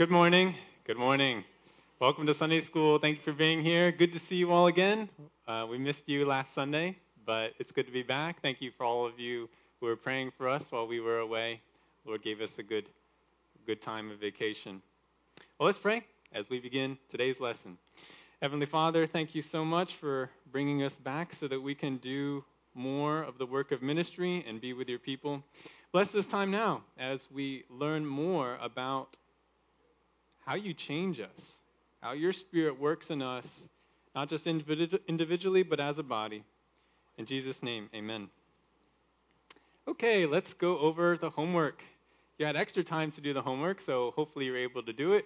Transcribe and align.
Good 0.00 0.10
morning. 0.10 0.54
Good 0.84 0.96
morning. 0.96 1.44
Welcome 1.98 2.24
to 2.24 2.32
Sunday 2.32 2.60
School. 2.60 2.98
Thank 2.98 3.18
you 3.18 3.22
for 3.22 3.34
being 3.34 3.62
here. 3.62 3.92
Good 3.92 4.14
to 4.14 4.18
see 4.18 4.36
you 4.36 4.50
all 4.50 4.66
again. 4.66 5.10
Uh, 5.46 5.66
we 5.68 5.76
missed 5.76 6.08
you 6.08 6.24
last 6.24 6.54
Sunday, 6.54 6.96
but 7.26 7.52
it's 7.58 7.70
good 7.70 7.84
to 7.84 7.92
be 7.92 8.02
back. 8.02 8.40
Thank 8.40 8.62
you 8.62 8.70
for 8.70 8.84
all 8.84 9.04
of 9.04 9.20
you 9.20 9.46
who 9.78 9.84
were 9.84 9.96
praying 9.96 10.30
for 10.38 10.48
us 10.48 10.64
while 10.70 10.86
we 10.86 11.00
were 11.00 11.18
away. 11.18 11.60
Lord 12.06 12.22
gave 12.22 12.40
us 12.40 12.58
a 12.58 12.62
good, 12.62 12.88
good 13.66 13.82
time 13.82 14.10
of 14.10 14.18
vacation. 14.18 14.80
Well, 15.58 15.66
let's 15.66 15.76
pray 15.76 16.02
as 16.32 16.48
we 16.48 16.60
begin 16.60 16.96
today's 17.10 17.38
lesson. 17.38 17.76
Heavenly 18.40 18.64
Father, 18.64 19.06
thank 19.06 19.34
you 19.34 19.42
so 19.42 19.66
much 19.66 19.96
for 19.96 20.30
bringing 20.50 20.82
us 20.82 20.96
back 20.96 21.34
so 21.34 21.46
that 21.46 21.60
we 21.60 21.74
can 21.74 21.98
do 21.98 22.42
more 22.74 23.20
of 23.24 23.36
the 23.36 23.44
work 23.44 23.70
of 23.70 23.82
ministry 23.82 24.46
and 24.48 24.62
be 24.62 24.72
with 24.72 24.88
your 24.88 24.98
people. 24.98 25.44
Bless 25.92 26.10
this 26.10 26.26
time 26.26 26.50
now 26.50 26.84
as 26.98 27.30
we 27.30 27.64
learn 27.68 28.06
more 28.06 28.56
about 28.62 29.14
how 30.50 30.56
you 30.56 30.74
change 30.74 31.20
us, 31.20 31.58
how 32.00 32.10
your 32.10 32.32
Spirit 32.32 32.80
works 32.80 33.10
in 33.10 33.22
us, 33.22 33.68
not 34.16 34.28
just 34.28 34.48
individually, 34.48 35.62
but 35.62 35.78
as 35.78 35.98
a 35.98 36.02
body. 36.02 36.42
In 37.18 37.24
Jesus' 37.24 37.62
name, 37.62 37.88
amen. 37.94 38.28
Okay, 39.86 40.26
let's 40.26 40.52
go 40.52 40.76
over 40.80 41.16
the 41.16 41.30
homework. 41.30 41.84
You 42.36 42.46
had 42.46 42.56
extra 42.56 42.82
time 42.82 43.12
to 43.12 43.20
do 43.20 43.32
the 43.32 43.40
homework, 43.40 43.80
so 43.80 44.12
hopefully 44.16 44.46
you're 44.46 44.56
able 44.56 44.82
to 44.82 44.92
do 44.92 45.12
it. 45.12 45.24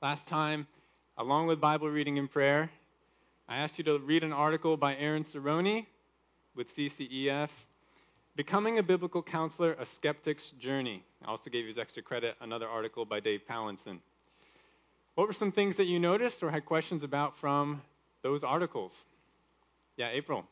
Last 0.00 0.26
time, 0.26 0.66
along 1.18 1.46
with 1.46 1.60
Bible 1.60 1.90
reading 1.90 2.18
and 2.18 2.30
prayer, 2.30 2.70
I 3.50 3.58
asked 3.58 3.76
you 3.76 3.84
to 3.84 3.98
read 3.98 4.24
an 4.24 4.32
article 4.32 4.78
by 4.78 4.96
Aaron 4.96 5.24
Cerrone 5.24 5.84
with 6.56 6.74
CCEF 6.74 7.50
Becoming 8.34 8.78
a 8.78 8.82
Biblical 8.82 9.22
Counselor, 9.22 9.76
A 9.78 9.84
Skeptic's 9.84 10.52
Journey. 10.52 11.04
I 11.22 11.28
also 11.30 11.50
gave 11.50 11.64
you 11.64 11.70
as 11.70 11.76
extra 11.76 12.02
credit 12.02 12.34
another 12.40 12.66
article 12.66 13.04
by 13.04 13.20
Dave 13.20 13.42
Powlison. 13.46 13.98
What 15.16 15.26
were 15.26 15.34
some 15.34 15.52
things 15.52 15.76
that 15.76 15.84
you 15.84 15.98
noticed 15.98 16.42
or 16.42 16.50
had 16.50 16.64
questions 16.64 17.02
about 17.02 17.36
from 17.36 17.82
those 18.22 18.42
articles? 18.42 19.04
Yeah, 19.98 20.08
April. 20.12 20.46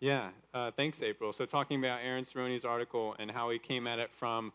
Yeah, 0.00 0.30
uh, 0.54 0.70
thanks, 0.70 1.02
April. 1.02 1.32
So, 1.32 1.44
talking 1.44 1.80
about 1.80 2.00
Aaron 2.04 2.24
Cerrone's 2.24 2.64
article 2.64 3.16
and 3.18 3.30
how 3.30 3.50
he 3.50 3.58
came 3.58 3.86
at 3.88 3.98
it 3.98 4.10
from 4.12 4.52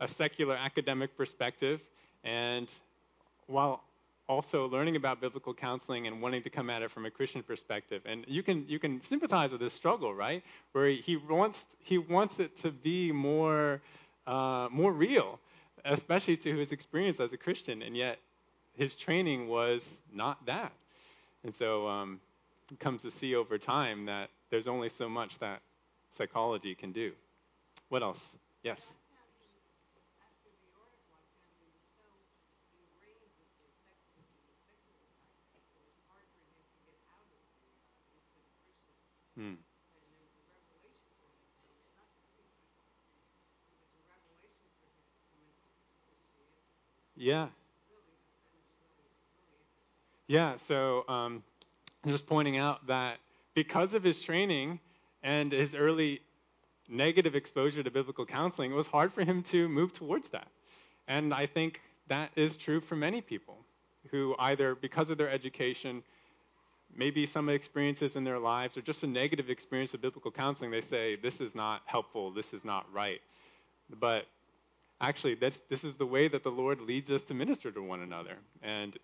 a 0.00 0.08
secular 0.08 0.54
academic 0.56 1.16
perspective, 1.16 1.80
and 2.24 2.72
while 3.46 3.82
also 4.28 4.66
learning 4.68 4.96
about 4.96 5.20
biblical 5.20 5.54
counseling 5.54 6.06
and 6.06 6.20
wanting 6.20 6.42
to 6.42 6.50
come 6.50 6.68
at 6.68 6.82
it 6.82 6.90
from 6.90 7.06
a 7.06 7.10
Christian 7.10 7.42
perspective. 7.42 8.02
And 8.06 8.24
you 8.26 8.42
can 8.42 8.64
you 8.68 8.78
can 8.78 9.00
sympathize 9.00 9.52
with 9.52 9.60
this 9.60 9.72
struggle, 9.74 10.14
right? 10.14 10.42
Where 10.72 10.88
he 10.88 11.16
wants 11.16 11.66
he 11.80 11.98
wants 11.98 12.40
it 12.40 12.56
to 12.56 12.70
be 12.70 13.12
more 13.12 13.80
uh, 14.26 14.68
more 14.70 14.92
real, 14.92 15.38
especially 15.84 16.36
to 16.38 16.56
his 16.56 16.72
experience 16.72 17.20
as 17.20 17.32
a 17.32 17.36
Christian, 17.36 17.82
and 17.82 17.96
yet 17.96 18.18
his 18.76 18.94
training 18.96 19.48
was 19.48 20.00
not 20.12 20.44
that. 20.46 20.72
And 21.44 21.54
so 21.54 21.86
um, 21.86 22.20
comes 22.80 23.02
to 23.02 23.10
see 23.10 23.34
over 23.34 23.58
time 23.58 24.06
that 24.06 24.30
there's 24.50 24.66
only 24.66 24.88
so 24.88 25.08
much 25.08 25.38
that 25.38 25.60
psychology 26.10 26.74
can 26.74 26.92
do. 26.92 27.12
What 27.88 28.02
else? 28.02 28.36
Yes. 28.62 28.94
Hmm. 39.36 39.54
Yeah. 47.16 47.48
Yeah. 50.28 50.56
So 50.56 51.04
um, 51.08 51.42
just 52.06 52.26
pointing 52.26 52.56
out 52.58 52.86
that 52.86 53.18
because 53.56 53.94
of 53.94 54.04
his 54.04 54.20
training 54.20 54.78
and 55.24 55.50
his 55.50 55.74
early 55.74 56.20
negative 56.88 57.34
exposure 57.34 57.82
to 57.82 57.90
biblical 57.90 58.24
counseling, 58.24 58.70
it 58.70 58.74
was 58.74 58.86
hard 58.86 59.12
for 59.12 59.24
him 59.24 59.42
to 59.42 59.68
move 59.68 59.92
towards 59.92 60.28
that. 60.28 60.46
And 61.08 61.34
I 61.34 61.46
think 61.46 61.80
that 62.06 62.30
is 62.36 62.56
true 62.56 62.80
for 62.80 62.94
many 62.94 63.20
people 63.20 63.58
who 64.10 64.36
either 64.38 64.76
because 64.76 65.10
of 65.10 65.18
their 65.18 65.30
education, 65.30 66.02
maybe 66.94 67.26
some 67.26 67.48
experiences 67.48 68.14
in 68.14 68.24
their 68.24 68.38
lives, 68.38 68.76
or 68.76 68.82
just 68.82 69.02
a 69.02 69.06
negative 69.06 69.50
experience 69.50 69.94
of 69.94 70.02
biblical 70.02 70.30
counseling, 70.30 70.70
they 70.70 70.80
say, 70.80 71.16
this 71.16 71.40
is 71.40 71.54
not 71.54 71.80
helpful, 71.86 72.30
this 72.30 72.52
is 72.52 72.64
not 72.64 72.86
right. 72.92 73.20
But 73.98 74.26
actually, 75.00 75.34
this 75.34 75.60
is 75.70 75.96
the 75.96 76.06
way 76.06 76.28
that 76.28 76.44
the 76.44 76.50
Lord 76.50 76.80
leads 76.82 77.10
us 77.10 77.22
to 77.24 77.34
minister 77.34 77.72
to 77.72 77.82
one 77.82 78.02
another. 78.02 78.36
And 78.62 78.96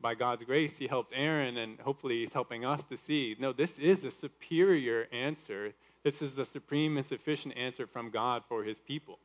by 0.00 0.14
God's 0.14 0.44
grace, 0.44 0.78
he 0.78 0.86
helped 0.86 1.12
Aaron, 1.14 1.58
and 1.58 1.78
hopefully 1.80 2.20
he's 2.20 2.32
helping 2.32 2.64
us 2.64 2.84
to 2.86 2.96
see 2.96 3.36
no, 3.38 3.52
this 3.52 3.78
is 3.78 4.04
a 4.04 4.10
superior 4.10 5.06
answer. 5.12 5.72
This 6.02 6.22
is 6.22 6.34
the 6.34 6.44
supreme 6.44 6.96
and 6.96 7.04
sufficient 7.04 7.56
answer 7.56 7.86
from 7.86 8.10
God 8.10 8.42
for 8.48 8.64
his 8.64 8.78
people. 8.78 9.18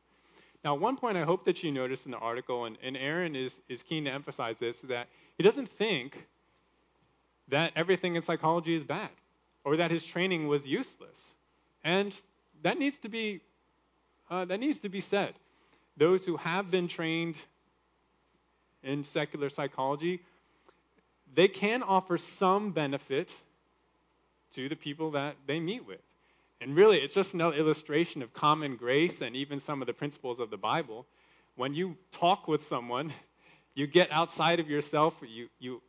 Now, 0.64 0.74
one 0.74 0.96
point 0.96 1.16
I 1.16 1.22
hope 1.22 1.44
that 1.44 1.62
you 1.62 1.70
notice 1.70 2.04
in 2.04 2.10
the 2.10 2.18
article, 2.18 2.64
and, 2.64 2.76
and 2.82 2.96
Aaron 2.96 3.36
is, 3.36 3.60
is 3.68 3.82
keen 3.82 4.04
to 4.04 4.10
emphasize 4.10 4.58
this, 4.58 4.80
that 4.82 5.08
he 5.38 5.42
doesn't 5.42 5.70
think 5.70 6.26
that 7.48 7.72
everything 7.76 8.16
in 8.16 8.22
psychology 8.22 8.74
is 8.74 8.84
bad 8.84 9.10
or 9.64 9.76
that 9.76 9.90
his 9.90 10.04
training 10.04 10.48
was 10.48 10.66
useless. 10.66 11.36
And 11.84 12.18
that 12.62 12.78
needs 12.78 12.98
to 12.98 13.08
be, 13.08 13.40
uh, 14.30 14.44
that 14.46 14.60
needs 14.60 14.80
to 14.80 14.88
be 14.88 15.00
said. 15.00 15.34
Those 15.96 16.24
who 16.24 16.36
have 16.36 16.70
been 16.70 16.88
trained 16.88 17.36
in 18.82 19.04
secular 19.04 19.48
psychology 19.48 20.20
they 21.34 21.48
can 21.48 21.82
offer 21.82 22.18
some 22.18 22.72
benefit 22.72 23.38
to 24.54 24.68
the 24.68 24.76
people 24.76 25.12
that 25.12 25.36
they 25.46 25.60
meet 25.60 25.86
with. 25.86 26.00
And 26.60 26.74
really, 26.74 26.98
it's 26.98 27.14
just 27.14 27.34
another 27.34 27.56
illustration 27.56 28.22
of 28.22 28.32
common 28.32 28.76
grace 28.76 29.20
and 29.20 29.36
even 29.36 29.60
some 29.60 29.82
of 29.82 29.86
the 29.86 29.92
principles 29.92 30.40
of 30.40 30.50
the 30.50 30.56
Bible. 30.56 31.06
When 31.56 31.74
you 31.74 31.96
talk 32.12 32.48
with 32.48 32.64
someone, 32.64 33.12
you 33.74 33.86
get 33.86 34.10
outside 34.10 34.58
of 34.58 34.70
yourself, 34.70 35.14
you, 35.26 35.48
you 35.58 35.82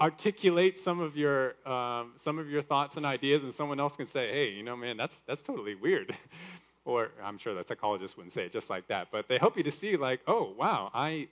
articulate 0.00 0.78
some 0.78 1.00
of 1.00 1.16
your 1.16 1.54
um, 1.64 2.14
some 2.16 2.40
of 2.40 2.50
your 2.50 2.62
thoughts 2.62 2.96
and 2.96 3.06
ideas, 3.06 3.44
and 3.44 3.54
someone 3.54 3.78
else 3.78 3.96
can 3.96 4.06
say, 4.06 4.30
"Hey, 4.32 4.50
you 4.50 4.64
know, 4.64 4.76
man, 4.76 4.96
that's 4.96 5.20
that's 5.26 5.42
totally 5.42 5.76
weird." 5.76 6.16
or 6.84 7.10
I'm 7.22 7.38
sure 7.38 7.54
that 7.54 7.68
psychologists 7.68 8.16
wouldn't 8.16 8.32
say 8.32 8.46
it 8.46 8.52
just 8.52 8.68
like 8.68 8.88
that, 8.88 9.08
but 9.12 9.28
they 9.28 9.38
help 9.38 9.56
you 9.56 9.62
to 9.62 9.70
see, 9.70 9.96
like, 9.96 10.20
"Oh, 10.26 10.52
wow, 10.58 10.90
I 10.92 11.28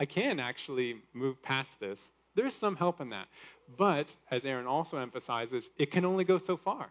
I 0.00 0.06
can 0.06 0.40
actually 0.40 0.96
move 1.12 1.40
past 1.42 1.78
this. 1.78 2.10
There's 2.34 2.54
some 2.54 2.74
help 2.74 3.02
in 3.02 3.10
that. 3.10 3.28
But, 3.76 4.16
as 4.30 4.44
Aaron 4.46 4.66
also 4.66 4.96
emphasizes, 4.96 5.70
it 5.78 5.90
can 5.90 6.06
only 6.06 6.24
go 6.24 6.38
so 6.38 6.56
far. 6.56 6.90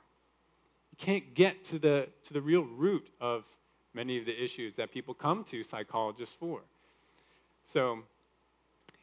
You 0.91 0.97
can't 0.97 1.33
get 1.33 1.63
to 1.65 1.79
the, 1.79 2.07
to 2.25 2.33
the 2.33 2.41
real 2.41 2.61
root 2.61 3.09
of 3.19 3.44
many 3.95 4.19
of 4.19 4.25
the 4.25 4.44
issues 4.44 4.75
that 4.75 4.91
people 4.91 5.15
come 5.15 5.44
to 5.45 5.63
psychologists 5.63 6.35
for. 6.39 6.61
So, 7.65 8.00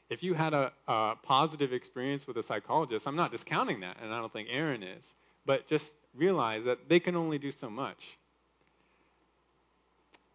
if 0.09 0.23
you 0.23 0.35
had 0.35 0.55
a, 0.55 0.73
a, 0.87 1.17
positive 1.23 1.73
experience 1.73 2.29
with 2.29 2.37
a 2.37 2.43
psychologist, 2.43 3.09
I'm 3.09 3.17
not 3.17 3.33
discounting 3.33 3.81
that, 3.81 3.97
and 4.01 4.15
I 4.15 4.21
don't 4.21 4.33
think 4.33 4.49
Aaron 4.53 4.85
is, 4.85 5.15
but 5.45 5.67
just 5.67 5.95
realize 6.15 6.65
that 6.65 6.89
they 6.89 7.01
can 7.01 7.17
only 7.17 7.39
do 7.39 7.51
so 7.51 7.69
much. 7.69 8.17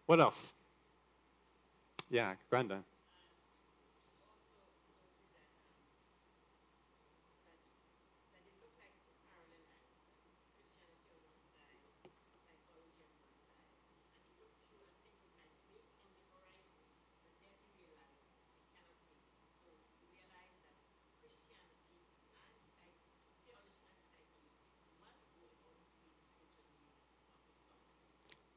What 0.07 0.19
else? 0.19 0.51
Yeah, 2.09 2.33
Brenda. 2.49 2.83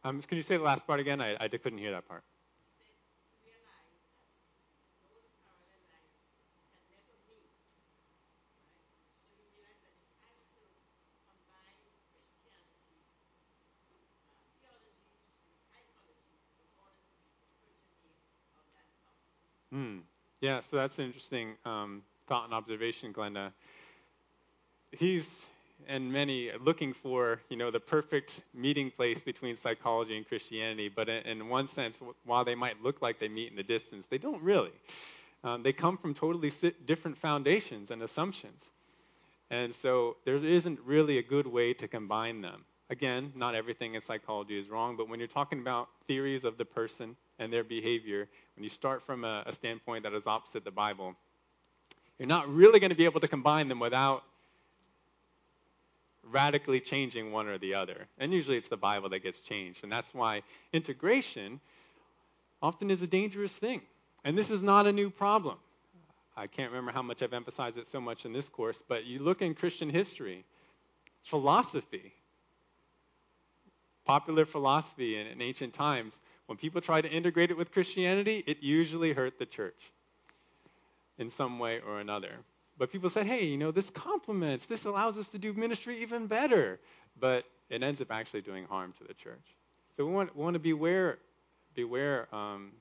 Um, 0.05 0.21
can 0.23 0.37
you 0.37 0.43
say 0.43 0.57
the 0.59 0.63
last 0.63 0.87
part 0.87 1.01
again? 1.01 1.21
I, 1.21 1.37
I 1.41 1.49
couldn't 1.49 1.79
hear 1.79 1.93
that 1.93 2.07
part. 2.07 2.23
Hmm. 19.73 19.99
Yeah, 20.41 20.61
so 20.61 20.77
that's 20.77 20.99
an 20.99 21.07
interesting 21.07 21.57
um, 21.65 22.03
thought 22.29 22.45
and 22.45 22.55
observation, 22.55 23.13
Glenda. 23.13 23.53
He's 24.93 25.49
and 25.89 26.13
many 26.13 26.51
looking 26.61 26.93
for, 26.93 27.41
you 27.49 27.57
know, 27.57 27.71
the 27.71 27.81
perfect 27.81 28.43
meeting 28.53 28.91
place 28.91 29.21
between 29.21 29.57
psychology 29.57 30.17
and 30.17 30.27
Christianity. 30.27 30.89
But 30.89 31.09
in, 31.09 31.49
one 31.49 31.69
sense, 31.69 31.99
while 32.25 32.45
they 32.45 32.55
might 32.55 32.83
look 32.83 33.03
like 33.03 33.19
they 33.19 33.29
meet 33.29 33.51
in 33.51 33.57
the 33.57 33.63
distance, 33.63 34.07
they 34.07 34.19
don't 34.19 34.43
really. 34.43 34.73
Um, 35.43 35.63
they 35.63 35.73
come 35.73 35.97
from 35.97 36.15
totally 36.15 36.51
different 36.87 37.19
foundations 37.19 37.91
and 37.91 38.03
assumptions. 38.03 38.71
And 39.51 39.75
so 39.75 40.17
there 40.25 40.37
isn't 40.37 40.81
really 40.81 41.19
a 41.19 41.23
good 41.23 41.47
way 41.47 41.75
to 41.75 41.87
combine 41.87 42.41
them. 42.41 42.65
Again, 42.91 43.33
not 43.35 43.55
everything 43.55 43.95
in 43.95 44.01
psychology 44.01 44.59
is 44.59 44.69
wrong, 44.69 44.97
but 44.97 45.09
when 45.09 45.19
you're 45.19 45.29
talking 45.29 45.59
about 45.59 45.89
theories 46.07 46.45
of 46.45 46.59
the 46.59 46.65
person 46.65 47.17
and 47.39 47.53
their 47.53 47.65
behavior, 47.65 48.29
when 48.57 48.65
you 48.65 48.71
start 48.71 49.03
from 49.03 49.25
a, 49.25 49.43
a 49.47 49.53
standpoint 49.53 50.05
that 50.05 50.13
is 50.13 50.27
opposite 50.27 50.65
the 50.65 50.71
Bible, 50.71 51.15
you're 52.19 52.29
not 52.29 52.49
really 52.53 52.79
going 52.81 52.91
to 52.91 52.97
be 52.97 53.05
able 53.05 53.21
to 53.21 53.29
combine 53.29 53.69
them 53.69 53.81
without 53.81 54.25
radically 56.31 56.81
changing 56.81 57.33
one 57.33 57.49
or 57.49 57.59
the 57.59 57.75
other. 57.75 58.07
And 58.19 58.33
usually 58.33 58.57
it's 58.57 58.69
the 58.69 58.77
Bible 58.77 59.09
that 59.11 59.23
gets 59.23 59.41
changed. 59.41 59.83
And 59.83 59.93
that's 59.93 60.15
why 60.15 60.43
integration 60.73 61.61
often 62.63 62.91
is 62.91 63.03
a 63.03 63.07
dangerous 63.07 63.53
thing. 63.53 63.83
And 64.25 64.37
this 64.37 64.51
is 64.51 64.63
not 64.63 64.87
a 64.87 64.93
new 64.93 65.11
problem. 65.11 65.59
I 66.37 66.47
can't 66.47 66.71
remember 66.71 66.93
how 66.93 67.03
much 67.03 67.23
I've 67.23 67.33
emphasized 67.33 67.79
it 67.79 67.87
so 67.87 68.01
much 68.01 68.25
in 68.25 68.33
this 68.33 68.49
course, 68.49 68.83
but 68.89 69.05
you 69.05 69.21
look 69.21 69.43
in 69.43 69.55
Christian 69.55 69.89
history, 69.89 70.45
philosophy, 71.23 72.13
popular 74.05 74.45
philosophy 74.45 75.17
in, 75.17 75.27
in 75.27 75.41
ancient 75.41 75.73
times, 75.73 76.21
when 76.47 76.59
people 76.59 76.81
try 76.81 77.01
to 77.01 77.09
integrate 77.09 77.51
it 77.51 77.57
with 77.57 77.73
Christianity, 77.73 78.43
it 78.47 78.63
usually 78.63 79.13
hurt 79.13 79.39
the 79.39 79.47
church 79.47 79.93
in 81.19 81.31
some 81.31 81.59
way 81.59 81.81
or 81.87 82.01
another. 82.01 82.33
But 82.77 82.91
people 82.91 83.09
said, 83.11 83.27
hey, 83.27 83.45
you 83.45 83.57
know, 83.57 83.71
this 83.71 83.91
complements, 83.91 84.67
this 84.67 84.85
allows 84.85 85.17
us 85.17 85.31
to 85.31 85.39
do 85.39 85.53
ministry 85.53 86.03
even 86.03 86.27
better. 86.27 86.81
But 87.19 87.45
it 87.71 87.83
ends 87.83 88.01
up 88.01 88.11
actually 88.11 88.43
doing 88.43 88.65
harm 88.65 88.93
to 88.99 89.05
the 89.05 89.15
church. 89.15 89.45
So 89.97 90.05
we 90.05 90.13
want, 90.13 90.37
we 90.37 90.43
want 90.43 90.55
to 90.55 90.61
beware, 90.61 91.19
beware 91.75 92.29
um, 92.35 92.73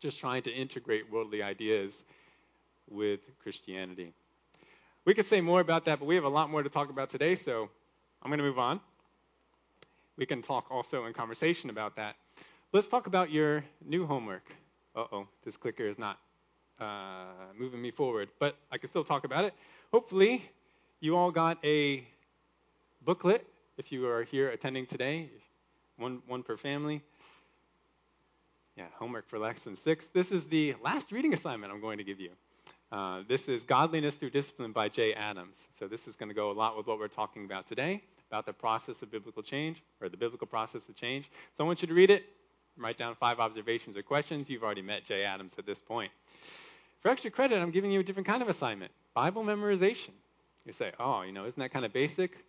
just 0.00 0.18
trying 0.18 0.42
to 0.42 0.52
integrate 0.52 1.10
worldly 1.10 1.42
ideas 1.42 2.04
with 2.90 3.20
Christianity. 3.42 4.12
We 5.04 5.14
could 5.14 5.24
say 5.24 5.40
more 5.40 5.60
about 5.60 5.86
that, 5.86 5.98
but 5.98 6.04
we 6.04 6.16
have 6.16 6.24
a 6.24 6.28
lot 6.28 6.50
more 6.50 6.62
to 6.62 6.68
talk 6.68 6.90
about 6.90 7.08
today, 7.08 7.34
so 7.34 7.70
I'm 8.22 8.30
going 8.30 8.38
to 8.38 8.44
move 8.44 8.58
on. 8.58 8.80
We 10.16 10.26
can 10.26 10.42
talk 10.42 10.66
also 10.70 11.06
in 11.06 11.14
conversation 11.14 11.70
about 11.70 11.96
that. 11.96 12.16
Let's 12.72 12.88
talk 12.88 13.06
about 13.06 13.30
your 13.30 13.64
new 13.84 14.04
homework. 14.04 14.44
Uh 14.94 15.04
oh, 15.12 15.28
this 15.44 15.56
clicker 15.56 15.86
is 15.86 15.98
not 15.98 16.18
uh, 16.80 17.24
moving 17.58 17.80
me 17.82 17.90
forward, 17.90 18.28
but 18.38 18.56
I 18.70 18.78
can 18.78 18.88
still 18.88 19.04
talk 19.04 19.24
about 19.24 19.44
it. 19.44 19.54
Hopefully, 19.92 20.48
you 21.00 21.16
all 21.16 21.30
got 21.30 21.58
a 21.64 22.04
booklet 23.04 23.46
if 23.76 23.92
you 23.92 24.06
are 24.08 24.24
here 24.24 24.50
attending 24.50 24.86
today, 24.86 25.30
one, 25.96 26.22
one 26.26 26.42
per 26.42 26.56
family. 26.56 27.00
Yeah, 28.76 28.86
homework 28.94 29.28
for 29.28 29.38
lesson 29.38 29.74
six. 29.74 30.08
This 30.08 30.30
is 30.30 30.46
the 30.46 30.74
last 30.82 31.10
reading 31.10 31.34
assignment 31.34 31.72
I'm 31.72 31.80
going 31.80 31.98
to 31.98 32.04
give 32.04 32.20
you. 32.20 32.30
Uh, 32.90 33.22
this 33.28 33.48
is 33.48 33.64
Godliness 33.64 34.14
Through 34.14 34.30
Discipline 34.30 34.72
by 34.72 34.88
Jay 34.88 35.12
Adams. 35.14 35.56
So 35.78 35.88
this 35.88 36.08
is 36.08 36.16
going 36.16 36.30
to 36.30 36.34
go 36.34 36.50
a 36.50 36.52
lot 36.52 36.76
with 36.76 36.86
what 36.86 36.98
we're 36.98 37.08
talking 37.08 37.44
about 37.44 37.66
today, 37.66 38.02
about 38.30 38.46
the 38.46 38.52
process 38.52 39.02
of 39.02 39.10
biblical 39.10 39.42
change, 39.42 39.82
or 40.00 40.08
the 40.08 40.16
biblical 40.16 40.46
process 40.46 40.88
of 40.88 40.94
change. 40.94 41.30
So 41.56 41.64
I 41.64 41.66
want 41.66 41.82
you 41.82 41.88
to 41.88 41.94
read 41.94 42.10
it, 42.10 42.24
write 42.76 42.96
down 42.96 43.14
five 43.14 43.40
observations 43.40 43.96
or 43.96 44.02
questions. 44.02 44.48
You've 44.48 44.62
already 44.62 44.82
met 44.82 45.04
Jay 45.04 45.24
Adams 45.24 45.54
at 45.58 45.66
this 45.66 45.78
point. 45.78 46.10
For 47.00 47.10
extra 47.10 47.30
credit, 47.30 47.58
I'm 47.58 47.70
giving 47.70 47.92
you 47.92 48.00
a 48.00 48.02
different 48.02 48.26
kind 48.26 48.42
of 48.42 48.48
assignment 48.48 48.90
Bible 49.14 49.44
memorization. 49.44 50.10
You 50.64 50.72
say, 50.72 50.92
oh, 50.98 51.22
you 51.22 51.32
know, 51.32 51.46
isn't 51.46 51.58
that 51.60 51.70
kind 51.70 51.84
of 51.84 51.92
basic? 51.92 52.44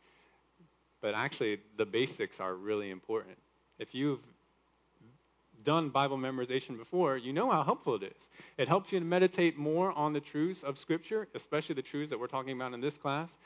But 1.01 1.13
actually, 1.13 1.59
the 1.77 1.85
basics 1.85 2.39
are 2.39 2.53
really 2.53 2.89
important. 2.89 3.37
If 3.77 3.95
you've 3.95 4.19
done 5.63 5.89
Bible 5.89 6.17
memorization 6.17 6.77
before, 6.77 7.17
you 7.17 7.31
know 7.31 7.49
how 7.49 7.63
helpful 7.63 7.95
it 7.95 8.03
is. 8.03 8.29
It 8.57 8.67
helps 8.67 8.91
you 8.91 8.99
to 8.99 9.05
meditate 9.05 9.57
more 9.57 9.91
on 9.91 10.13
the 10.13 10.19
truths 10.19 10.63
of 10.63 10.77
Scripture, 10.77 11.27
especially 11.35 11.75
the 11.75 11.81
truths 11.81 12.09
that 12.09 12.19
we're 12.19 12.27
talking 12.27 12.53
about 12.53 12.73
in 12.73 12.81
this 12.81 12.97
class. 12.97 13.37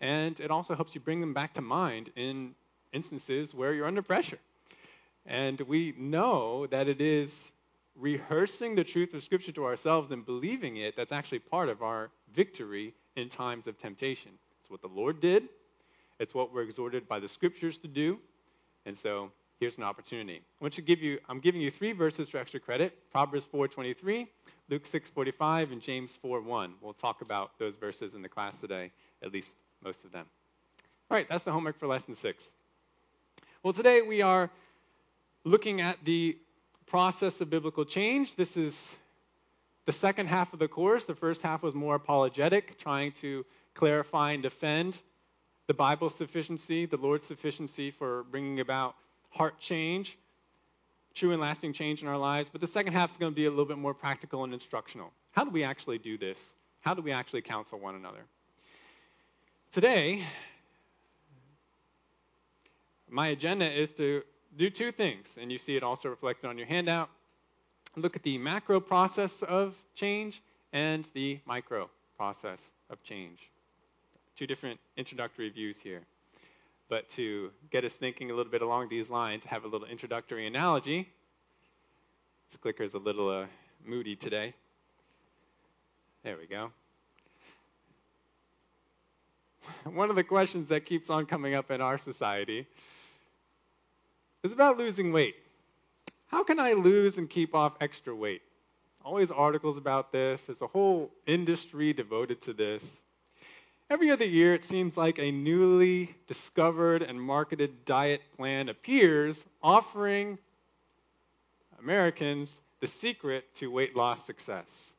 And 0.00 0.38
it 0.38 0.50
also 0.50 0.74
helps 0.74 0.94
you 0.94 1.00
bring 1.00 1.20
them 1.20 1.32
back 1.32 1.54
to 1.54 1.60
mind 1.60 2.10
in 2.16 2.54
instances 2.92 3.54
where 3.54 3.72
you're 3.72 3.86
under 3.86 4.02
pressure. 4.02 4.38
And 5.26 5.60
we 5.62 5.94
know 5.96 6.66
that 6.66 6.88
it 6.88 7.00
is 7.00 7.50
rehearsing 7.96 8.74
the 8.74 8.84
truth 8.84 9.14
of 9.14 9.22
Scripture 9.22 9.52
to 9.52 9.64
ourselves 9.64 10.10
and 10.10 10.24
believing 10.24 10.78
it 10.78 10.96
that's 10.96 11.12
actually 11.12 11.38
part 11.38 11.68
of 11.68 11.82
our 11.82 12.10
victory 12.34 12.94
in 13.16 13.28
times 13.28 13.66
of 13.66 13.78
temptation. 13.78 14.32
It's 14.60 14.70
what 14.70 14.80
the 14.80 14.88
Lord 14.88 15.20
did, 15.20 15.48
it's 16.18 16.34
what 16.34 16.52
we're 16.52 16.62
exhorted 16.62 17.08
by 17.08 17.20
the 17.20 17.28
Scriptures 17.28 17.78
to 17.78 17.88
do. 17.88 18.18
And 18.86 18.96
so 18.96 19.30
here's 19.60 19.76
an 19.76 19.84
opportunity. 19.84 20.40
I 20.60 20.64
want 20.64 20.74
to 20.74 20.82
give 20.82 21.02
you, 21.02 21.18
I'm 21.28 21.38
giving 21.38 21.60
you 21.60 21.70
three 21.70 21.92
verses 21.92 22.28
for 22.28 22.38
extra 22.38 22.60
credit 22.60 22.98
Proverbs 23.10 23.46
4.23, 23.52 24.26
Luke 24.68 24.84
6.45, 24.84 25.72
and 25.72 25.80
James 25.80 26.18
4.1. 26.24 26.72
We'll 26.80 26.94
talk 26.94 27.20
about 27.20 27.58
those 27.58 27.76
verses 27.76 28.14
in 28.14 28.22
the 28.22 28.28
class 28.28 28.60
today, 28.60 28.90
at 29.22 29.32
least 29.32 29.56
most 29.84 30.04
of 30.04 30.12
them. 30.12 30.26
All 31.10 31.16
right, 31.16 31.28
that's 31.28 31.42
the 31.42 31.52
homework 31.52 31.78
for 31.78 31.86
lesson 31.86 32.14
six. 32.14 32.54
Well, 33.62 33.72
today 33.72 34.00
we 34.02 34.22
are 34.22 34.50
looking 35.44 35.80
at 35.80 36.02
the 36.04 36.38
process 36.92 37.40
of 37.40 37.48
biblical 37.48 37.86
change. 37.86 38.36
This 38.36 38.54
is 38.54 38.98
the 39.86 39.92
second 39.92 40.26
half 40.26 40.52
of 40.52 40.58
the 40.58 40.68
course. 40.68 41.06
The 41.06 41.14
first 41.14 41.40
half 41.40 41.62
was 41.62 41.74
more 41.74 41.94
apologetic, 41.94 42.78
trying 42.78 43.12
to 43.22 43.46
clarify 43.72 44.32
and 44.32 44.42
defend 44.42 45.00
the 45.68 45.72
Bible's 45.72 46.14
sufficiency, 46.14 46.84
the 46.84 46.98
Lord's 46.98 47.26
sufficiency 47.26 47.90
for 47.90 48.24
bringing 48.24 48.60
about 48.60 48.94
heart 49.30 49.58
change, 49.58 50.18
true 51.14 51.32
and 51.32 51.40
lasting 51.40 51.72
change 51.72 52.02
in 52.02 52.08
our 52.08 52.18
lives. 52.18 52.50
But 52.50 52.60
the 52.60 52.66
second 52.66 52.92
half 52.92 53.12
is 53.12 53.16
going 53.16 53.32
to 53.32 53.36
be 53.36 53.46
a 53.46 53.50
little 53.50 53.64
bit 53.64 53.78
more 53.78 53.94
practical 53.94 54.44
and 54.44 54.52
instructional. 54.52 55.10
How 55.30 55.44
do 55.44 55.50
we 55.50 55.64
actually 55.64 55.96
do 55.96 56.18
this? 56.18 56.56
How 56.82 56.92
do 56.92 57.00
we 57.00 57.10
actually 57.10 57.40
counsel 57.40 57.78
one 57.78 57.94
another? 57.94 58.26
Today, 59.72 60.26
my 63.08 63.28
agenda 63.28 63.64
is 63.64 63.92
to 63.92 64.24
do 64.56 64.70
two 64.70 64.92
things, 64.92 65.36
and 65.40 65.50
you 65.50 65.58
see 65.58 65.76
it 65.76 65.82
also 65.82 66.08
reflected 66.08 66.48
on 66.48 66.58
your 66.58 66.66
handout. 66.66 67.08
Look 67.96 68.16
at 68.16 68.22
the 68.22 68.38
macro 68.38 68.80
process 68.80 69.42
of 69.42 69.76
change 69.94 70.42
and 70.72 71.08
the 71.14 71.40
micro 71.46 71.90
process 72.16 72.70
of 72.90 73.02
change. 73.02 73.50
Two 74.36 74.46
different 74.46 74.80
introductory 74.96 75.50
views 75.50 75.78
here. 75.78 76.02
But 76.88 77.08
to 77.10 77.50
get 77.70 77.84
us 77.84 77.94
thinking 77.94 78.30
a 78.30 78.34
little 78.34 78.52
bit 78.52 78.62
along 78.62 78.88
these 78.88 79.10
lines, 79.10 79.44
have 79.44 79.64
a 79.64 79.68
little 79.68 79.86
introductory 79.86 80.46
analogy. 80.46 81.08
This 82.50 82.56
clicker 82.58 82.82
is 82.82 82.94
a 82.94 82.98
little 82.98 83.28
uh, 83.30 83.46
moody 83.84 84.16
today. 84.16 84.54
There 86.22 86.36
we 86.36 86.46
go. 86.46 86.70
One 89.90 90.10
of 90.10 90.16
the 90.16 90.24
questions 90.24 90.68
that 90.68 90.84
keeps 90.84 91.08
on 91.10 91.26
coming 91.26 91.54
up 91.54 91.70
in 91.70 91.80
our 91.80 91.98
society 91.98 92.66
is 94.42 94.52
about 94.52 94.76
losing 94.76 95.12
weight. 95.12 95.36
How 96.26 96.42
can 96.42 96.58
I 96.58 96.72
lose 96.72 97.18
and 97.18 97.30
keep 97.30 97.54
off 97.54 97.74
extra 97.80 98.14
weight? 98.14 98.42
Always 99.04 99.30
articles 99.30 99.76
about 99.76 100.12
this. 100.12 100.46
There's 100.46 100.62
a 100.62 100.66
whole 100.66 101.10
industry 101.26 101.92
devoted 101.92 102.40
to 102.42 102.52
this. 102.52 103.00
Every 103.90 104.10
other 104.10 104.24
year, 104.24 104.54
it 104.54 104.64
seems 104.64 104.96
like 104.96 105.18
a 105.18 105.30
newly 105.30 106.14
discovered 106.26 107.02
and 107.02 107.20
marketed 107.20 107.84
diet 107.84 108.22
plan 108.36 108.68
appears, 108.68 109.44
offering 109.62 110.38
Americans 111.78 112.62
the 112.80 112.86
secret 112.86 113.44
to 113.56 113.70
weight 113.70 113.94
loss 113.94 114.24
success. 114.24 114.94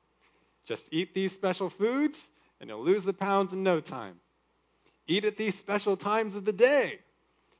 Just 0.66 0.90
eat 0.92 1.14
these 1.14 1.34
special 1.34 1.70
foods, 1.70 2.30
and 2.62 2.70
you'll 2.70 2.84
lose 2.84 3.04
the 3.04 3.14
pounds 3.14 3.52
in 3.52 3.64
no 3.64 3.80
time. 3.80 4.16
Eat 5.08 5.26
at 5.26 5.36
these 5.36 5.58
special 5.58 5.98
times 5.98 6.36
of 6.36 6.46
the 6.46 6.54
day, 6.54 7.00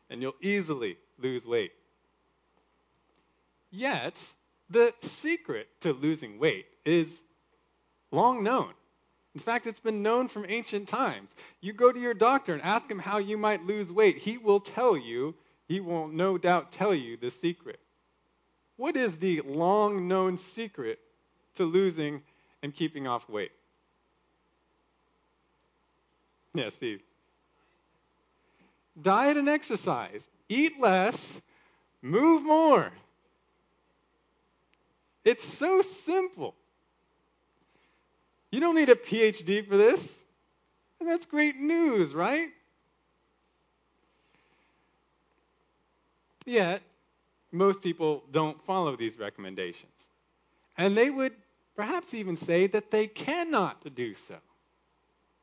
and 0.10 0.22
you'll 0.22 0.36
easily 0.40 0.98
lose 1.20 1.46
weight. 1.46 1.72
Yet, 3.72 4.22
the 4.70 4.94
secret 5.02 5.68
to 5.82 5.94
losing 5.94 6.40
weight 6.40 6.66
is 6.86 7.22
long 8.12 8.44
known. 8.44 8.74
In 9.34 9.42
fact, 9.42 9.66
it's 9.66 9.80
been 9.80 10.04
known 10.04 10.28
from 10.28 10.46
ancient 10.48 10.88
times. 10.88 11.32
You 11.60 11.74
go 11.74 11.92
to 11.92 12.00
your 12.00 12.14
doctor 12.14 12.54
and 12.54 12.62
ask 12.62 12.90
him 12.90 13.00
how 13.00 13.18
you 13.18 13.38
might 13.38 13.64
lose 13.64 13.92
weight. 13.92 14.18
He 14.18 14.38
will 14.38 14.60
tell 14.60 14.96
you 14.96 15.34
he 15.68 15.80
will 15.80 16.08
no 16.08 16.38
doubt 16.38 16.72
tell 16.72 16.94
you 16.94 17.18
the 17.18 17.32
secret. 17.32 17.80
What 18.78 18.96
is 18.96 19.18
the 19.18 19.42
long 19.42 20.08
known 20.08 20.38
secret 20.38 21.00
to 21.56 21.64
losing 21.64 22.22
and 22.62 22.74
keeping 22.74 23.08
off 23.08 23.28
weight? 23.30 23.52
Yeah, 26.54 26.70
Steve. 26.70 27.02
Diet 29.02 29.38
and 29.38 29.50
exercise. 29.50 30.28
Eat 30.54 30.80
less, 30.80 31.42
move 32.04 32.44
more. 32.44 32.92
It's 35.26 35.44
so 35.44 35.82
simple. 35.82 36.54
You 38.52 38.60
don't 38.60 38.76
need 38.76 38.90
a 38.90 38.96
PhD 38.96 39.68
for 39.68 39.78
this. 39.78 40.24
And 41.00 41.10
that's 41.10 41.26
great 41.26 41.56
news, 41.56 42.14
right? 42.14 42.50
Yet, 46.46 46.84
most 47.52 47.82
people 47.82 48.24
don't 48.32 48.64
follow 48.64 48.96
these 48.96 49.18
recommendations. 49.18 50.08
And 50.78 50.96
they 50.96 51.10
would 51.10 51.34
perhaps 51.76 52.14
even 52.14 52.36
say 52.36 52.68
that 52.68 52.92
they 52.92 53.08
cannot 53.08 53.96
do 53.96 54.14
so. 54.14 54.36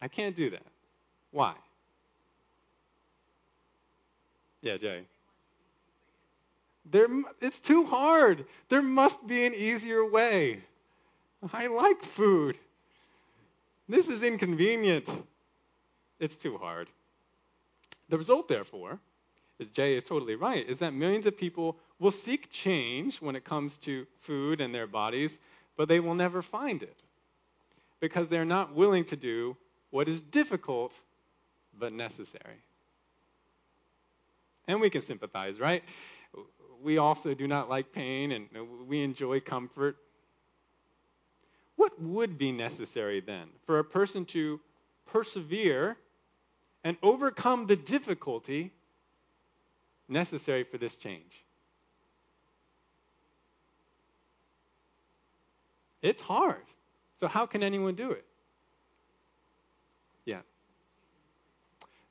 I 0.00 0.06
can't 0.06 0.36
do 0.36 0.50
that. 0.50 0.66
Why? 1.32 1.54
Yeah, 4.62 4.76
Jay. 4.76 5.02
There, 6.90 7.08
it's 7.40 7.60
too 7.60 7.84
hard. 7.84 8.44
There 8.68 8.82
must 8.82 9.26
be 9.26 9.46
an 9.46 9.54
easier 9.54 10.04
way. 10.04 10.60
I 11.52 11.68
like 11.68 12.02
food. 12.02 12.58
This 13.88 14.08
is 14.08 14.22
inconvenient. 14.22 15.08
It's 16.18 16.36
too 16.36 16.58
hard. 16.58 16.88
The 18.08 18.18
result, 18.18 18.48
therefore, 18.48 18.98
is 19.58 19.68
Jay 19.68 19.94
is 19.94 20.04
totally 20.04 20.34
right, 20.34 20.68
is 20.68 20.78
that 20.80 20.92
millions 20.92 21.26
of 21.26 21.36
people 21.36 21.76
will 21.98 22.10
seek 22.10 22.50
change 22.50 23.20
when 23.20 23.36
it 23.36 23.44
comes 23.44 23.76
to 23.78 24.06
food 24.22 24.60
and 24.60 24.74
their 24.74 24.86
bodies, 24.86 25.38
but 25.76 25.88
they 25.88 26.00
will 26.00 26.14
never 26.14 26.42
find 26.42 26.82
it 26.82 26.96
because 28.00 28.28
they're 28.28 28.44
not 28.44 28.74
willing 28.74 29.04
to 29.04 29.16
do 29.16 29.56
what 29.90 30.08
is 30.08 30.20
difficult 30.20 30.92
but 31.78 31.92
necessary. 31.92 32.56
And 34.66 34.80
we 34.80 34.90
can 34.90 35.00
sympathize, 35.00 35.58
right? 35.58 35.82
We 36.82 36.98
also 36.98 37.34
do 37.34 37.46
not 37.46 37.68
like 37.68 37.92
pain 37.92 38.32
and 38.32 38.48
we 38.86 39.02
enjoy 39.02 39.40
comfort. 39.40 39.96
What 41.76 42.00
would 42.00 42.38
be 42.38 42.52
necessary 42.52 43.20
then 43.20 43.48
for 43.66 43.78
a 43.78 43.84
person 43.84 44.24
to 44.26 44.60
persevere 45.06 45.96
and 46.84 46.96
overcome 47.02 47.66
the 47.66 47.76
difficulty 47.76 48.72
necessary 50.08 50.64
for 50.64 50.78
this 50.78 50.96
change? 50.96 51.44
It's 56.02 56.22
hard. 56.22 56.62
So, 57.16 57.28
how 57.28 57.44
can 57.46 57.62
anyone 57.62 57.94
do 57.94 58.10
it? 58.12 58.24
Yeah. 60.24 60.40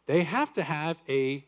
They 0.05 0.23
have 0.23 0.53
to 0.53 0.63
have 0.63 0.97
a 1.07 1.43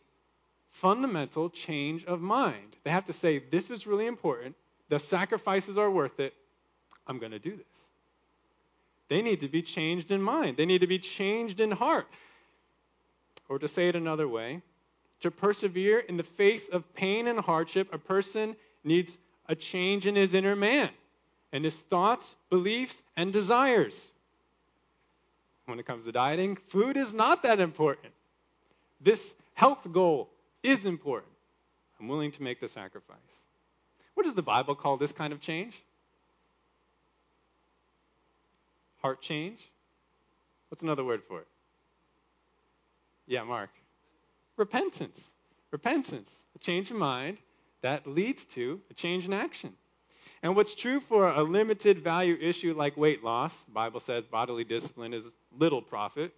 fundamental 0.72 1.50
change 1.50 2.06
of 2.06 2.22
mind. 2.22 2.76
They 2.84 2.92
have 2.92 3.06
to 3.06 3.14
say, 3.14 3.40
This 3.40 3.70
is 3.70 3.88
really 3.88 4.08
important. 4.08 4.56
The 4.90 5.00
sacrifices 5.00 5.78
are 5.78 5.90
worth 5.90 6.20
it. 6.20 6.34
I'm 7.08 7.20
going 7.20 7.32
to 7.32 7.40
do 7.40 7.52
this. 7.52 7.90
They 9.08 9.22
need 9.22 9.42
to 9.42 9.48
be 9.48 9.62
changed 9.62 10.12
in 10.12 10.22
mind, 10.22 10.58
they 10.58 10.66
need 10.66 10.82
to 10.82 10.88
be 10.88 11.00
changed 11.00 11.60
in 11.60 11.72
heart. 11.72 12.08
Or 13.50 13.60
to 13.60 13.68
say 13.68 13.90
it 13.90 13.98
another 13.98 14.30
way, 14.30 14.62
to 15.20 15.30
persevere 15.30 16.00
in 16.00 16.16
the 16.16 16.24
face 16.24 16.70
of 16.70 16.94
pain 16.94 17.28
and 17.28 17.38
hardship, 17.38 17.94
a 17.94 17.98
person 17.98 18.56
needs 18.86 19.18
a 19.50 19.56
change 19.56 20.08
in 20.08 20.16
his 20.16 20.34
inner 20.34 20.56
man 20.56 20.90
and 21.52 21.66
his 21.66 21.76
thoughts, 21.76 22.36
beliefs, 22.50 23.04
and 23.18 23.34
desires. 23.34 24.14
When 25.66 25.80
it 25.80 25.86
comes 25.86 26.06
to 26.06 26.12
dieting, 26.12 26.56
food 26.56 26.96
is 26.96 27.14
not 27.14 27.44
that 27.44 27.60
important. 27.60 28.14
This 29.02 29.34
health 29.54 29.86
goal 29.92 30.30
is 30.64 30.86
important. 30.86 31.32
I'm 32.00 32.08
willing 32.08 32.32
to 32.32 32.44
make 32.44 32.60
the 32.60 32.68
sacrifice. 32.68 33.18
What 34.14 34.24
does 34.24 34.34
the 34.34 34.42
Bible 34.42 34.76
call 34.76 34.98
this 34.98 35.12
kind 35.12 35.34
of 35.34 35.42
change? 35.42 35.76
Heart 39.02 39.22
change? 39.22 39.60
What's 40.70 40.84
another 40.84 41.04
word 41.04 41.22
for 41.28 41.40
it? 41.40 41.48
Yeah, 43.28 43.44
Mark. 43.44 43.70
Repentance. 44.58 45.32
Repentance. 45.72 46.46
A 46.56 46.60
change 46.60 46.92
of 46.92 46.98
mind 46.98 47.38
that 47.82 48.06
leads 48.06 48.46
to 48.46 48.80
a 48.90 48.94
change 48.94 49.26
in 49.26 49.34
action. 49.34 49.74
And 50.44 50.56
what's 50.56 50.74
true 50.74 51.00
for 51.00 51.30
a 51.30 51.44
limited 51.44 52.00
value 52.00 52.38
issue 52.40 52.74
like 52.74 52.98
weight 52.98 53.24
loss, 53.24 53.60
the 53.62 53.72
Bible 53.72 54.00
says 54.00 54.26
bodily 54.26 54.64
discipline 54.64 55.14
is 55.14 55.24
little 55.58 55.82
profit, 55.82 56.34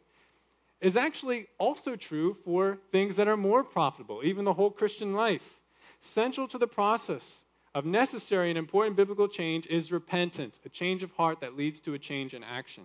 is 0.83 0.97
actually 0.97 1.47
also 1.57 1.95
true 1.95 2.35
for 2.43 2.77
things 2.91 3.15
that 3.15 3.27
are 3.27 3.37
more 3.37 3.63
profitable, 3.63 4.21
even 4.23 4.43
the 4.43 4.53
whole 4.53 4.69
Christian 4.69 5.13
life. 5.13 5.61
Central 6.01 6.47
to 6.49 6.57
the 6.57 6.67
process 6.67 7.43
of 7.73 7.85
necessary 7.85 8.49
and 8.49 8.57
important 8.57 8.97
biblical 8.97 9.29
change 9.29 9.65
is 9.67 9.93
repentance, 9.93 10.59
a 10.65 10.69
change 10.69 11.01
of 11.01 11.11
heart 11.13 11.39
that 11.39 11.55
leads 11.55 11.79
to 11.79 11.93
a 11.93 11.99
change 11.99 12.33
in 12.33 12.43
action. 12.43 12.83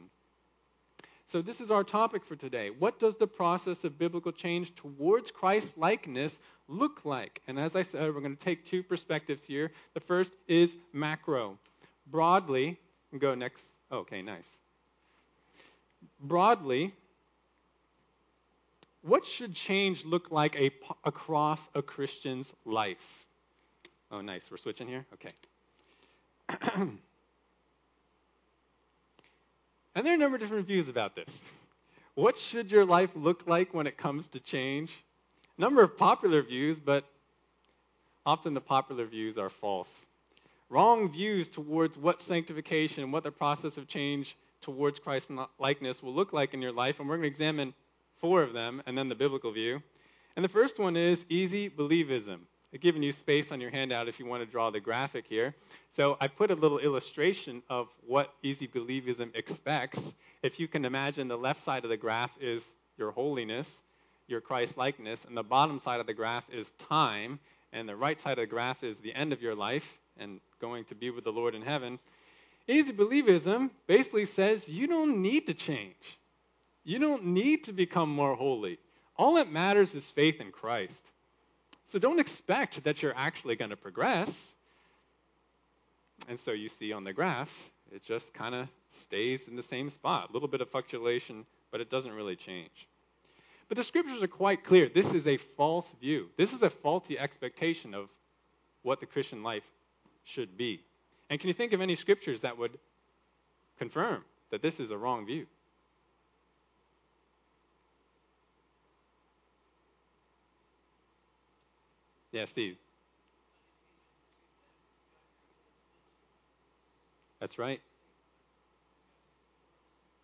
So, 1.26 1.42
this 1.42 1.60
is 1.60 1.70
our 1.70 1.84
topic 1.84 2.24
for 2.24 2.36
today. 2.36 2.70
What 2.70 2.98
does 2.98 3.16
the 3.16 3.26
process 3.26 3.84
of 3.84 3.98
biblical 3.98 4.32
change 4.32 4.74
towards 4.76 5.30
Christ 5.30 5.76
likeness 5.76 6.40
look 6.68 7.04
like? 7.04 7.42
And 7.48 7.58
as 7.58 7.76
I 7.76 7.82
said, 7.82 8.14
we're 8.14 8.22
going 8.22 8.36
to 8.36 8.42
take 8.42 8.64
two 8.64 8.82
perspectives 8.82 9.44
here. 9.44 9.72
The 9.92 10.00
first 10.00 10.32
is 10.46 10.76
macro. 10.94 11.58
Broadly, 12.06 12.78
go 13.18 13.34
next. 13.34 13.66
Okay, 13.92 14.22
nice. 14.22 14.56
Broadly, 16.20 16.94
what 19.08 19.24
should 19.24 19.54
change 19.54 20.04
look 20.04 20.30
like 20.30 20.58
a, 20.60 20.70
across 21.04 21.68
a 21.74 21.82
Christian's 21.82 22.54
life? 22.64 23.26
Oh, 24.10 24.20
nice. 24.20 24.50
We're 24.50 24.56
switching 24.56 24.88
here? 24.88 25.06
Okay. 25.14 25.30
And 29.98 30.06
there 30.06 30.12
are 30.12 30.16
a 30.16 30.18
number 30.20 30.36
of 30.36 30.40
different 30.40 30.68
views 30.68 30.88
about 30.88 31.16
this. 31.16 31.44
What 32.14 32.38
should 32.38 32.70
your 32.70 32.84
life 32.84 33.10
look 33.16 33.48
like 33.48 33.74
when 33.74 33.88
it 33.88 33.96
comes 33.96 34.28
to 34.28 34.38
change? 34.38 34.92
Number 35.56 35.82
of 35.82 35.98
popular 35.98 36.40
views, 36.40 36.78
but 36.78 37.04
often 38.24 38.54
the 38.54 38.60
popular 38.60 39.06
views 39.06 39.38
are 39.38 39.48
false. 39.48 40.06
Wrong 40.70 41.10
views 41.10 41.48
towards 41.48 41.98
what 41.98 42.22
sanctification, 42.22 43.02
and 43.02 43.12
what 43.12 43.24
the 43.24 43.32
process 43.32 43.76
of 43.76 43.88
change 43.88 44.36
towards 44.60 45.00
Christ 45.00 45.32
likeness 45.58 46.00
will 46.00 46.14
look 46.14 46.32
like 46.32 46.54
in 46.54 46.62
your 46.62 46.70
life, 46.70 47.00
and 47.00 47.08
we're 47.08 47.16
going 47.16 47.22
to 47.22 47.28
examine 47.28 47.74
four 48.20 48.42
of 48.42 48.52
them 48.52 48.82
and 48.86 48.96
then 48.96 49.08
the 49.08 49.14
biblical 49.14 49.52
view. 49.52 49.82
And 50.36 50.44
the 50.44 50.48
first 50.48 50.78
one 50.78 50.96
is 50.96 51.26
easy 51.28 51.68
believism. 51.68 52.40
I've 52.72 52.80
given 52.80 53.02
you 53.02 53.12
space 53.12 53.50
on 53.50 53.60
your 53.60 53.70
handout 53.70 54.08
if 54.08 54.20
you 54.20 54.26
want 54.26 54.44
to 54.44 54.50
draw 54.50 54.70
the 54.70 54.80
graphic 54.80 55.26
here. 55.26 55.54
So 55.96 56.18
I 56.20 56.28
put 56.28 56.50
a 56.50 56.54
little 56.54 56.78
illustration 56.78 57.62
of 57.70 57.88
what 58.06 58.32
easy 58.42 58.68
believism 58.68 59.34
expects. 59.34 60.12
If 60.42 60.60
you 60.60 60.68
can 60.68 60.84
imagine, 60.84 61.28
the 61.28 61.38
left 61.38 61.62
side 61.62 61.84
of 61.84 61.90
the 61.90 61.96
graph 61.96 62.30
is 62.40 62.66
your 62.98 63.10
holiness, 63.10 63.80
your 64.26 64.42
Christ 64.42 64.76
likeness, 64.76 65.24
and 65.24 65.36
the 65.36 65.42
bottom 65.42 65.80
side 65.80 66.00
of 66.00 66.06
the 66.06 66.12
graph 66.12 66.44
is 66.52 66.70
time, 66.72 67.40
and 67.72 67.88
the 67.88 67.96
right 67.96 68.20
side 68.20 68.32
of 68.32 68.42
the 68.42 68.46
graph 68.46 68.84
is 68.84 68.98
the 68.98 69.14
end 69.14 69.32
of 69.32 69.40
your 69.40 69.54
life 69.54 69.98
and 70.18 70.40
going 70.60 70.84
to 70.86 70.94
be 70.94 71.10
with 71.10 71.24
the 71.24 71.32
Lord 71.32 71.54
in 71.54 71.62
heaven. 71.62 71.98
Easy 72.66 72.92
believism 72.92 73.70
basically 73.86 74.26
says 74.26 74.68
you 74.68 74.86
don't 74.86 75.22
need 75.22 75.46
to 75.46 75.54
change. 75.54 76.18
You 76.88 76.98
don't 76.98 77.26
need 77.26 77.64
to 77.64 77.74
become 77.74 78.08
more 78.08 78.34
holy. 78.34 78.78
All 79.14 79.34
that 79.34 79.52
matters 79.52 79.94
is 79.94 80.06
faith 80.06 80.40
in 80.40 80.50
Christ. 80.50 81.06
So 81.84 81.98
don't 81.98 82.18
expect 82.18 82.82
that 82.84 83.02
you're 83.02 83.12
actually 83.14 83.56
going 83.56 83.72
to 83.72 83.76
progress. 83.76 84.54
And 86.30 86.40
so 86.40 86.52
you 86.52 86.70
see 86.70 86.94
on 86.94 87.04
the 87.04 87.12
graph, 87.12 87.70
it 87.92 88.02
just 88.02 88.32
kind 88.32 88.54
of 88.54 88.68
stays 88.88 89.48
in 89.48 89.54
the 89.54 89.62
same 89.62 89.90
spot. 89.90 90.30
A 90.30 90.32
little 90.32 90.48
bit 90.48 90.62
of 90.62 90.70
fluctuation, 90.70 91.44
but 91.70 91.82
it 91.82 91.90
doesn't 91.90 92.12
really 92.12 92.36
change. 92.36 92.88
But 93.68 93.76
the 93.76 93.84
scriptures 93.84 94.22
are 94.22 94.26
quite 94.26 94.64
clear. 94.64 94.88
This 94.88 95.12
is 95.12 95.26
a 95.26 95.36
false 95.36 95.94
view. 96.00 96.30
This 96.38 96.54
is 96.54 96.62
a 96.62 96.70
faulty 96.70 97.18
expectation 97.18 97.92
of 97.92 98.08
what 98.80 99.00
the 99.00 99.06
Christian 99.06 99.42
life 99.42 99.70
should 100.24 100.56
be. 100.56 100.80
And 101.28 101.38
can 101.38 101.48
you 101.48 101.54
think 101.54 101.74
of 101.74 101.82
any 101.82 101.96
scriptures 101.96 102.40
that 102.40 102.56
would 102.56 102.78
confirm 103.78 104.24
that 104.48 104.62
this 104.62 104.80
is 104.80 104.90
a 104.90 104.96
wrong 104.96 105.26
view? 105.26 105.46
Yeah, 112.32 112.44
Steve. 112.44 112.76
That's 117.40 117.58
right. 117.58 117.80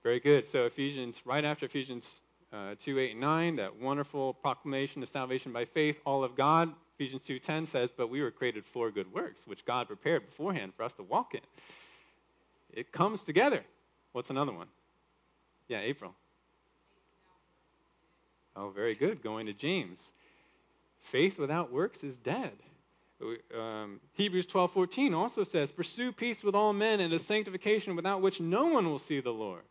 Very 0.03 0.21
good. 0.21 0.47
So 0.47 0.67
Ephesians, 0.67 1.23
right 1.25 1.45
after 1.45 1.65
Ephesians 1.65 2.21
uh, 2.53 2.75
2, 2.83 2.99
8, 2.99 3.13
and 3.13 3.21
9, 3.21 3.57
that 3.57 3.77
wonderful 3.77 4.35
proclamation 4.35 5.03
of 5.03 5.09
salvation 5.09 5.53
by 5.53 5.65
faith, 5.65 6.01
all 6.05 6.23
of 6.23 6.37
God. 6.37 6.73
Ephesians 6.99 7.23
2.10 7.27 7.67
says, 7.67 7.91
but 7.91 8.09
we 8.09 8.21
were 8.23 8.31
created 8.31 8.65
for 8.65 8.91
good 8.91 9.13
works, 9.13 9.47
which 9.47 9.65
God 9.65 9.87
prepared 9.87 10.27
beforehand 10.27 10.73
for 10.77 10.83
us 10.83 10.93
to 10.95 11.03
walk 11.03 11.35
in. 11.35 11.41
It 12.73 12.93
comes 12.93 13.23
together. 13.23 13.65
What's 14.13 14.31
another 14.31 14.53
one? 14.53 14.69
Yeah, 15.69 15.81
April. 15.81 16.15
Oh, 18.55 18.69
very 18.69 18.95
good. 18.95 19.23
Going 19.23 19.47
to 19.47 19.53
James. 19.53 20.13
Faith 21.05 21.39
without 21.39 21.71
works 21.71 22.03
is 22.03 22.17
dead. 22.17 22.53
Um, 23.57 24.01
Hebrews 24.15 24.47
12:14 24.47 25.15
also 25.15 25.45
says, 25.45 25.71
"Pursue 25.71 26.13
peace 26.13 26.43
with 26.43 26.55
all 26.55 26.73
men 26.73 27.01
and 27.01 27.13
a 27.13 27.19
sanctification 27.19 27.95
without 27.95 28.21
which 28.21 28.41
no 28.41 28.67
one 28.67 28.87
will 28.87 28.99
see 28.99 29.21
the 29.21 29.33
Lord." 29.33 29.65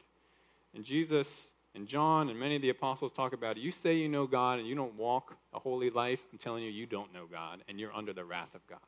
And 0.74 0.86
Jesus 0.86 1.52
and 1.76 1.88
John 1.88 2.30
and 2.30 2.40
many 2.40 2.56
of 2.56 2.62
the 2.62 2.70
apostles 2.70 3.12
talk 3.12 3.34
about 3.34 3.58
it. 3.58 3.62
You 3.62 3.72
say 3.72 3.96
you 3.96 4.08
know 4.08 4.28
God 4.28 4.60
and 4.60 4.68
you 4.68 4.76
don't 4.76 4.94
walk 4.96 5.36
a 5.54 5.60
holy 5.60 5.90
life. 5.90 6.24
I'm 6.32 6.38
telling 6.38 6.64
you, 6.64 6.70
you 6.70 6.86
don't 6.86 7.12
know 7.14 7.26
God 7.26 7.64
and 7.68 7.80
you're 7.80 7.94
under 7.94 8.14
the 8.14 8.24
wrath 8.24 8.54
of 8.54 8.66
God. 8.68 8.80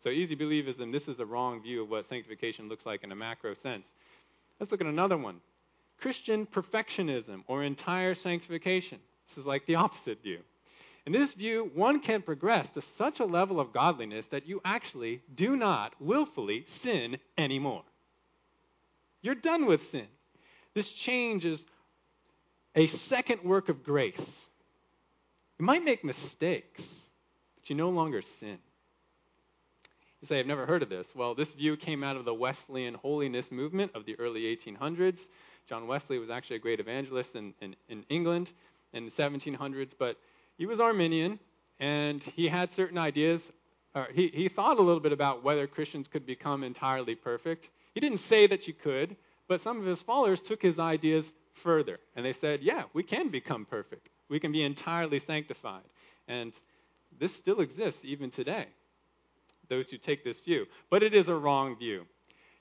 So 0.00 0.10
easy 0.10 0.36
believism, 0.36 0.92
this 0.92 1.08
is 1.08 1.16
the 1.16 1.26
wrong 1.26 1.62
view 1.62 1.82
of 1.82 1.90
what 1.90 2.06
sanctification 2.06 2.68
looks 2.68 2.84
like 2.84 3.02
in 3.04 3.10
a 3.10 3.16
macro 3.16 3.54
sense. 3.54 3.92
Let's 4.60 4.70
look 4.70 4.82
at 4.82 4.86
another 4.86 5.16
one. 5.16 5.40
Christian 5.98 6.46
perfectionism 6.46 7.42
or 7.46 7.62
entire 7.62 8.14
sanctification. 8.14 9.00
This 9.26 9.38
is 9.38 9.46
like 9.46 9.66
the 9.66 9.76
opposite 9.76 10.22
view. 10.22 10.40
In 11.06 11.12
this 11.12 11.34
view, 11.34 11.70
one 11.74 12.00
can 12.00 12.22
progress 12.22 12.68
to 12.70 12.82
such 12.82 13.20
a 13.20 13.24
level 13.24 13.60
of 13.60 13.72
godliness 13.72 14.26
that 14.28 14.48
you 14.48 14.60
actually 14.64 15.22
do 15.32 15.54
not 15.56 15.94
willfully 16.00 16.64
sin 16.66 17.18
anymore. 17.38 17.84
You're 19.22 19.36
done 19.36 19.66
with 19.66 19.84
sin. 19.84 20.06
This 20.74 20.90
change 20.90 21.44
is 21.44 21.64
a 22.74 22.88
second 22.88 23.44
work 23.44 23.68
of 23.68 23.84
grace. 23.84 24.50
You 25.58 25.64
might 25.64 25.84
make 25.84 26.04
mistakes, 26.04 27.08
but 27.54 27.70
you 27.70 27.76
no 27.76 27.90
longer 27.90 28.20
sin. 28.20 28.58
You 30.20 30.26
say, 30.26 30.40
I've 30.40 30.46
never 30.46 30.66
heard 30.66 30.82
of 30.82 30.88
this. 30.88 31.14
Well, 31.14 31.34
this 31.34 31.52
view 31.54 31.76
came 31.76 32.02
out 32.02 32.16
of 32.16 32.24
the 32.24 32.34
Wesleyan 32.34 32.94
holiness 32.94 33.52
movement 33.52 33.92
of 33.94 34.06
the 34.06 34.18
early 34.18 34.42
1800s. 34.56 35.28
John 35.68 35.86
Wesley 35.86 36.18
was 36.18 36.30
actually 36.30 36.56
a 36.56 36.60
great 36.60 36.80
evangelist 36.80 37.36
in, 37.36 37.54
in, 37.60 37.76
in 37.88 38.04
England 38.08 38.52
in 38.96 39.04
the 39.04 39.10
1700s, 39.10 39.92
but 39.96 40.16
he 40.58 40.66
was 40.66 40.80
Arminian 40.80 41.38
and 41.78 42.22
he 42.22 42.48
had 42.48 42.72
certain 42.72 42.98
ideas. 42.98 43.52
Uh, 43.94 44.06
he, 44.12 44.28
he 44.28 44.48
thought 44.48 44.78
a 44.78 44.82
little 44.82 45.00
bit 45.00 45.12
about 45.12 45.44
whether 45.44 45.66
Christians 45.66 46.08
could 46.08 46.26
become 46.26 46.64
entirely 46.64 47.14
perfect. 47.14 47.70
He 47.94 48.00
didn't 48.00 48.18
say 48.18 48.46
that 48.46 48.66
you 48.66 48.74
could, 48.74 49.16
but 49.48 49.60
some 49.60 49.78
of 49.78 49.86
his 49.86 50.00
followers 50.00 50.40
took 50.40 50.62
his 50.62 50.78
ideas 50.78 51.32
further 51.52 51.98
and 52.14 52.24
they 52.24 52.32
said, 52.32 52.62
yeah, 52.62 52.84
we 52.92 53.02
can 53.02 53.28
become 53.28 53.64
perfect. 53.64 54.08
We 54.28 54.40
can 54.40 54.52
be 54.52 54.62
entirely 54.62 55.18
sanctified. 55.18 55.84
And 56.26 56.52
this 57.18 57.34
still 57.34 57.60
exists 57.60 58.04
even 58.04 58.30
today, 58.30 58.66
those 59.68 59.90
who 59.90 59.98
take 59.98 60.24
this 60.24 60.40
view. 60.40 60.66
But 60.90 61.02
it 61.02 61.14
is 61.14 61.28
a 61.28 61.34
wrong 61.34 61.76
view. 61.78 62.06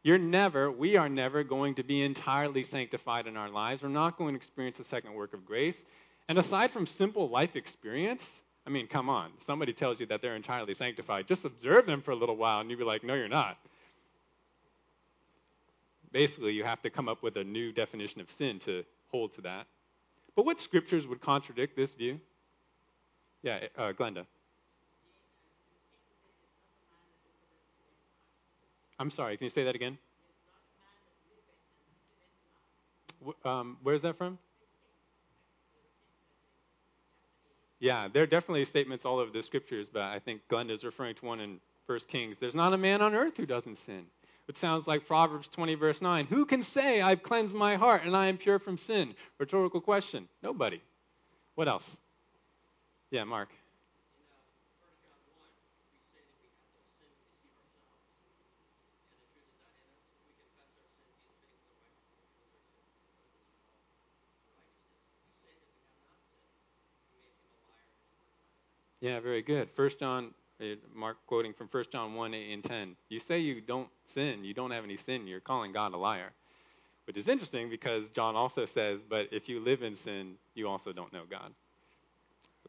You're 0.04 0.20
never, 0.20 0.72
we 0.72 0.98
are 0.98 1.10
never 1.10 1.44
going 1.44 1.74
to 1.76 1.84
be 1.84 2.04
entirely 2.04 2.62
sanctified 2.62 3.26
in 3.26 3.36
our 3.36 3.50
lives. 3.50 3.82
We're 3.82 3.90
not 3.90 4.18
going 4.18 4.36
to 4.36 4.38
experience 4.38 4.78
the 4.78 4.84
second 4.84 5.16
work 5.16 5.34
of 5.34 5.46
grace. 5.46 5.84
And 6.28 6.38
aside 6.38 6.72
from 6.72 6.88
simple 6.88 7.30
life 7.30 7.56
experience, 7.56 8.42
I 8.66 8.72
mean, 8.72 8.88
come 8.88 9.10
on. 9.10 9.32
Somebody 9.40 9.74
tells 9.74 10.00
you 10.00 10.08
that 10.08 10.22
they're 10.22 10.36
entirely 10.36 10.74
sanctified. 10.74 11.28
Just 11.28 11.46
observe 11.46 11.86
them 11.86 12.02
for 12.02 12.12
a 12.12 12.16
little 12.16 12.36
while 12.36 12.62
and 12.62 12.70
you'll 12.70 12.80
be 12.80 12.86
like, 12.86 13.04
no, 13.04 13.14
you're 13.14 13.28
not. 13.28 13.58
Basically, 16.12 16.54
you 16.54 16.64
have 16.64 16.82
to 16.82 16.90
come 16.90 17.08
up 17.08 17.22
with 17.22 17.38
a 17.38 17.44
new 17.44 17.72
definition 17.72 18.22
of 18.22 18.32
sin 18.32 18.58
to 18.60 18.84
hold 19.10 19.34
to 19.34 19.42
that. 19.42 19.68
But 20.36 20.46
what 20.46 20.60
scriptures 20.60 21.06
would 21.06 21.22
contradict 21.22 21.76
this 21.76 21.94
view? 21.94 22.20
Yeah, 23.44 23.60
uh, 23.78 23.94
Glenda. 23.94 24.26
I'm 28.98 29.12
sorry, 29.12 29.38
can 29.38 29.44
you 29.44 29.50
say 29.50 29.66
that 29.66 29.76
again? 29.76 29.98
Um, 33.44 33.78
where's 33.84 34.02
that 34.04 34.18
from? 34.18 34.40
Yeah, 37.86 38.08
there 38.12 38.24
are 38.24 38.26
definitely 38.26 38.66
statements 38.66 39.06
all 39.06 39.20
over 39.20 39.30
the 39.30 39.44
scriptures, 39.44 39.90
but 39.94 40.02
I 40.02 40.18
think 40.18 40.42
Glenda 40.50 40.72
is 40.72 40.84
referring 40.84 41.14
to 41.18 41.26
one 41.28 41.40
in 41.40 41.60
1 41.86 42.00
Kings. 42.08 42.40
There's 42.40 42.56
not 42.56 42.74
a 42.74 42.78
man 42.78 43.04
on 43.04 43.14
earth 43.14 43.38
who 43.38 43.46
doesn't 43.46 43.76
sin. 43.76 44.08
It 44.48 44.58
sounds 44.58 44.88
like 44.88 45.06
Proverbs 45.06 45.48
20, 45.50 45.76
verse 45.76 46.02
9. 46.02 46.26
Who 46.26 46.48
can 46.48 46.64
say, 46.64 47.00
I've 47.00 47.22
cleansed 47.22 47.54
my 47.54 47.76
heart 47.76 48.02
and 48.04 48.18
I 48.18 48.26
am 48.26 48.38
pure 48.38 48.58
from 48.58 48.80
sin? 48.80 49.14
Rhetorical 49.38 49.82
question. 49.82 50.28
Nobody. 50.42 50.82
What 51.54 51.68
else? 51.68 52.00
Yeah, 53.12 53.24
Mark. 53.24 53.50
Yeah, 69.06 69.20
very 69.20 69.44
good. 69.44 69.70
First 69.70 70.00
John, 70.00 70.32
uh, 70.60 70.66
Mark 70.92 71.18
quoting 71.28 71.54
from 71.54 71.68
First 71.68 71.92
John 71.92 72.16
1, 72.16 72.34
8 72.34 72.54
and 72.54 72.64
10. 72.64 72.96
You 73.10 73.20
say 73.20 73.38
you 73.38 73.62
don't 73.62 73.88
sin, 74.06 74.44
you 74.44 74.56
don't 74.56 74.72
have 74.72 74.84
any 74.84 74.96
sin, 74.96 75.28
you're 75.28 75.40
calling 75.40 75.72
God 75.72 75.94
a 75.94 75.98
liar. 75.98 76.32
Which 77.06 77.16
is 77.16 77.28
interesting 77.28 77.70
because 77.70 78.10
John 78.10 78.36
also 78.36 78.66
says, 78.66 79.02
but 79.08 79.28
if 79.32 79.48
you 79.48 79.60
live 79.60 79.84
in 79.84 79.96
sin, 79.96 80.38
you 80.56 80.68
also 80.68 80.92
don't 80.92 81.14
know 81.14 81.22
God. 81.30 81.54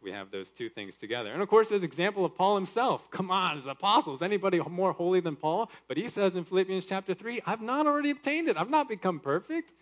We 0.03 0.13
have 0.13 0.31
those 0.31 0.51
two 0.51 0.69
things 0.69 0.99
together. 0.99 1.33
And 1.33 1.41
of 1.41 1.49
course, 1.49 1.71
there's 1.71 1.85
example 1.85 2.27
of 2.27 2.35
Paul 2.35 2.55
himself. 2.57 3.11
Come 3.11 3.31
on, 3.31 3.57
as 3.57 3.65
apostles, 3.65 4.21
anybody 4.21 4.61
more 4.69 4.93
holy 4.93 5.21
than 5.21 5.37
Paul? 5.37 5.71
But 5.89 5.97
he 5.97 6.07
says 6.11 6.37
in 6.37 6.45
Philippians 6.45 6.85
chapter 6.85 7.15
3, 7.15 7.41
I've 7.47 7.63
not 7.63 7.87
already 7.87 8.11
obtained 8.11 8.51
it. 8.51 8.59
I've 8.59 8.69
not 8.69 8.91
become 8.91 9.21
perfect. 9.21 9.73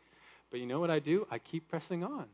But 0.52 0.60
you 0.60 0.66
know 0.66 0.78
what 0.78 0.92
I 0.92 1.00
do? 1.00 1.26
I 1.32 1.38
keep 1.40 1.68
pressing 1.68 2.04
on. 2.04 2.28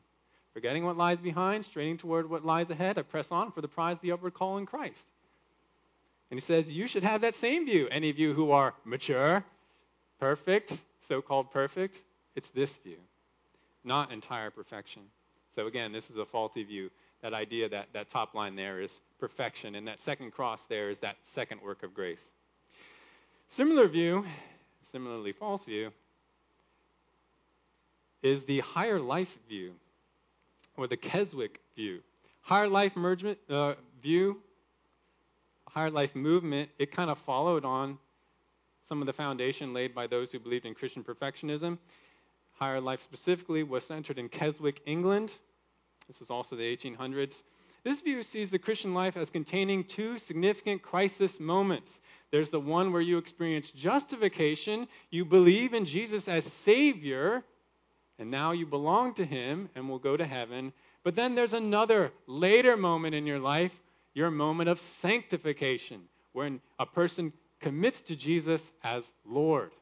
Forgetting 0.52 0.84
what 0.84 0.96
lies 0.96 1.20
behind, 1.20 1.64
straining 1.64 1.96
toward 1.96 2.28
what 2.28 2.44
lies 2.44 2.70
ahead, 2.70 2.98
I 2.98 3.02
press 3.02 3.30
on 3.30 3.52
for 3.52 3.60
the 3.60 3.68
prize 3.68 3.96
of 3.96 4.02
the 4.02 4.12
upward 4.12 4.34
call 4.34 4.58
in 4.58 4.66
Christ. 4.66 5.06
And 6.30 6.38
he 6.38 6.40
says, 6.40 6.68
You 6.68 6.88
should 6.88 7.04
have 7.04 7.20
that 7.20 7.34
same 7.34 7.66
view. 7.66 7.88
Any 7.90 8.10
of 8.10 8.18
you 8.18 8.34
who 8.34 8.50
are 8.50 8.74
mature, 8.84 9.44
perfect, 10.18 10.76
so 11.02 11.22
called 11.22 11.50
perfect, 11.52 11.98
it's 12.34 12.50
this 12.50 12.76
view, 12.78 12.98
not 13.84 14.12
entire 14.12 14.50
perfection. 14.50 15.02
So 15.54 15.66
again, 15.66 15.92
this 15.92 16.10
is 16.10 16.16
a 16.16 16.24
faulty 16.24 16.64
view. 16.64 16.90
That 17.22 17.34
idea 17.34 17.68
that 17.68 17.88
that 17.92 18.10
top 18.10 18.34
line 18.34 18.56
there 18.56 18.80
is 18.80 18.98
perfection, 19.18 19.74
and 19.74 19.86
that 19.88 20.00
second 20.00 20.32
cross 20.32 20.64
there 20.68 20.90
is 20.90 21.00
that 21.00 21.16
second 21.22 21.60
work 21.60 21.82
of 21.82 21.94
grace. 21.94 22.24
Similar 23.48 23.88
view, 23.88 24.24
similarly 24.80 25.32
false 25.32 25.64
view, 25.64 25.92
is 28.22 28.44
the 28.44 28.60
higher 28.60 29.00
life 29.00 29.36
view 29.48 29.74
or 30.76 30.87
the 30.87 30.96
Keswick 30.96 31.61
view. 31.76 32.00
Higher 32.42 32.68
life 32.68 32.96
mergement, 32.96 33.38
uh, 33.48 33.74
view, 34.02 34.38
higher 35.68 35.90
life 35.90 36.16
movement, 36.16 36.70
it 36.78 36.90
kind 36.90 37.11
of 37.11 37.18
followed 37.18 37.64
on 37.64 37.98
some 38.83 39.00
of 39.00 39.06
the 39.06 39.12
foundation 39.12 39.72
laid 39.72 39.94
by 39.94 40.06
those 40.06 40.33
who 40.33 40.38
believed 40.38 40.66
in 40.66 40.74
Christian 40.74 41.04
perfectionism. 41.04 41.78
Higher 42.52 42.80
life 42.80 43.00
specifically 43.00 43.62
was 43.62 43.85
centered 43.85 44.18
in 44.18 44.28
Keswick, 44.28 44.83
England. 44.87 45.33
This 46.09 46.20
was 46.20 46.30
also 46.30 46.56
the 46.56 46.76
1800s. 46.76 47.42
This 47.85 48.00
view 48.02 48.22
sees 48.22 48.50
the 48.50 48.59
Christian 48.59 48.92
life 48.92 49.16
as 49.16 49.30
containing 49.30 49.85
two 49.85 50.18
significant 50.18 50.83
crisis 50.83 51.40
moments. 51.40 52.00
There's 52.30 52.50
the 52.50 52.61
one 52.61 52.92
where 52.92 53.00
you 53.00 53.16
experience 53.16 53.70
justification, 53.70 54.87
you 55.11 55.24
believe 55.24 55.72
in 55.72 55.87
Jesus 55.87 56.28
as 56.28 56.44
Savior, 56.44 57.42
and 58.20 58.30
now 58.30 58.52
you 58.52 58.66
belong 58.66 59.14
to 59.14 59.24
Him 59.24 59.70
and 59.74 59.88
will 59.88 59.98
go 59.98 60.14
to 60.14 60.26
heaven. 60.26 60.74
But 61.02 61.16
then 61.16 61.35
there's 61.35 61.54
another 61.54 62.12
later 62.26 62.76
moment 62.76 63.14
in 63.14 63.26
your 63.26 63.38
life, 63.38 63.74
your 64.12 64.30
moment 64.30 64.68
of 64.68 64.78
sanctification, 64.78 66.02
when 66.33 66.61
a 66.78 66.85
person 66.85 67.33
commits 67.61 68.02
to 68.02 68.16
Jesus 68.16 68.70
as 68.85 69.11
Lord. 69.24 69.72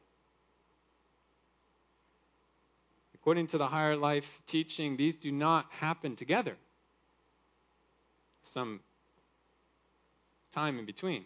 According 3.13 3.47
to 3.47 3.57
the 3.57 3.67
higher 3.67 3.97
life 3.97 4.41
teaching, 4.47 4.95
these 4.95 5.17
do 5.17 5.33
not 5.33 5.65
happen 5.71 6.15
together. 6.15 6.55
Some 8.43 8.79
time 10.53 10.79
in 10.79 10.85
between. 10.85 11.25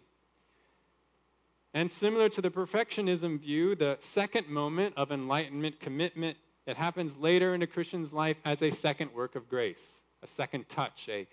And 1.76 1.91
similar 1.91 2.30
to 2.30 2.41
the 2.41 2.49
perfectionism 2.49 3.39
view, 3.39 3.76
the 3.76 3.97
second 3.99 4.47
moment 4.47 4.95
of 4.97 5.12
enlightenment 5.12 5.80
commitment 5.80 6.38
it 6.65 6.78
happens 6.78 7.17
later 7.17 7.54
in 7.54 7.62
a 7.62 7.67
Christian's 7.67 8.13
life 8.13 8.38
as 8.45 8.62
a 8.62 8.71
second 8.71 9.13
work 9.13 9.36
of 9.36 9.49
grace, 9.49 9.97
a 10.21 10.28
second 10.28 10.69
touch, 10.69 11.08
a 11.10 11.28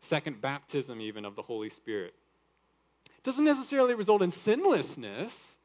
second 0.00 0.40
baptism, 0.40 1.00
even 1.00 1.24
of 1.24 1.36
the 1.36 1.42
Holy 1.42 1.70
Spirit. 1.70 2.14
It 3.06 3.22
doesn't 3.22 3.44
necessarily 3.44 3.94
result 3.94 4.22
in 4.22 4.32
sinlessness, 4.32 5.56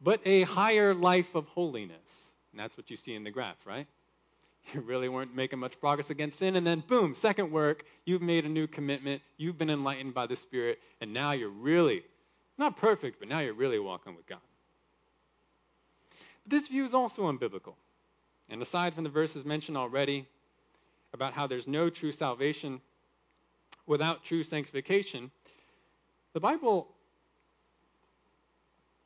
but 0.00 0.20
a 0.24 0.42
higher 0.42 0.94
life 0.94 1.34
of 1.34 1.46
holiness. 1.48 2.32
And 2.52 2.60
that's 2.60 2.76
what 2.76 2.90
you 2.90 2.96
see 2.96 3.14
in 3.14 3.24
the 3.24 3.30
graph, 3.30 3.58
right? 3.66 3.86
you 4.74 4.80
really 4.80 5.08
weren't 5.08 5.34
making 5.34 5.58
much 5.58 5.78
progress 5.80 6.10
against 6.10 6.38
sin. 6.38 6.56
And 6.56 6.66
then, 6.66 6.82
boom, 6.86 7.14
second 7.14 7.50
work, 7.50 7.84
you've 8.04 8.22
made 8.22 8.44
a 8.44 8.48
new 8.48 8.66
commitment, 8.66 9.22
you've 9.36 9.58
been 9.58 9.70
enlightened 9.70 10.14
by 10.14 10.26
the 10.26 10.36
Spirit, 10.36 10.80
and 11.00 11.12
now 11.12 11.32
you're 11.32 11.48
really, 11.48 12.02
not 12.58 12.76
perfect, 12.76 13.18
but 13.18 13.28
now 13.28 13.40
you're 13.40 13.54
really 13.54 13.78
walking 13.78 14.16
with 14.16 14.26
God. 14.26 14.40
But 16.44 16.50
this 16.50 16.68
view 16.68 16.84
is 16.84 16.94
also 16.94 17.30
unbiblical. 17.30 17.74
And 18.48 18.62
aside 18.62 18.94
from 18.94 19.04
the 19.04 19.10
verses 19.10 19.44
mentioned 19.44 19.76
already 19.76 20.26
about 21.12 21.32
how 21.32 21.46
there's 21.46 21.66
no 21.66 21.90
true 21.90 22.12
salvation 22.12 22.80
without 23.86 24.24
true 24.24 24.42
sanctification, 24.42 25.30
the 26.32 26.40
Bible 26.40 26.88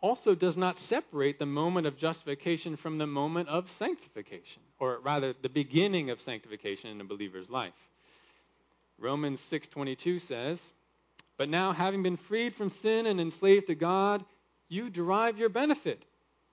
also 0.00 0.34
does 0.34 0.56
not 0.56 0.78
separate 0.78 1.38
the 1.38 1.46
moment 1.46 1.86
of 1.86 1.96
justification 1.96 2.76
from 2.76 2.98
the 2.98 3.06
moment 3.06 3.48
of 3.48 3.70
sanctification, 3.70 4.62
or 4.78 4.98
rather 5.00 5.34
the 5.42 5.48
beginning 5.48 6.10
of 6.10 6.20
sanctification 6.20 6.90
in 6.90 7.00
a 7.00 7.04
believer's 7.04 7.50
life. 7.50 7.74
Romans 8.98 9.40
6:22 9.40 10.18
says, 10.18 10.72
"But 11.36 11.48
now 11.48 11.72
having 11.72 12.02
been 12.02 12.16
freed 12.16 12.54
from 12.54 12.70
sin 12.70 13.06
and 13.06 13.20
enslaved 13.20 13.66
to 13.68 13.74
God, 13.74 14.24
you 14.68 14.90
derive 14.90 15.38
your 15.38 15.48
benefit, 15.48 16.04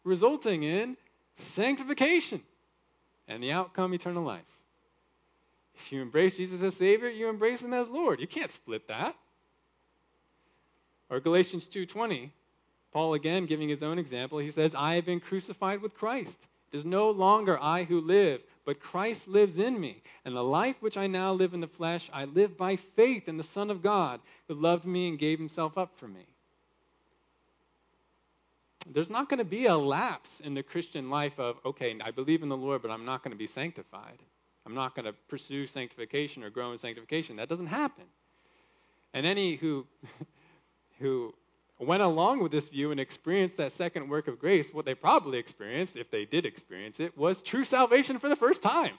resulting 0.04 0.63
in 0.63 0.97
sanctification 1.36 2.43
and 3.28 3.44
the 3.44 3.52
outcome 3.52 3.94
eternal 3.94 4.24
life." 4.24 4.60
If 5.76 5.92
you 5.92 6.02
embrace 6.02 6.38
Jesus 6.38 6.62
as 6.62 6.76
Savior, 6.76 7.10
you 7.10 7.30
embrace 7.30 7.62
him 7.62 7.74
as 7.74 7.90
Lord. 7.90 8.20
You 8.20 8.28
can't 8.28 8.52
split 8.52 8.88
that. 8.88 9.16
Or 11.10 11.20
Galatians 11.20 11.68
2:20 11.68 12.32
Paul, 12.92 13.13
again, 13.13 13.46
giving 13.46 13.70
his 13.70 13.84
own 13.84 14.00
example, 14.00 14.40
he 14.40 14.52
says, 14.52 14.74
I 14.74 14.96
have 14.96 15.06
been 15.06 15.20
crucified 15.20 15.82
with 15.82 15.94
Christ. 15.94 16.40
It 16.72 16.78
is 16.78 16.86
no 16.86 17.12
longer 17.12 17.58
I 17.62 17.84
who 17.84 18.02
live, 18.02 18.42
but 18.66 18.80
Christ 18.80 19.28
lives 19.28 19.58
in 19.58 19.80
me. 19.80 20.02
And 20.26 20.36
the 20.36 20.44
life 20.44 20.82
which 20.82 20.98
I 20.98 21.08
now 21.08 21.34
live 21.34 21.54
in 21.54 21.62
the 21.62 21.68
flesh, 21.68 22.10
I 22.12 22.26
live 22.26 22.58
by 22.58 22.76
faith 22.76 23.28
in 23.28 23.38
the 23.38 23.44
Son 23.44 23.70
of 23.70 23.82
God, 23.82 24.20
who 24.48 24.56
loved 24.56 24.86
me 24.86 25.10
and 25.10 25.20
gave 25.20 25.38
himself 25.38 25.78
up 25.78 25.96
for 25.98 26.08
me. 26.08 26.26
There's 28.93 29.10
not 29.10 29.30
going 29.30 29.39
to 29.39 29.45
be 29.45 29.65
a 29.65 29.78
lapse 29.78 30.39
in 30.39 30.54
the 30.54 30.63
Christian 30.63 31.10
life 31.10 31.39
of, 31.39 31.60
okay, 31.65 31.95
I 32.02 32.12
believe 32.12 32.43
in 32.43 32.50
the 32.50 32.58
Lord, 32.58 32.82
but 32.82 32.91
I'm 32.91 33.06
not 33.06 33.23
going 33.23 33.32
to 33.32 33.38
be 33.38 33.47
sanctified. 33.47 34.19
I'm 34.65 34.76
not 34.76 34.95
going 34.95 35.06
to 35.06 35.13
pursue 35.28 35.67
sanctification 35.67 36.43
or 36.43 36.50
grow 36.50 36.71
in 36.71 36.80
sanctification. 36.80 37.38
That 37.38 37.50
doesn't 37.50 37.67
happen. 37.67 38.04
And 39.13 39.26
any 39.26 39.56
who 39.56 39.86
who 41.00 41.34
went 41.80 42.02
along 42.02 42.41
with 42.41 42.52
this 42.52 42.69
view 42.69 42.91
and 42.91 43.00
experienced 43.00 43.58
that 43.58 43.71
second 43.71 44.10
work 44.10 44.28
of 44.28 44.39
grace, 44.39 44.73
what 44.73 44.86
they 44.86 44.95
probably 44.95 45.38
experienced, 45.38 45.95
if 45.95 46.10
they 46.10 46.26
did 46.26 46.45
experience 46.45 47.00
it, 47.00 47.17
was 47.17 47.41
true 47.41 47.63
salvation 47.63 48.19
for 48.19 48.30
the 48.30 48.36
first 48.36 48.63
time. 48.63 48.97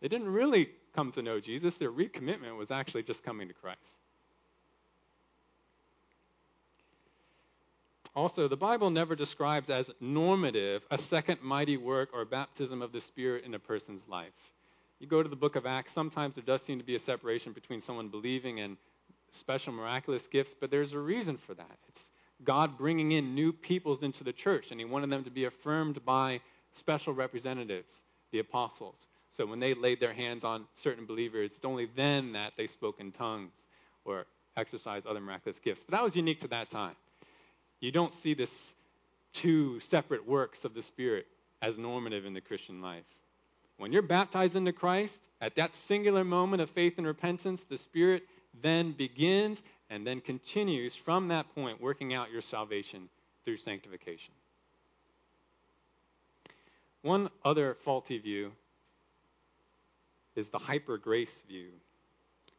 They 0.00 0.08
didn't 0.08 0.28
really 0.28 0.70
come 0.94 1.12
to 1.12 1.22
know 1.22 1.40
Jesus, 1.40 1.76
their 1.76 1.90
recommitment 1.90 2.56
was 2.56 2.70
actually 2.70 3.02
just 3.02 3.22
coming 3.22 3.48
to 3.48 3.54
Christ. 3.54 3.98
Also, 8.20 8.48
the 8.48 8.54
Bible 8.54 8.90
never 8.90 9.16
describes 9.16 9.70
as 9.70 9.90
normative 9.98 10.84
a 10.90 10.98
second 10.98 11.40
mighty 11.40 11.78
work 11.78 12.10
or 12.12 12.26
baptism 12.26 12.82
of 12.82 12.92
the 12.92 13.00
Spirit 13.00 13.46
in 13.46 13.54
a 13.54 13.58
person's 13.58 14.06
life. 14.10 14.52
You 14.98 15.06
go 15.06 15.22
to 15.22 15.28
the 15.30 15.34
book 15.34 15.56
of 15.56 15.64
Acts, 15.64 15.94
sometimes 15.94 16.34
there 16.34 16.44
does 16.44 16.60
seem 16.60 16.78
to 16.78 16.84
be 16.84 16.96
a 16.96 16.98
separation 16.98 17.52
between 17.52 17.80
someone 17.80 18.08
believing 18.08 18.60
and 18.60 18.76
special 19.30 19.72
miraculous 19.72 20.26
gifts, 20.26 20.54
but 20.60 20.70
there's 20.70 20.92
a 20.92 20.98
reason 20.98 21.38
for 21.38 21.54
that. 21.54 21.78
It's 21.88 22.10
God 22.44 22.76
bringing 22.76 23.12
in 23.12 23.34
new 23.34 23.54
peoples 23.54 24.02
into 24.02 24.22
the 24.22 24.34
church, 24.34 24.70
and 24.70 24.78
He 24.78 24.84
wanted 24.84 25.08
them 25.08 25.24
to 25.24 25.30
be 25.30 25.46
affirmed 25.46 26.04
by 26.04 26.42
special 26.74 27.14
representatives, 27.14 28.02
the 28.32 28.40
apostles. 28.40 29.06
So 29.30 29.46
when 29.46 29.60
they 29.60 29.72
laid 29.72 29.98
their 29.98 30.12
hands 30.12 30.44
on 30.44 30.66
certain 30.74 31.06
believers, 31.06 31.52
it's 31.56 31.64
only 31.64 31.88
then 31.96 32.32
that 32.34 32.52
they 32.58 32.66
spoke 32.66 33.00
in 33.00 33.12
tongues 33.12 33.66
or 34.04 34.26
exercised 34.58 35.06
other 35.06 35.20
miraculous 35.20 35.58
gifts. 35.58 35.82
But 35.82 35.92
that 35.92 36.04
was 36.04 36.14
unique 36.14 36.40
to 36.40 36.48
that 36.48 36.68
time. 36.68 36.96
You 37.80 37.90
don't 37.90 38.14
see 38.14 38.34
this 38.34 38.74
two 39.32 39.80
separate 39.80 40.26
works 40.26 40.64
of 40.64 40.74
the 40.74 40.82
Spirit 40.82 41.26
as 41.62 41.78
normative 41.78 42.26
in 42.26 42.34
the 42.34 42.40
Christian 42.40 42.80
life. 42.80 43.04
When 43.78 43.92
you're 43.92 44.02
baptized 44.02 44.56
into 44.56 44.72
Christ, 44.72 45.22
at 45.40 45.54
that 45.54 45.74
singular 45.74 46.24
moment 46.24 46.60
of 46.60 46.70
faith 46.70 46.98
and 46.98 47.06
repentance, 47.06 47.64
the 47.64 47.78
Spirit 47.78 48.24
then 48.62 48.92
begins 48.92 49.62
and 49.88 50.06
then 50.06 50.20
continues 50.20 50.94
from 50.94 51.28
that 51.28 51.52
point, 51.54 51.80
working 51.80 52.12
out 52.12 52.30
your 52.30 52.42
salvation 52.42 53.08
through 53.44 53.56
sanctification. 53.56 54.34
One 57.02 57.30
other 57.44 57.74
faulty 57.74 58.18
view 58.18 58.52
is 60.36 60.50
the 60.50 60.58
hyper 60.58 60.98
grace 60.98 61.42
view. 61.48 61.68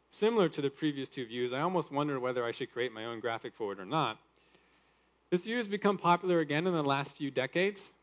Similar 0.09 0.49
to 0.49 0.61
the 0.61 0.69
previous 0.69 1.07
two 1.07 1.25
views, 1.25 1.53
I 1.53 1.61
almost 1.61 1.91
wondered 1.91 2.19
whether 2.19 2.43
I 2.43 2.51
should 2.51 2.73
create 2.73 2.91
my 2.91 3.05
own 3.05 3.19
graphic 3.19 3.53
for 3.53 3.71
it 3.71 3.79
or 3.79 3.85
not. 3.85 4.17
This 5.31 5.45
view 5.45 5.55
has 5.55 5.67
become 5.69 5.97
popular 5.97 6.41
again 6.41 6.67
in 6.67 6.73
the 6.73 6.83
last 6.83 7.15
few 7.15 7.31
decades. 7.31 7.93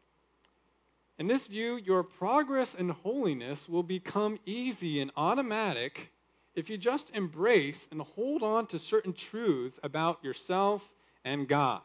In 1.18 1.26
this 1.26 1.46
view, 1.46 1.76
your 1.76 2.02
progress 2.02 2.74
in 2.74 2.88
holiness 2.88 3.68
will 3.68 3.82
become 3.82 4.38
easy 4.46 5.02
and 5.02 5.10
automatic 5.14 6.10
if 6.54 6.70
you 6.70 6.78
just 6.78 7.14
embrace 7.14 7.86
and 7.90 8.00
hold 8.00 8.42
on 8.42 8.66
to 8.68 8.78
certain 8.78 9.12
truths 9.12 9.78
about 9.82 10.24
yourself 10.24 10.90
and 11.22 11.46
God. 11.46 11.82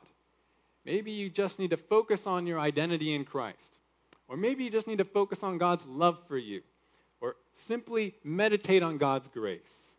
Maybe 0.85 1.11
you 1.11 1.29
just 1.29 1.59
need 1.59 1.71
to 1.71 1.77
focus 1.77 2.25
on 2.25 2.47
your 2.47 2.59
identity 2.59 3.13
in 3.13 3.25
Christ. 3.25 3.77
Or 4.29 4.37
maybe 4.37 4.63
you 4.63 4.69
just 4.69 4.87
need 4.87 4.99
to 4.99 5.05
focus 5.05 5.43
on 5.43 5.57
God's 5.57 5.85
love 5.85 6.19
for 6.29 6.37
you. 6.37 6.61
Or 7.19 7.35
simply 7.53 8.15
meditate 8.23 8.81
on 8.81 8.97
God's 8.97 9.27
grace. 9.27 9.95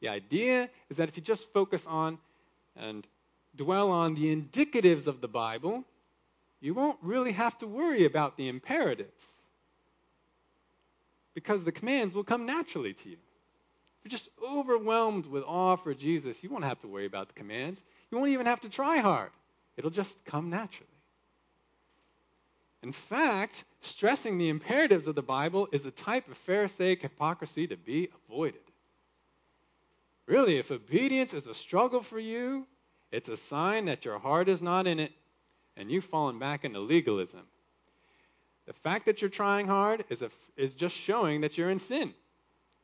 The 0.00 0.08
idea 0.08 0.68
is 0.90 0.98
that 0.98 1.08
if 1.08 1.16
you 1.16 1.22
just 1.22 1.50
focus 1.54 1.86
on 1.86 2.18
and 2.76 3.06
dwell 3.56 3.90
on 3.90 4.14
the 4.14 4.34
indicatives 4.34 5.06
of 5.06 5.20
the 5.20 5.28
Bible, 5.28 5.84
you 6.60 6.74
won't 6.74 6.98
really 7.02 7.32
have 7.32 7.58
to 7.58 7.66
worry 7.66 8.04
about 8.04 8.36
the 8.36 8.48
imperatives. 8.48 9.42
Because 11.34 11.64
the 11.64 11.72
commands 11.72 12.14
will 12.14 12.24
come 12.24 12.46
naturally 12.46 12.92
to 12.94 13.08
you. 13.08 13.16
If 13.16 14.04
you're 14.04 14.18
just 14.18 14.28
overwhelmed 14.42 15.26
with 15.26 15.44
awe 15.44 15.76
for 15.76 15.94
Jesus, 15.94 16.42
you 16.42 16.50
won't 16.50 16.64
have 16.64 16.80
to 16.80 16.88
worry 16.88 17.06
about 17.06 17.28
the 17.28 17.34
commands. 17.34 17.82
You 18.10 18.18
won't 18.18 18.30
even 18.30 18.46
have 18.46 18.60
to 18.60 18.68
try 18.68 18.98
hard. 18.98 19.30
It'll 19.76 19.90
just 19.90 20.24
come 20.24 20.50
naturally. 20.50 20.88
In 22.82 22.92
fact, 22.92 23.64
stressing 23.80 24.38
the 24.38 24.48
imperatives 24.48 25.06
of 25.06 25.14
the 25.14 25.22
Bible 25.22 25.68
is 25.70 25.86
a 25.86 25.92
type 25.92 26.28
of 26.28 26.36
Pharisaic 26.36 27.02
hypocrisy 27.02 27.68
to 27.68 27.76
be 27.76 28.08
avoided. 28.28 28.60
Really, 30.26 30.58
if 30.58 30.70
obedience 30.70 31.32
is 31.32 31.46
a 31.46 31.54
struggle 31.54 32.02
for 32.02 32.18
you, 32.18 32.66
it's 33.12 33.28
a 33.28 33.36
sign 33.36 33.84
that 33.84 34.04
your 34.04 34.18
heart 34.18 34.48
is 34.48 34.62
not 34.62 34.86
in 34.86 34.98
it 34.98 35.12
and 35.76 35.90
you've 35.90 36.04
fallen 36.04 36.38
back 36.38 36.64
into 36.64 36.80
legalism. 36.80 37.42
The 38.66 38.72
fact 38.72 39.06
that 39.06 39.20
you're 39.20 39.30
trying 39.30 39.66
hard 39.66 40.04
is, 40.08 40.22
a, 40.22 40.30
is 40.56 40.74
just 40.74 40.96
showing 40.96 41.42
that 41.42 41.58
you're 41.58 41.70
in 41.70 41.78
sin 41.78 42.14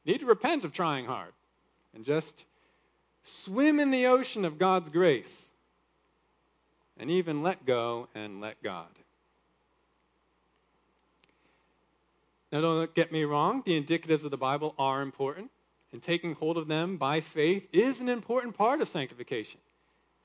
You 0.04 0.12
need 0.12 0.20
to 0.20 0.26
repent 0.26 0.64
of 0.64 0.72
trying 0.72 1.06
hard 1.06 1.32
and 1.94 2.04
just 2.04 2.44
swim 3.22 3.80
in 3.80 3.90
the 3.90 4.06
ocean 4.06 4.44
of 4.44 4.58
God's 4.58 4.90
grace 4.90 5.50
and 6.98 7.10
even 7.10 7.42
let 7.42 7.64
go 7.64 8.08
and 8.14 8.40
let 8.40 8.62
God. 8.62 8.88
Now, 12.50 12.62
don't 12.62 12.94
get 12.94 13.12
me 13.12 13.24
wrong, 13.24 13.62
the 13.64 13.80
indicatives 13.80 14.24
of 14.24 14.30
the 14.30 14.38
Bible 14.38 14.74
are 14.78 15.02
important, 15.02 15.50
and 15.92 16.02
taking 16.02 16.34
hold 16.34 16.56
of 16.56 16.66
them 16.66 16.96
by 16.96 17.20
faith 17.20 17.68
is 17.72 18.00
an 18.00 18.08
important 18.08 18.56
part 18.56 18.80
of 18.80 18.88
sanctification. 18.88 19.60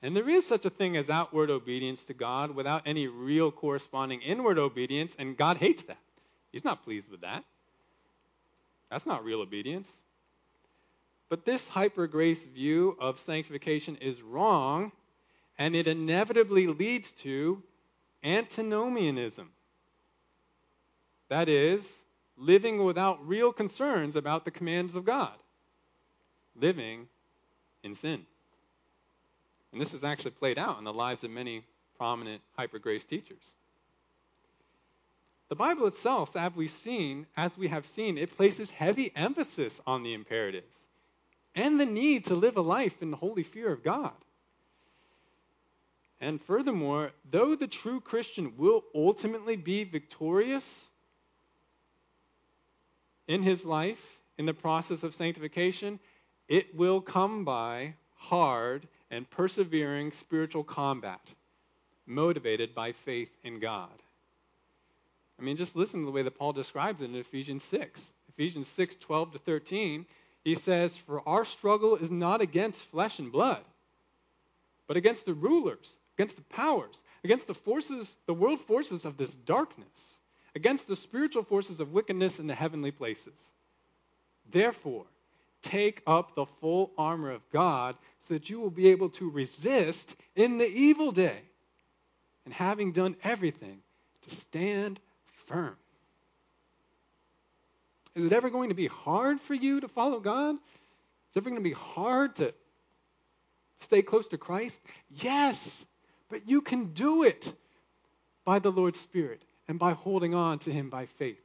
And 0.03 0.13
there 0.13 0.27
is 0.27 0.45
such 0.45 0.65
a 0.65 0.69
thing 0.69 0.97
as 0.97 1.09
outward 1.09 1.49
obedience 1.49 2.03
to 2.05 2.13
God 2.13 2.51
without 2.51 2.83
any 2.85 3.07
real 3.07 3.51
corresponding 3.51 4.21
inward 4.21 4.59
obedience, 4.59 5.15
and 5.17 5.37
God 5.37 5.55
hates 5.55 5.81
that. 5.83 5.97
He's 6.51 6.65
not 6.65 6.83
pleased 6.83 7.09
with 7.09 7.21
that. 7.21 7.45
That's 8.91 9.05
not 9.05 9.23
real 9.23 9.39
obedience. 9.39 9.89
But 11.29 11.45
this 11.45 11.69
hyper 11.69 12.05
grace 12.05 12.43
view 12.45 12.97
of 12.99 13.17
sanctification 13.17 13.95
is 13.95 14.21
wrong, 14.21 14.91
and 15.57 15.73
it 15.73 15.87
inevitably 15.87 16.67
leads 16.67 17.13
to 17.13 17.63
antinomianism. 18.25 19.49
That 21.29 21.47
is, 21.47 22.03
living 22.37 22.83
without 22.83 23.25
real 23.25 23.53
concerns 23.53 24.17
about 24.17 24.43
the 24.43 24.51
commands 24.51 24.95
of 24.95 25.05
God, 25.05 25.33
living 26.59 27.07
in 27.83 27.95
sin. 27.95 28.25
And 29.73 29.81
this 29.81 29.95
is 29.95 30.03
actually 30.03 30.31
played 30.31 30.59
out 30.59 30.77
in 30.77 30.85
the 30.85 30.93
lives 30.93 31.23
of 31.23 31.31
many 31.31 31.63
prominent 31.97 32.41
hyper 32.55 32.79
grace 32.79 33.03
teachers. 33.03 33.55
The 35.49 35.55
Bible 35.55 35.87
itself, 35.87 36.35
as 36.37 36.55
we've 36.55 36.69
seen, 36.69 37.25
as 37.35 37.57
we 37.57 37.67
have 37.67 37.85
seen, 37.85 38.17
it 38.17 38.37
places 38.37 38.69
heavy 38.69 39.11
emphasis 39.15 39.81
on 39.85 40.03
the 40.03 40.13
imperatives 40.13 40.87
and 41.55 41.79
the 41.79 41.85
need 41.85 42.25
to 42.25 42.35
live 42.35 42.57
a 42.57 42.61
life 42.61 43.01
in 43.01 43.11
the 43.11 43.17
holy 43.17 43.43
fear 43.43 43.71
of 43.71 43.83
God. 43.83 44.13
And 46.21 46.41
furthermore, 46.41 47.11
though 47.29 47.55
the 47.55 47.67
true 47.67 47.99
Christian 47.99 48.53
will 48.57 48.83
ultimately 48.95 49.55
be 49.55 49.83
victorious 49.83 50.89
in 53.27 53.43
his 53.43 53.65
life 53.65 54.19
in 54.37 54.45
the 54.45 54.53
process 54.53 55.03
of 55.03 55.13
sanctification, 55.13 55.99
it 56.47 56.75
will 56.75 57.01
come 57.01 57.43
by 57.43 57.95
hard 58.15 58.87
and 59.13 59.29
persevering 59.29 60.11
spiritual 60.11 60.63
combat 60.63 61.21
motivated 62.07 62.73
by 62.73 62.91
faith 62.91 63.29
in 63.43 63.59
God. 63.59 63.91
I 65.39 65.43
mean, 65.43 65.55
just 65.55 65.75
listen 65.75 66.01
to 66.01 66.05
the 66.05 66.11
way 66.11 66.23
that 66.23 66.37
Paul 66.37 66.53
describes 66.53 67.01
it 67.01 67.05
in 67.05 67.15
Ephesians 67.15 67.63
6. 67.63 68.11
Ephesians 68.29 68.67
6, 68.67 68.97
12 68.97 69.33
to 69.33 69.37
13, 69.37 70.05
he 70.43 70.55
says, 70.55 70.97
For 70.97 71.27
our 71.27 71.45
struggle 71.45 71.95
is 71.95 72.11
not 72.11 72.41
against 72.41 72.85
flesh 72.85 73.19
and 73.19 73.31
blood, 73.31 73.63
but 74.87 74.97
against 74.97 75.25
the 75.25 75.33
rulers, 75.33 75.97
against 76.17 76.35
the 76.35 76.43
powers, 76.43 77.03
against 77.23 77.47
the 77.47 77.53
forces, 77.53 78.17
the 78.25 78.33
world 78.33 78.59
forces 78.61 79.05
of 79.05 79.17
this 79.17 79.35
darkness, 79.35 80.19
against 80.55 80.87
the 80.87 80.95
spiritual 80.95 81.43
forces 81.43 81.79
of 81.79 81.93
wickedness 81.93 82.39
in 82.39 82.47
the 82.47 82.55
heavenly 82.55 82.91
places. 82.91 83.51
Therefore, 84.51 85.05
take 85.61 86.01
up 86.05 86.35
the 86.35 86.45
full 86.45 86.91
armor 86.97 87.31
of 87.31 87.49
God 87.51 87.95
so 88.27 88.33
that 88.33 88.49
you 88.49 88.59
will 88.59 88.69
be 88.69 88.89
able 88.89 89.09
to 89.09 89.29
resist 89.29 90.15
in 90.35 90.57
the 90.57 90.67
evil 90.67 91.11
day. 91.11 91.39
And 92.45 92.53
having 92.53 92.91
done 92.91 93.15
everything, 93.23 93.79
to 94.23 94.35
stand 94.35 94.99
firm. 95.47 95.75
Is 98.15 98.25
it 98.25 98.33
ever 98.33 98.49
going 98.49 98.69
to 98.69 98.75
be 98.75 98.87
hard 98.87 99.41
for 99.41 99.53
you 99.53 99.81
to 99.81 99.87
follow 99.87 100.19
God? 100.19 100.55
Is 100.55 100.59
it 101.35 101.39
ever 101.39 101.49
going 101.49 101.61
to 101.61 101.69
be 101.69 101.73
hard 101.73 102.35
to 102.37 102.53
stay 103.79 104.01
close 104.01 104.27
to 104.29 104.37
Christ? 104.37 104.81
Yes, 105.09 105.85
but 106.29 106.47
you 106.47 106.61
can 106.61 106.93
do 106.93 107.23
it 107.23 107.53
by 108.45 108.59
the 108.59 108.71
Lord's 108.71 108.99
Spirit 108.99 109.41
and 109.67 109.79
by 109.79 109.93
holding 109.93 110.35
on 110.35 110.59
to 110.59 110.71
Him 110.71 110.89
by 110.89 111.05
faith. 111.05 111.42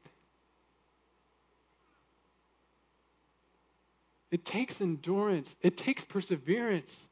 It 4.31 4.45
takes 4.45 4.81
endurance, 4.81 5.57
it 5.63 5.77
takes 5.77 6.05
perseverance. 6.05 7.09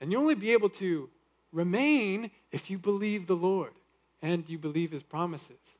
And 0.00 0.12
you 0.12 0.18
only 0.18 0.34
be 0.34 0.52
able 0.52 0.68
to 0.70 1.08
remain 1.52 2.30
if 2.52 2.70
you 2.70 2.78
believe 2.78 3.26
the 3.26 3.36
Lord 3.36 3.72
and 4.22 4.48
you 4.48 4.58
believe 4.58 4.92
his 4.92 5.02
promises. 5.02 5.78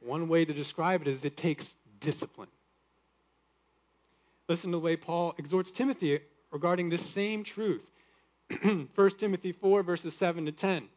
One 0.00 0.28
way 0.28 0.44
to 0.44 0.52
describe 0.52 1.02
it 1.02 1.08
is 1.08 1.24
it 1.24 1.36
takes 1.36 1.72
discipline. 2.00 2.48
Listen 4.48 4.70
to 4.70 4.76
the 4.76 4.80
way 4.80 4.96
Paul 4.96 5.34
exhorts 5.38 5.70
Timothy 5.70 6.20
regarding 6.50 6.90
this 6.90 7.04
same 7.04 7.44
truth. 7.44 7.84
1 8.62 8.88
Timothy 9.16 9.52
4, 9.52 9.82
verses 9.82 10.14
7 10.14 10.46
to 10.46 10.52
10. 10.52 10.88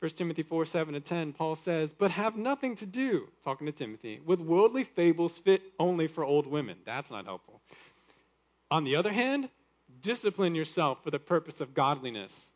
1 0.00 0.10
Timothy 0.12 0.44
4, 0.44 0.64
7 0.64 0.94
to 0.94 1.00
10, 1.00 1.32
Paul 1.32 1.56
says, 1.56 1.92
But 1.92 2.12
have 2.12 2.36
nothing 2.36 2.76
to 2.76 2.86
do, 2.86 3.28
talking 3.42 3.66
to 3.66 3.72
Timothy, 3.72 4.20
with 4.24 4.38
worldly 4.38 4.84
fables 4.84 5.36
fit 5.36 5.62
only 5.78 6.06
for 6.06 6.24
old 6.24 6.46
women. 6.46 6.76
That's 6.84 7.10
not 7.10 7.24
helpful. 7.24 7.60
On 8.70 8.84
the 8.84 8.96
other 8.96 9.12
hand, 9.12 9.48
discipline 10.00 10.54
yourself 10.54 11.02
for 11.02 11.10
the 11.10 11.18
purpose 11.18 11.60
of 11.60 11.74
godliness. 11.74 12.52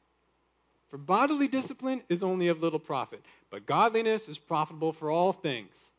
For 0.90 0.98
bodily 0.98 1.48
discipline 1.48 2.02
is 2.08 2.22
only 2.22 2.48
of 2.48 2.62
little 2.62 2.78
profit, 2.78 3.24
but 3.50 3.66
godliness 3.66 4.28
is 4.28 4.38
profitable 4.38 4.92
for 4.92 5.10
all 5.10 5.32
things, 5.32 5.92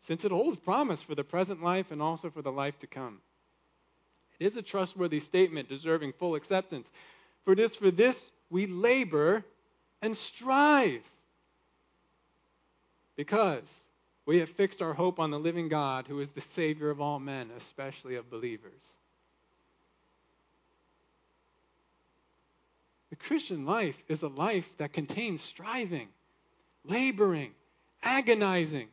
since 0.00 0.24
it 0.24 0.32
holds 0.32 0.58
promise 0.58 1.02
for 1.02 1.14
the 1.14 1.22
present 1.22 1.62
life 1.62 1.92
and 1.92 2.02
also 2.02 2.30
for 2.30 2.42
the 2.42 2.50
life 2.50 2.78
to 2.80 2.88
come. 2.88 3.20
It 4.40 4.46
is 4.46 4.56
a 4.56 4.62
trustworthy 4.62 5.20
statement 5.20 5.68
deserving 5.68 6.14
full 6.14 6.34
acceptance. 6.34 6.90
For 7.44 7.54
this, 7.54 7.76
for 7.76 7.92
this 7.92 8.32
we 8.48 8.66
labor 8.66 9.44
and 10.02 10.16
strive. 10.16 11.02
Because 13.16 13.88
we 14.26 14.38
have 14.38 14.48
fixed 14.48 14.82
our 14.82 14.94
hope 14.94 15.18
on 15.20 15.30
the 15.30 15.38
living 15.38 15.68
God, 15.68 16.06
who 16.06 16.20
is 16.20 16.30
the 16.30 16.40
Savior 16.40 16.90
of 16.90 17.00
all 17.00 17.18
men, 17.18 17.50
especially 17.56 18.16
of 18.16 18.30
believers. 18.30 18.98
The 23.10 23.16
Christian 23.16 23.66
life 23.66 24.00
is 24.08 24.22
a 24.22 24.28
life 24.28 24.76
that 24.78 24.92
contains 24.92 25.42
striving, 25.42 26.08
laboring, 26.84 27.50
agonizing. 28.02 28.88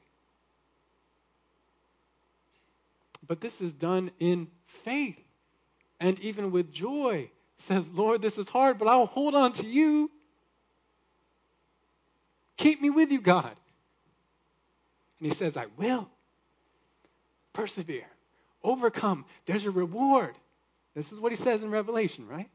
But 3.28 3.41
this 3.41 3.62
is 3.62 3.74
done 3.74 4.12
in 4.20 4.48
faith 4.65 5.20
and 6.00 6.20
even 6.20 6.52
with 6.52 6.72
joy. 6.72 7.30
Says, 7.58 7.89
Lord, 7.89 8.22
this 8.22 8.38
is 8.38 8.48
hard, 8.50 8.78
but 8.78 8.88
I'll 8.88 9.06
hold 9.06 9.36
on 9.36 9.54
to 9.54 9.65
you. 9.65 10.12
Keep 12.58 12.82
me 12.82 12.89
with 12.89 13.12
you, 13.12 13.22
God. 13.22 13.56
And 15.20 15.30
he 15.30 15.34
says, 15.34 15.58
I 15.58 15.67
will. 15.78 16.10
Persevere. 17.54 18.08
Overcome. 18.63 19.26
There's 19.46 19.65
a 19.65 19.72
reward. 19.72 20.36
This 20.96 21.12
is 21.12 21.20
what 21.20 21.32
he 21.32 21.36
says 21.36 21.63
in 21.63 21.72
Revelation, 21.72 22.28
right? 22.28 22.50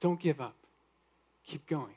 Don't 0.00 0.18
give 0.18 0.40
up. 0.40 0.56
Keep 1.46 1.66
going. 1.66 1.94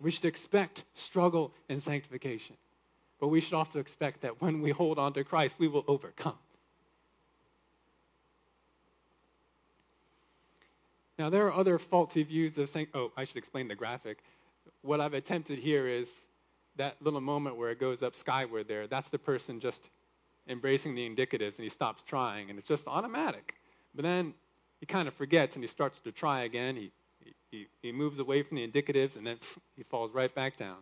We 0.00 0.10
should 0.10 0.24
expect 0.26 0.84
struggle 0.94 1.52
and 1.68 1.82
sanctification. 1.82 2.56
But 3.20 3.28
we 3.28 3.40
should 3.40 3.54
also 3.54 3.80
expect 3.80 4.22
that 4.22 4.40
when 4.40 4.60
we 4.60 4.70
hold 4.70 4.98
on 4.98 5.12
to 5.14 5.24
Christ, 5.24 5.56
we 5.58 5.68
will 5.68 5.84
overcome. 5.88 6.38
Now, 11.18 11.30
there 11.30 11.46
are 11.46 11.52
other 11.52 11.78
faulty 11.78 12.22
views 12.24 12.58
of 12.58 12.68
saying, 12.68 12.88
oh, 12.94 13.12
I 13.16 13.24
should 13.24 13.36
explain 13.36 13.68
the 13.68 13.74
graphic. 13.74 14.18
What 14.82 15.00
I've 15.00 15.14
attempted 15.14 15.58
here 15.58 15.86
is 15.86 16.26
that 16.76 16.96
little 17.00 17.20
moment 17.20 17.56
where 17.56 17.70
it 17.70 17.78
goes 17.78 18.02
up 18.02 18.16
skyward 18.16 18.66
there. 18.66 18.86
That's 18.88 19.08
the 19.08 19.18
person 19.18 19.60
just 19.60 19.90
embracing 20.48 20.94
the 20.94 21.08
indicatives 21.08 21.56
and 21.56 21.62
he 21.62 21.68
stops 21.68 22.02
trying 22.02 22.50
and 22.50 22.58
it's 22.58 22.66
just 22.66 22.88
automatic. 22.88 23.54
But 23.94 24.02
then 24.02 24.34
he 24.80 24.86
kind 24.86 25.06
of 25.06 25.14
forgets 25.14 25.54
and 25.54 25.62
he 25.62 25.68
starts 25.68 26.00
to 26.00 26.12
try 26.12 26.42
again. 26.42 26.76
He, 26.76 26.92
he, 27.50 27.66
he 27.80 27.92
moves 27.92 28.18
away 28.18 28.42
from 28.42 28.56
the 28.56 28.66
indicatives 28.66 29.16
and 29.16 29.26
then 29.26 29.38
he 29.76 29.84
falls 29.84 30.12
right 30.12 30.34
back 30.34 30.56
down. 30.56 30.78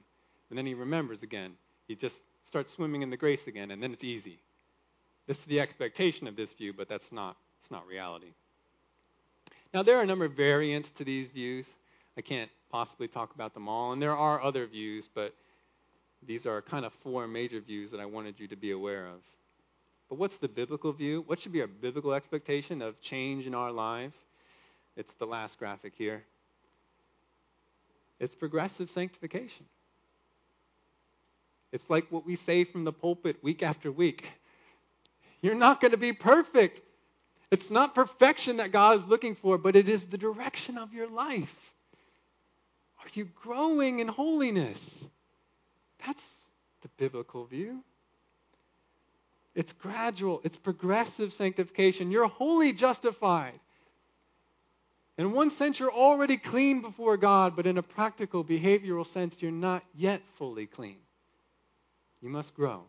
And 0.48 0.58
then 0.58 0.66
he 0.66 0.74
remembers 0.74 1.22
again. 1.22 1.52
He 1.88 1.94
just 1.94 2.22
starts 2.44 2.72
swimming 2.72 3.02
in 3.02 3.10
the 3.10 3.16
grace 3.16 3.46
again 3.46 3.70
and 3.70 3.82
then 3.82 3.92
it's 3.92 4.04
easy. 4.04 4.40
This 5.26 5.38
is 5.38 5.44
the 5.44 5.60
expectation 5.60 6.26
of 6.26 6.36
this 6.36 6.52
view, 6.54 6.72
but 6.72 6.88
that's 6.88 7.12
not, 7.12 7.36
it's 7.60 7.70
not 7.70 7.86
reality. 7.86 8.32
Now, 9.74 9.82
there 9.82 9.98
are 9.98 10.02
a 10.02 10.06
number 10.06 10.26
of 10.26 10.32
variants 10.32 10.90
to 10.92 11.04
these 11.04 11.30
views. 11.30 11.76
I 12.18 12.20
can't 12.20 12.50
possibly 12.70 13.08
talk 13.08 13.34
about 13.34 13.54
them 13.54 13.68
all, 13.68 13.92
and 13.92 14.02
there 14.02 14.16
are 14.16 14.42
other 14.42 14.66
views, 14.66 15.08
but 15.12 15.34
these 16.26 16.46
are 16.46 16.60
kind 16.60 16.84
of 16.84 16.92
four 16.92 17.26
major 17.26 17.60
views 17.60 17.90
that 17.90 18.00
I 18.00 18.04
wanted 18.04 18.38
you 18.38 18.46
to 18.48 18.56
be 18.56 18.72
aware 18.72 19.06
of. 19.06 19.20
But 20.10 20.18
what's 20.18 20.36
the 20.36 20.48
biblical 20.48 20.92
view? 20.92 21.24
What 21.26 21.40
should 21.40 21.52
be 21.52 21.62
our 21.62 21.66
biblical 21.66 22.12
expectation 22.12 22.82
of 22.82 23.00
change 23.00 23.46
in 23.46 23.54
our 23.54 23.72
lives? 23.72 24.16
It's 24.94 25.14
the 25.14 25.24
last 25.24 25.58
graphic 25.58 25.94
here. 25.96 26.22
It's 28.20 28.34
progressive 28.34 28.90
sanctification. 28.90 29.64
It's 31.72 31.88
like 31.88 32.06
what 32.12 32.26
we 32.26 32.36
say 32.36 32.64
from 32.64 32.84
the 32.84 32.92
pulpit 32.92 33.42
week 33.42 33.62
after 33.62 33.90
week. 33.90 34.26
You're 35.40 35.54
not 35.54 35.80
going 35.80 35.92
to 35.92 35.96
be 35.96 36.12
perfect. 36.12 36.82
It's 37.52 37.70
not 37.70 37.94
perfection 37.94 38.56
that 38.56 38.72
God 38.72 38.96
is 38.96 39.04
looking 39.06 39.34
for, 39.34 39.58
but 39.58 39.76
it 39.76 39.86
is 39.86 40.06
the 40.06 40.16
direction 40.16 40.78
of 40.78 40.94
your 40.94 41.06
life. 41.06 41.74
Are 43.00 43.10
you 43.12 43.26
growing 43.42 43.98
in 43.98 44.08
holiness? 44.08 45.06
That's 46.06 46.40
the 46.80 46.88
biblical 46.96 47.44
view. 47.44 47.84
It's 49.54 49.74
gradual, 49.74 50.40
it's 50.44 50.56
progressive 50.56 51.34
sanctification. 51.34 52.10
You're 52.10 52.26
wholly 52.26 52.72
justified. 52.72 53.60
In 55.18 55.32
one 55.32 55.50
sense, 55.50 55.78
you're 55.78 55.92
already 55.92 56.38
clean 56.38 56.80
before 56.80 57.18
God, 57.18 57.54
but 57.54 57.66
in 57.66 57.76
a 57.76 57.82
practical, 57.82 58.42
behavioral 58.42 59.06
sense, 59.06 59.42
you're 59.42 59.52
not 59.52 59.84
yet 59.94 60.22
fully 60.36 60.64
clean. 60.64 60.96
You 62.22 62.30
must 62.30 62.54
grow. 62.54 62.86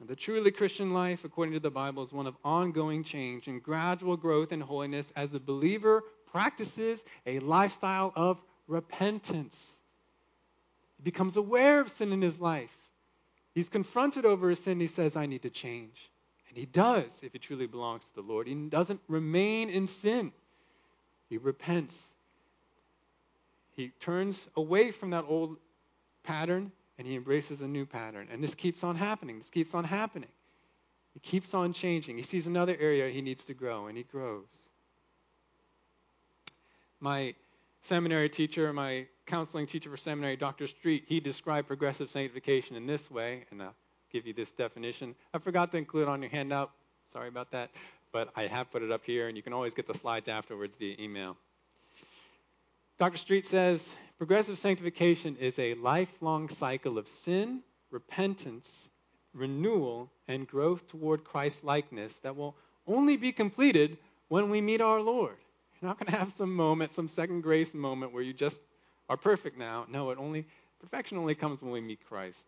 The 0.00 0.16
truly 0.16 0.50
Christian 0.50 0.92
life, 0.92 1.24
according 1.24 1.54
to 1.54 1.60
the 1.60 1.70
Bible, 1.70 2.02
is 2.02 2.12
one 2.12 2.26
of 2.26 2.36
ongoing 2.44 3.04
change 3.04 3.46
and 3.46 3.62
gradual 3.62 4.16
growth 4.16 4.52
in 4.52 4.60
holiness 4.60 5.12
as 5.14 5.30
the 5.30 5.38
believer 5.38 6.02
practices 6.26 7.04
a 7.26 7.38
lifestyle 7.38 8.12
of 8.16 8.42
repentance. 8.66 9.80
He 10.96 11.04
becomes 11.04 11.36
aware 11.36 11.80
of 11.80 11.90
sin 11.90 12.12
in 12.12 12.20
his 12.20 12.40
life. 12.40 12.76
He's 13.54 13.68
confronted 13.68 14.26
over 14.26 14.50
his 14.50 14.62
sin. 14.62 14.80
He 14.80 14.88
says, 14.88 15.16
I 15.16 15.26
need 15.26 15.42
to 15.42 15.50
change. 15.50 16.10
And 16.48 16.58
he 16.58 16.66
does 16.66 17.20
if 17.22 17.32
he 17.32 17.38
truly 17.38 17.66
belongs 17.66 18.04
to 18.06 18.14
the 18.16 18.22
Lord. 18.22 18.48
He 18.48 18.54
doesn't 18.54 19.00
remain 19.06 19.70
in 19.70 19.86
sin, 19.86 20.32
he 21.28 21.38
repents. 21.38 22.16
He 23.76 23.88
turns 24.00 24.48
away 24.56 24.90
from 24.90 25.10
that 25.10 25.24
old 25.26 25.56
pattern 26.22 26.72
and 26.98 27.06
he 27.06 27.16
embraces 27.16 27.60
a 27.60 27.66
new 27.66 27.86
pattern. 27.86 28.28
And 28.30 28.42
this 28.42 28.54
keeps 28.54 28.84
on 28.84 28.96
happening. 28.96 29.38
This 29.38 29.50
keeps 29.50 29.74
on 29.74 29.84
happening. 29.84 30.28
He 31.12 31.20
keeps 31.20 31.54
on 31.54 31.72
changing. 31.72 32.16
He 32.16 32.22
sees 32.22 32.46
another 32.46 32.76
area 32.78 33.08
he 33.08 33.22
needs 33.22 33.44
to 33.46 33.54
grow, 33.54 33.86
and 33.86 33.96
he 33.96 34.04
grows. 34.04 34.46
My 37.00 37.34
seminary 37.82 38.28
teacher, 38.28 38.72
my 38.72 39.06
counseling 39.26 39.66
teacher 39.66 39.90
for 39.90 39.96
seminary, 39.96 40.36
Dr. 40.36 40.66
Street, 40.66 41.04
he 41.06 41.20
described 41.20 41.68
progressive 41.68 42.10
sanctification 42.10 42.76
in 42.76 42.86
this 42.86 43.10
way, 43.10 43.44
and 43.50 43.62
I'll 43.62 43.74
give 44.12 44.26
you 44.26 44.32
this 44.32 44.50
definition. 44.50 45.14
I 45.32 45.38
forgot 45.38 45.70
to 45.72 45.76
include 45.76 46.04
it 46.04 46.08
on 46.08 46.22
your 46.22 46.30
handout. 46.30 46.72
Sorry 47.12 47.28
about 47.28 47.50
that. 47.52 47.70
But 48.12 48.30
I 48.36 48.46
have 48.46 48.70
put 48.70 48.82
it 48.82 48.90
up 48.90 49.04
here, 49.04 49.28
and 49.28 49.36
you 49.36 49.42
can 49.42 49.52
always 49.52 49.74
get 49.74 49.86
the 49.86 49.94
slides 49.94 50.28
afterwards 50.28 50.76
via 50.76 50.96
email. 50.98 51.36
Dr. 52.98 53.18
Street 53.18 53.44
says 53.44 53.94
progressive 54.18 54.58
sanctification 54.58 55.36
is 55.36 55.58
a 55.58 55.74
lifelong 55.74 56.48
cycle 56.48 56.98
of 56.98 57.08
sin, 57.08 57.62
repentance, 57.90 58.88
renewal, 59.32 60.10
and 60.28 60.46
growth 60.46 60.86
toward 60.88 61.24
Christ 61.24 61.64
likeness 61.64 62.18
that 62.20 62.36
will 62.36 62.56
only 62.86 63.16
be 63.16 63.32
completed 63.32 63.98
when 64.28 64.50
we 64.50 64.60
meet 64.60 64.80
our 64.80 65.00
Lord. 65.00 65.36
You're 65.80 65.88
not 65.88 65.98
going 65.98 66.10
to 66.10 66.18
have 66.18 66.32
some 66.32 66.54
moment, 66.54 66.92
some 66.92 67.08
second 67.08 67.42
grace 67.42 67.74
moment 67.74 68.12
where 68.12 68.22
you 68.22 68.32
just 68.32 68.60
are 69.08 69.16
perfect 69.16 69.58
now. 69.58 69.86
No, 69.88 70.10
it 70.10 70.18
only 70.18 70.46
perfection 70.80 71.18
only 71.18 71.34
comes 71.34 71.60
when 71.60 71.72
we 71.72 71.80
meet 71.80 72.04
Christ. 72.06 72.46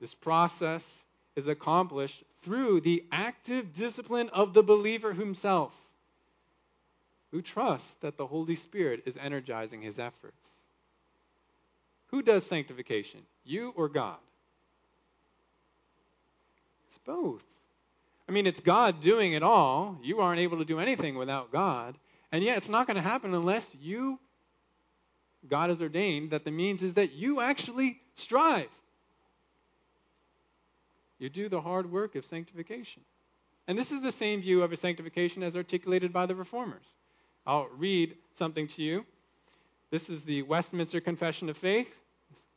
This 0.00 0.14
process 0.14 1.04
is 1.34 1.46
accomplished 1.46 2.22
through 2.42 2.80
the 2.80 3.04
active 3.10 3.72
discipline 3.72 4.28
of 4.30 4.52
the 4.52 4.62
believer 4.62 5.12
himself, 5.12 5.72
who 7.30 7.42
trusts 7.42 7.94
that 7.96 8.16
the 8.16 8.26
Holy 8.26 8.56
Spirit 8.56 9.02
is 9.06 9.16
energizing 9.16 9.82
his 9.82 9.98
efforts. 9.98 10.48
Who 12.08 12.22
does 12.22 12.46
sanctification? 12.46 13.20
You 13.44 13.72
or 13.76 13.88
God? 13.88 14.16
It's 16.88 16.98
both. 16.98 17.44
I 18.28 18.32
mean, 18.32 18.46
it's 18.46 18.60
God 18.60 19.00
doing 19.00 19.32
it 19.32 19.42
all. 19.42 19.98
You 20.02 20.20
aren't 20.20 20.40
able 20.40 20.58
to 20.58 20.64
do 20.64 20.78
anything 20.78 21.16
without 21.16 21.52
God. 21.52 21.96
And 22.32 22.42
yet, 22.42 22.56
it's 22.58 22.68
not 22.68 22.86
going 22.86 22.96
to 22.96 23.02
happen 23.02 23.34
unless 23.34 23.74
you, 23.80 24.18
God 25.48 25.70
has 25.70 25.80
ordained 25.80 26.30
that 26.30 26.44
the 26.44 26.50
means 26.50 26.82
is 26.82 26.94
that 26.94 27.12
you 27.12 27.40
actually 27.40 28.00
strive. 28.16 28.70
You 31.18 31.28
do 31.28 31.48
the 31.48 31.60
hard 31.60 31.90
work 31.90 32.14
of 32.14 32.24
sanctification. 32.24 33.02
And 33.68 33.78
this 33.78 33.90
is 33.90 34.00
the 34.00 34.12
same 34.12 34.42
view 34.42 34.62
of 34.62 34.76
sanctification 34.78 35.42
as 35.42 35.56
articulated 35.56 36.12
by 36.12 36.26
the 36.26 36.34
reformers. 36.34 36.86
I'll 37.46 37.68
read 37.78 38.16
something 38.34 38.66
to 38.68 38.82
you. 38.82 39.06
This 39.90 40.10
is 40.10 40.24
the 40.24 40.42
Westminster 40.42 41.00
Confession 41.00 41.48
of 41.48 41.56
Faith, 41.56 41.94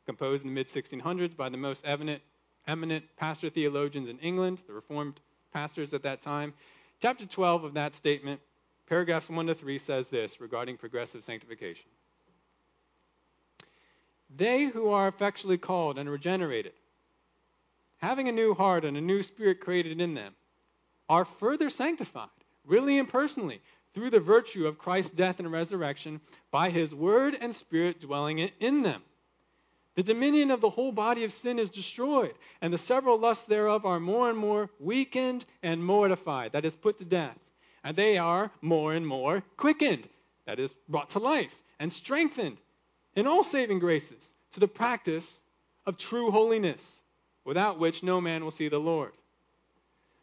composed 0.04 0.42
in 0.42 0.48
the 0.48 0.54
mid 0.54 0.66
1600s 0.66 1.36
by 1.36 1.48
the 1.48 1.56
most 1.56 1.86
eminent, 1.86 2.20
eminent 2.66 3.04
pastor 3.16 3.50
theologians 3.50 4.08
in 4.08 4.18
England, 4.18 4.60
the 4.66 4.72
Reformed 4.72 5.20
pastors 5.52 5.94
at 5.94 6.02
that 6.02 6.22
time. 6.22 6.52
Chapter 7.00 7.24
12 7.24 7.62
of 7.62 7.74
that 7.74 7.94
statement, 7.94 8.40
paragraphs 8.88 9.30
1 9.30 9.46
to 9.46 9.54
3, 9.54 9.78
says 9.78 10.08
this 10.08 10.40
regarding 10.40 10.76
progressive 10.76 11.22
sanctification. 11.22 11.88
They 14.36 14.64
who 14.64 14.88
are 14.88 15.06
effectually 15.06 15.58
called 15.58 15.98
and 15.98 16.10
regenerated, 16.10 16.72
having 17.98 18.28
a 18.28 18.32
new 18.32 18.54
heart 18.54 18.84
and 18.84 18.96
a 18.96 19.00
new 19.00 19.22
spirit 19.22 19.60
created 19.60 20.00
in 20.00 20.14
them, 20.14 20.34
are 21.08 21.24
further 21.24 21.70
sanctified, 21.70 22.28
really 22.64 22.98
and 22.98 23.08
personally, 23.08 23.60
through 23.94 24.10
the 24.10 24.20
virtue 24.20 24.66
of 24.66 24.78
Christ's 24.78 25.10
death 25.10 25.40
and 25.40 25.50
resurrection 25.50 26.20
by 26.50 26.70
his 26.70 26.94
word 26.94 27.36
and 27.40 27.54
spirit 27.54 28.00
dwelling 28.00 28.38
in 28.38 28.82
them. 28.82 29.02
The 29.96 30.02
dominion 30.04 30.50
of 30.50 30.60
the 30.60 30.70
whole 30.70 30.92
body 30.92 31.24
of 31.24 31.32
sin 31.32 31.58
is 31.58 31.68
destroyed, 31.68 32.34
and 32.60 32.72
the 32.72 32.78
several 32.78 33.18
lusts 33.18 33.46
thereof 33.46 33.84
are 33.84 34.00
more 34.00 34.30
and 34.30 34.38
more 34.38 34.70
weakened 34.78 35.44
and 35.62 35.84
mortified, 35.84 36.52
that 36.52 36.64
is, 36.64 36.76
put 36.76 36.98
to 36.98 37.04
death. 37.04 37.36
And 37.82 37.96
they 37.96 38.16
are 38.16 38.50
more 38.62 38.94
and 38.94 39.06
more 39.06 39.42
quickened, 39.56 40.08
that 40.46 40.60
is, 40.60 40.72
brought 40.88 41.10
to 41.10 41.18
life, 41.18 41.60
and 41.80 41.92
strengthened 41.92 42.58
in 43.16 43.26
all 43.26 43.42
saving 43.42 43.80
graces 43.80 44.32
to 44.52 44.60
the 44.60 44.68
practice 44.68 45.40
of 45.86 45.98
true 45.98 46.30
holiness, 46.30 47.02
without 47.44 47.78
which 47.78 48.02
no 48.02 48.20
man 48.20 48.44
will 48.44 48.50
see 48.52 48.68
the 48.68 48.78
Lord. 48.78 49.12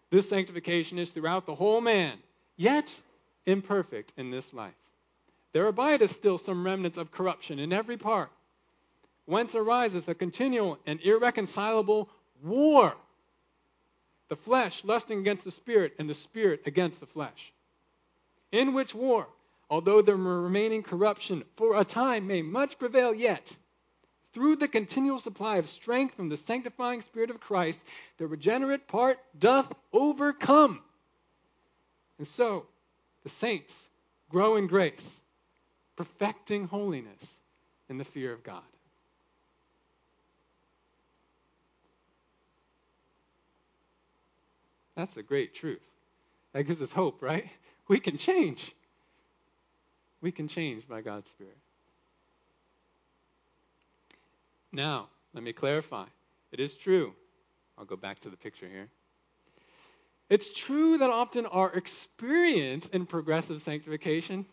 This 0.10 0.30
sanctification 0.30 0.97
is 0.97 1.10
throughout 1.10 1.45
the 1.45 1.56
whole 1.56 1.82
man, 1.82 2.17
yet 2.56 3.01
imperfect 3.47 4.13
in 4.17 4.29
this 4.29 4.53
life. 4.53 4.75
There 5.53 5.67
abideth 5.67 6.12
still 6.12 6.38
some 6.38 6.63
remnants 6.63 6.99
of 6.99 7.12
corruption 7.12 7.57
in 7.57 7.73
every 7.73 7.97
part 7.97 8.29
whence 9.27 9.55
arises 9.55 10.05
the 10.05 10.15
continual 10.15 10.79
and 10.88 11.01
irreconcilable 11.01 12.10
war. 12.41 12.95
The 14.29 14.36
flesh 14.36 14.83
lusting 14.83 15.19
against 15.19 15.43
the 15.43 15.51
spirit, 15.51 15.93
and 15.99 16.10
the 16.10 16.13
spirit 16.13 16.63
against 16.65 16.99
the 16.99 17.05
flesh. 17.05 17.53
In 18.51 18.73
which 18.73 18.95
war, 18.95 19.27
although 19.69 20.01
the 20.01 20.15
remaining 20.15 20.81
corruption 20.81 21.43
for 21.55 21.79
a 21.79 21.86
time 21.86 22.27
may 22.27 22.41
much 22.41 22.79
prevail 22.79 23.13
yet, 23.13 23.55
through 24.33 24.55
the 24.57 24.67
continual 24.67 25.19
supply 25.19 25.57
of 25.57 25.67
strength 25.67 26.15
from 26.15 26.29
the 26.29 26.38
sanctifying 26.38 27.01
Spirit 27.01 27.29
of 27.29 27.39
Christ, 27.39 27.83
the 28.17 28.27
regenerate 28.27 28.88
part 28.88 29.19
doth 29.38 29.71
overcome. 29.91 30.81
And 32.17 32.27
so, 32.27 32.65
the 33.27 33.33
saints 33.33 33.89
grow 34.29 34.55
in 34.55 34.67
grace, 34.67 35.21
perfecting 35.97 36.65
holiness 36.65 37.41
in 37.89 37.97
the 37.97 38.05
fear 38.05 38.31
of 38.31 38.41
God. 38.41 38.63
That's 44.95 45.17
a 45.17 45.23
great 45.23 45.53
truth. 45.53 45.83
That 46.53 46.63
gives 46.63 46.81
us 46.81 46.93
hope, 46.93 47.21
right? 47.21 47.49
We 47.89 47.99
can 48.01 48.17
change. 48.17 48.73
We 50.19 50.33
can 50.33 50.49
change 50.49 50.85
by 50.89 50.99
God's 50.99 51.29
Spirit. 51.29 51.57
Now, 54.73 55.07
let 55.33 55.41
me 55.41 55.53
clarify. 55.53 56.05
It 56.51 56.59
is 56.59 56.75
true. 56.75 57.13
I'll 57.77 57.85
go 57.85 57.95
back 57.95 58.19
to 58.19 58.29
the 58.29 58.35
picture 58.35 58.67
here. 58.67 58.89
It's 60.29 60.49
true 60.49 60.97
that 60.97 61.09
often 61.09 61.45
our 61.45 61.71
experience 61.71 62.87
in 62.87 63.05
progressive 63.05 63.61
sanctification 63.61 64.45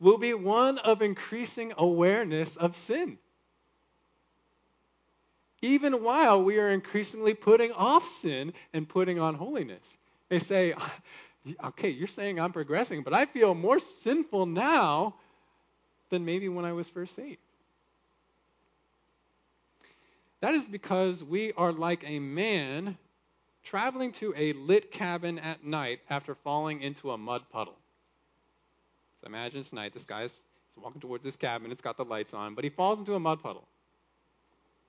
will 0.00 0.18
be 0.18 0.34
one 0.34 0.78
of 0.78 1.02
increasing 1.02 1.72
awareness 1.76 2.56
of 2.56 2.76
sin. 2.76 3.18
Even 5.62 6.02
while 6.02 6.42
we 6.42 6.58
are 6.58 6.68
increasingly 6.68 7.34
putting 7.34 7.70
off 7.72 8.08
sin 8.08 8.54
and 8.72 8.88
putting 8.88 9.20
on 9.20 9.34
holiness. 9.34 9.96
They 10.30 10.38
say, 10.38 10.74
okay, 11.64 11.90
you're 11.90 12.08
saying 12.08 12.40
I'm 12.40 12.52
progressing, 12.52 13.02
but 13.02 13.12
I 13.12 13.26
feel 13.26 13.54
more 13.54 13.78
sinful 13.78 14.46
now 14.46 15.14
than 16.08 16.24
maybe 16.24 16.48
when 16.48 16.64
I 16.64 16.72
was 16.72 16.88
first 16.88 17.14
saved. 17.14 17.38
That 20.40 20.54
is 20.54 20.66
because 20.66 21.22
we 21.22 21.52
are 21.52 21.72
like 21.72 22.08
a 22.08 22.18
man 22.18 22.96
traveling 23.70 24.10
to 24.10 24.34
a 24.36 24.52
lit 24.54 24.90
cabin 24.90 25.38
at 25.38 25.64
night 25.64 26.00
after 26.10 26.34
falling 26.34 26.82
into 26.82 27.12
a 27.12 27.16
mud 27.16 27.40
puddle. 27.50 27.76
So 29.20 29.28
imagine 29.28 29.60
it's 29.60 29.72
night. 29.72 29.94
This 29.94 30.04
guy's 30.04 30.34
walking 30.76 31.00
towards 31.00 31.22
this 31.22 31.36
cabin. 31.36 31.70
It's 31.70 31.80
got 31.80 31.96
the 31.96 32.04
lights 32.04 32.34
on, 32.34 32.56
but 32.56 32.64
he 32.64 32.70
falls 32.70 32.98
into 32.98 33.14
a 33.14 33.20
mud 33.20 33.40
puddle. 33.40 33.68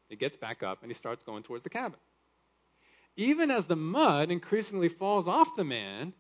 He 0.09 0.15
gets 0.15 0.35
back 0.35 0.63
up 0.63 0.79
and 0.81 0.89
he 0.89 0.95
starts 0.95 1.21
going 1.21 1.43
towards 1.43 1.63
the 1.63 1.69
cabin. 1.69 1.99
Even 3.17 3.51
as 3.51 3.65
the 3.65 3.75
mud 3.75 4.31
increasingly 4.31 4.89
falls 4.89 5.27
off 5.27 5.55
the 5.55 5.63
man 5.63 6.11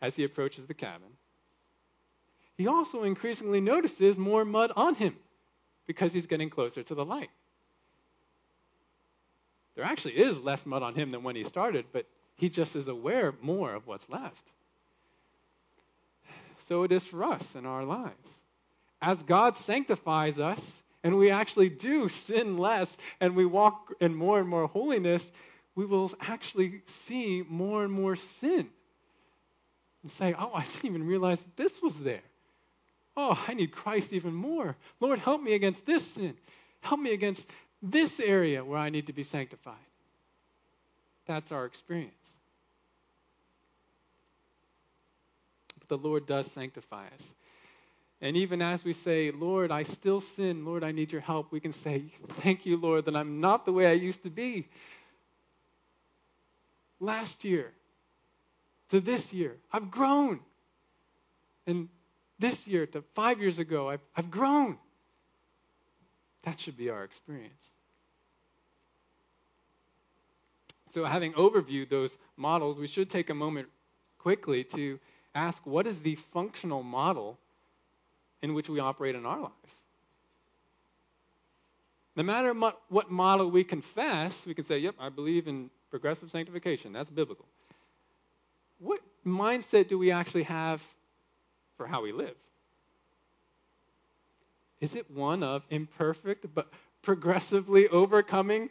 as 0.00 0.14
he 0.14 0.22
approaches 0.22 0.66
the 0.66 0.74
cabin, 0.74 1.08
he 2.56 2.68
also 2.68 3.02
increasingly 3.02 3.60
notices 3.60 4.16
more 4.16 4.44
mud 4.44 4.70
on 4.76 4.94
him 4.94 5.16
because 5.86 6.12
he's 6.12 6.26
getting 6.26 6.50
closer 6.50 6.84
to 6.84 6.94
the 6.94 7.04
light. 7.04 7.30
There 9.74 9.84
actually 9.84 10.18
is 10.18 10.40
less 10.40 10.66
mud 10.66 10.82
on 10.82 10.94
him 10.94 11.10
than 11.10 11.22
when 11.22 11.36
he 11.36 11.44
started, 11.44 11.86
but 11.92 12.06
he 12.36 12.48
just 12.48 12.76
is 12.76 12.88
aware 12.88 13.34
more 13.40 13.74
of 13.74 13.86
what's 13.86 14.08
left. 14.08 14.44
So 16.68 16.84
it 16.84 16.92
is 16.92 17.04
for 17.04 17.24
us 17.24 17.54
in 17.54 17.66
our 17.66 17.84
lives. 17.84 18.42
As 19.02 19.22
God 19.22 19.56
sanctifies 19.56 20.40
us, 20.40 20.82
and 21.02 21.18
we 21.18 21.30
actually 21.30 21.68
do 21.68 22.08
sin 22.08 22.56
less, 22.56 22.96
and 23.20 23.36
we 23.36 23.44
walk 23.44 23.92
in 24.00 24.14
more 24.14 24.40
and 24.40 24.48
more 24.48 24.66
holiness, 24.66 25.30
we 25.74 25.84
will 25.84 26.10
actually 26.20 26.80
see 26.86 27.44
more 27.46 27.84
and 27.84 27.92
more 27.92 28.16
sin 28.16 28.70
and 30.02 30.10
say, 30.10 30.34
Oh, 30.38 30.52
I 30.54 30.62
didn't 30.64 30.84
even 30.84 31.06
realize 31.06 31.42
that 31.42 31.56
this 31.56 31.82
was 31.82 31.98
there. 32.00 32.22
Oh, 33.16 33.38
I 33.46 33.54
need 33.54 33.72
Christ 33.72 34.12
even 34.12 34.34
more. 34.34 34.76
Lord, 35.00 35.18
help 35.18 35.42
me 35.42 35.54
against 35.54 35.84
this 35.84 36.06
sin. 36.06 36.34
Help 36.80 37.00
me 37.00 37.12
against 37.12 37.48
this 37.90 38.20
area 38.20 38.64
where 38.64 38.78
I 38.78 38.90
need 38.90 39.08
to 39.08 39.14
be 39.14 39.24
sanctified. 39.24 39.74
That's 41.26 41.52
our 41.52 41.66
experience. 41.66 42.34
But 45.80 45.88
the 45.88 46.08
Lord 46.08 46.26
does 46.26 46.50
sanctify 46.50 47.06
us. 47.14 47.34
And 48.20 48.36
even 48.36 48.62
as 48.62 48.84
we 48.84 48.94
say, 48.94 49.30
Lord, 49.32 49.72
I 49.72 49.82
still 49.84 50.20
sin, 50.20 50.64
Lord, 50.64 50.84
I 50.84 50.92
need 50.92 51.12
your 51.12 51.20
help, 51.22 51.52
we 51.52 51.60
can 51.60 51.72
say, 51.72 52.04
Thank 52.40 52.66
you, 52.66 52.78
Lord, 52.78 53.06
that 53.06 53.16
I'm 53.16 53.40
not 53.40 53.66
the 53.66 53.72
way 53.72 53.86
I 53.86 53.92
used 53.92 54.24
to 54.24 54.30
be. 54.30 54.68
last 57.00 57.44
year 57.44 57.72
to 58.90 59.00
this 59.00 59.32
year, 59.32 59.56
I've 59.72 59.90
grown. 59.90 60.40
And 61.66 61.88
this 62.38 62.66
year 62.66 62.86
to 62.86 63.02
five 63.14 63.40
years 63.40 63.58
ago, 63.58 63.90
I've, 63.90 64.00
I've 64.16 64.30
grown. 64.30 64.78
That 66.44 66.60
should 66.60 66.76
be 66.76 66.90
our 66.90 67.04
experience. 67.04 67.70
So, 70.92 71.04
having 71.04 71.32
overviewed 71.32 71.88
those 71.90 72.16
models, 72.36 72.78
we 72.78 72.86
should 72.86 73.10
take 73.10 73.30
a 73.30 73.34
moment 73.34 73.68
quickly 74.18 74.62
to 74.64 75.00
ask 75.34 75.66
what 75.66 75.86
is 75.86 76.00
the 76.00 76.14
functional 76.14 76.82
model 76.82 77.38
in 78.42 78.54
which 78.54 78.68
we 78.68 78.78
operate 78.78 79.14
in 79.14 79.26
our 79.26 79.40
lives? 79.40 79.84
No 82.16 82.22
matter 82.22 82.54
what 82.88 83.10
model 83.10 83.50
we 83.50 83.64
confess, 83.64 84.46
we 84.46 84.54
can 84.54 84.64
say, 84.64 84.78
yep, 84.78 84.94
I 85.00 85.08
believe 85.08 85.48
in 85.48 85.68
progressive 85.90 86.30
sanctification. 86.30 86.92
That's 86.92 87.10
biblical. 87.10 87.46
What 88.78 89.00
mindset 89.26 89.88
do 89.88 89.98
we 89.98 90.12
actually 90.12 90.44
have 90.44 90.82
for 91.76 91.86
how 91.86 92.02
we 92.02 92.12
live? 92.12 92.36
Is 94.84 94.94
it 94.94 95.10
one 95.10 95.42
of 95.42 95.64
imperfect 95.70 96.44
but 96.54 96.70
progressively 97.00 97.88
overcoming 97.88 98.68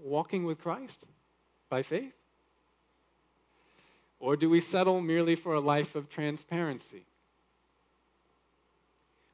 walking 0.00 0.44
with 0.44 0.60
Christ 0.60 1.02
by 1.68 1.82
faith? 1.82 2.14
Or 4.20 4.36
do 4.36 4.48
we 4.48 4.60
settle 4.60 5.00
merely 5.00 5.34
for 5.34 5.54
a 5.54 5.58
life 5.58 5.96
of 5.96 6.08
transparency? 6.08 7.02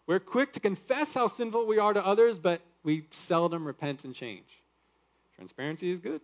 We're 0.06 0.18
quick 0.18 0.54
to 0.54 0.60
confess 0.60 1.12
how 1.12 1.28
sinful 1.28 1.66
we 1.66 1.78
are 1.78 1.92
to 1.92 2.02
others, 2.02 2.38
but 2.38 2.62
we 2.82 3.04
seldom 3.10 3.66
repent 3.66 4.06
and 4.06 4.14
change. 4.14 4.48
Transparency 5.36 5.90
is 5.90 6.00
good. 6.00 6.22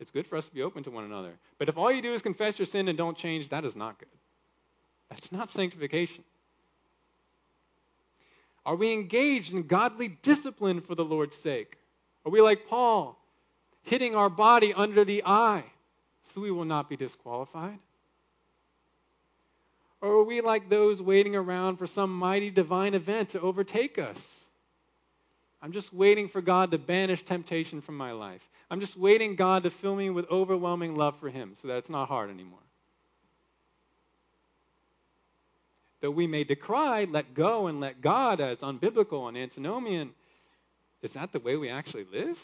It's 0.00 0.10
good 0.10 0.26
for 0.26 0.36
us 0.36 0.48
to 0.48 0.54
be 0.54 0.60
open 0.60 0.82
to 0.82 0.90
one 0.90 1.04
another. 1.04 1.32
But 1.56 1.70
if 1.70 1.78
all 1.78 1.90
you 1.90 2.02
do 2.02 2.12
is 2.12 2.20
confess 2.20 2.58
your 2.58 2.66
sin 2.66 2.88
and 2.88 2.98
don't 2.98 3.16
change, 3.16 3.48
that 3.48 3.64
is 3.64 3.74
not 3.74 3.98
good. 3.98 4.08
That's 5.08 5.32
not 5.32 5.48
sanctification. 5.48 6.24
Are 8.64 8.76
we 8.76 8.92
engaged 8.92 9.52
in 9.52 9.66
godly 9.66 10.08
discipline 10.08 10.80
for 10.80 10.94
the 10.94 11.04
Lord's 11.04 11.36
sake? 11.36 11.78
Are 12.24 12.30
we 12.30 12.40
like 12.40 12.68
Paul, 12.68 13.18
hitting 13.82 14.14
our 14.14 14.30
body 14.30 14.72
under 14.72 15.04
the 15.04 15.22
eye 15.24 15.64
so 16.22 16.40
we 16.40 16.50
will 16.50 16.64
not 16.64 16.88
be 16.88 16.96
disqualified? 16.96 17.78
Or 20.00 20.10
are 20.10 20.24
we 20.24 20.40
like 20.40 20.68
those 20.68 21.00
waiting 21.00 21.36
around 21.36 21.76
for 21.76 21.86
some 21.86 22.12
mighty 22.12 22.50
divine 22.50 22.94
event 22.94 23.30
to 23.30 23.40
overtake 23.40 23.98
us? 23.98 24.44
I'm 25.60 25.72
just 25.72 25.92
waiting 25.92 26.28
for 26.28 26.40
God 26.40 26.72
to 26.72 26.78
banish 26.78 27.22
temptation 27.22 27.80
from 27.80 27.96
my 27.96 28.10
life. 28.10 28.48
I'm 28.68 28.80
just 28.80 28.96
waiting 28.96 29.36
God 29.36 29.62
to 29.62 29.70
fill 29.70 29.94
me 29.94 30.10
with 30.10 30.28
overwhelming 30.28 30.96
love 30.96 31.16
for 31.18 31.28
Him 31.28 31.54
so 31.54 31.68
that 31.68 31.76
it's 31.76 31.90
not 31.90 32.08
hard 32.08 32.30
anymore. 32.30 32.58
Though 36.02 36.10
we 36.10 36.26
may 36.26 36.42
decry, 36.42 37.04
let 37.04 37.32
go, 37.32 37.68
and 37.68 37.80
let 37.80 38.00
God 38.00 38.40
as 38.40 38.58
unbiblical 38.58 39.28
and 39.28 39.36
antinomian, 39.38 40.10
is 41.00 41.12
that 41.12 41.30
the 41.30 41.38
way 41.38 41.56
we 41.56 41.68
actually 41.70 42.06
live? 42.12 42.38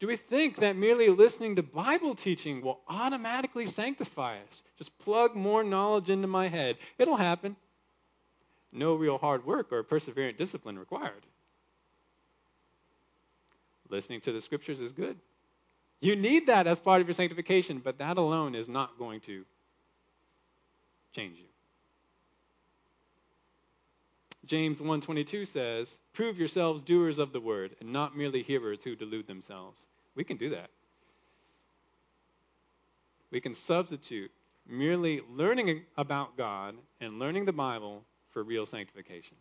Do 0.00 0.08
we 0.08 0.16
think 0.16 0.56
that 0.56 0.74
merely 0.74 1.08
listening 1.08 1.54
to 1.54 1.62
Bible 1.62 2.16
teaching 2.16 2.62
will 2.62 2.80
automatically 2.88 3.66
sanctify 3.66 4.38
us? 4.38 4.64
Just 4.76 4.98
plug 4.98 5.36
more 5.36 5.62
knowledge 5.62 6.10
into 6.10 6.26
my 6.26 6.48
head. 6.48 6.78
It'll 6.98 7.16
happen. 7.16 7.54
No 8.72 8.96
real 8.96 9.18
hard 9.18 9.46
work 9.46 9.72
or 9.72 9.84
perseverant 9.84 10.36
discipline 10.36 10.80
required. 10.80 11.24
Listening 13.88 14.20
to 14.22 14.32
the 14.32 14.40
scriptures 14.40 14.80
is 14.80 14.90
good. 14.90 15.16
You 16.00 16.16
need 16.16 16.48
that 16.48 16.66
as 16.66 16.80
part 16.80 17.00
of 17.00 17.06
your 17.06 17.14
sanctification, 17.14 17.78
but 17.78 17.98
that 17.98 18.18
alone 18.18 18.56
is 18.56 18.68
not 18.68 18.98
going 18.98 19.20
to 19.20 19.44
change 21.12 21.38
you. 21.38 21.46
James 24.44 24.80
1:22 24.80 25.44
says, 25.44 26.00
"Prove 26.12 26.38
yourselves 26.38 26.82
doers 26.82 27.18
of 27.18 27.32
the 27.32 27.40
word 27.40 27.76
and 27.80 27.92
not 27.92 28.16
merely 28.16 28.42
hearers 28.42 28.82
who 28.82 28.96
delude 28.96 29.26
themselves." 29.26 29.88
We 30.14 30.24
can 30.24 30.36
do 30.36 30.50
that. 30.50 30.70
We 33.30 33.40
can 33.40 33.54
substitute 33.54 34.30
merely 34.66 35.20
learning 35.22 35.84
about 35.96 36.36
God 36.36 36.76
and 37.00 37.18
learning 37.18 37.46
the 37.46 37.52
Bible 37.52 38.04
for 38.30 38.42
real 38.42 38.66
sanctification. 38.66 39.36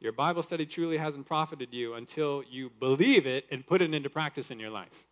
Your 0.00 0.12
Bible 0.12 0.42
study 0.42 0.66
truly 0.66 0.98
hasn't 0.98 1.26
profited 1.26 1.72
you 1.72 1.94
until 1.94 2.42
you 2.50 2.70
believe 2.70 3.26
it 3.26 3.46
and 3.50 3.66
put 3.66 3.80
it 3.82 3.94
into 3.94 4.10
practice 4.10 4.50
in 4.50 4.60
your 4.60 4.70
life. 4.70 5.06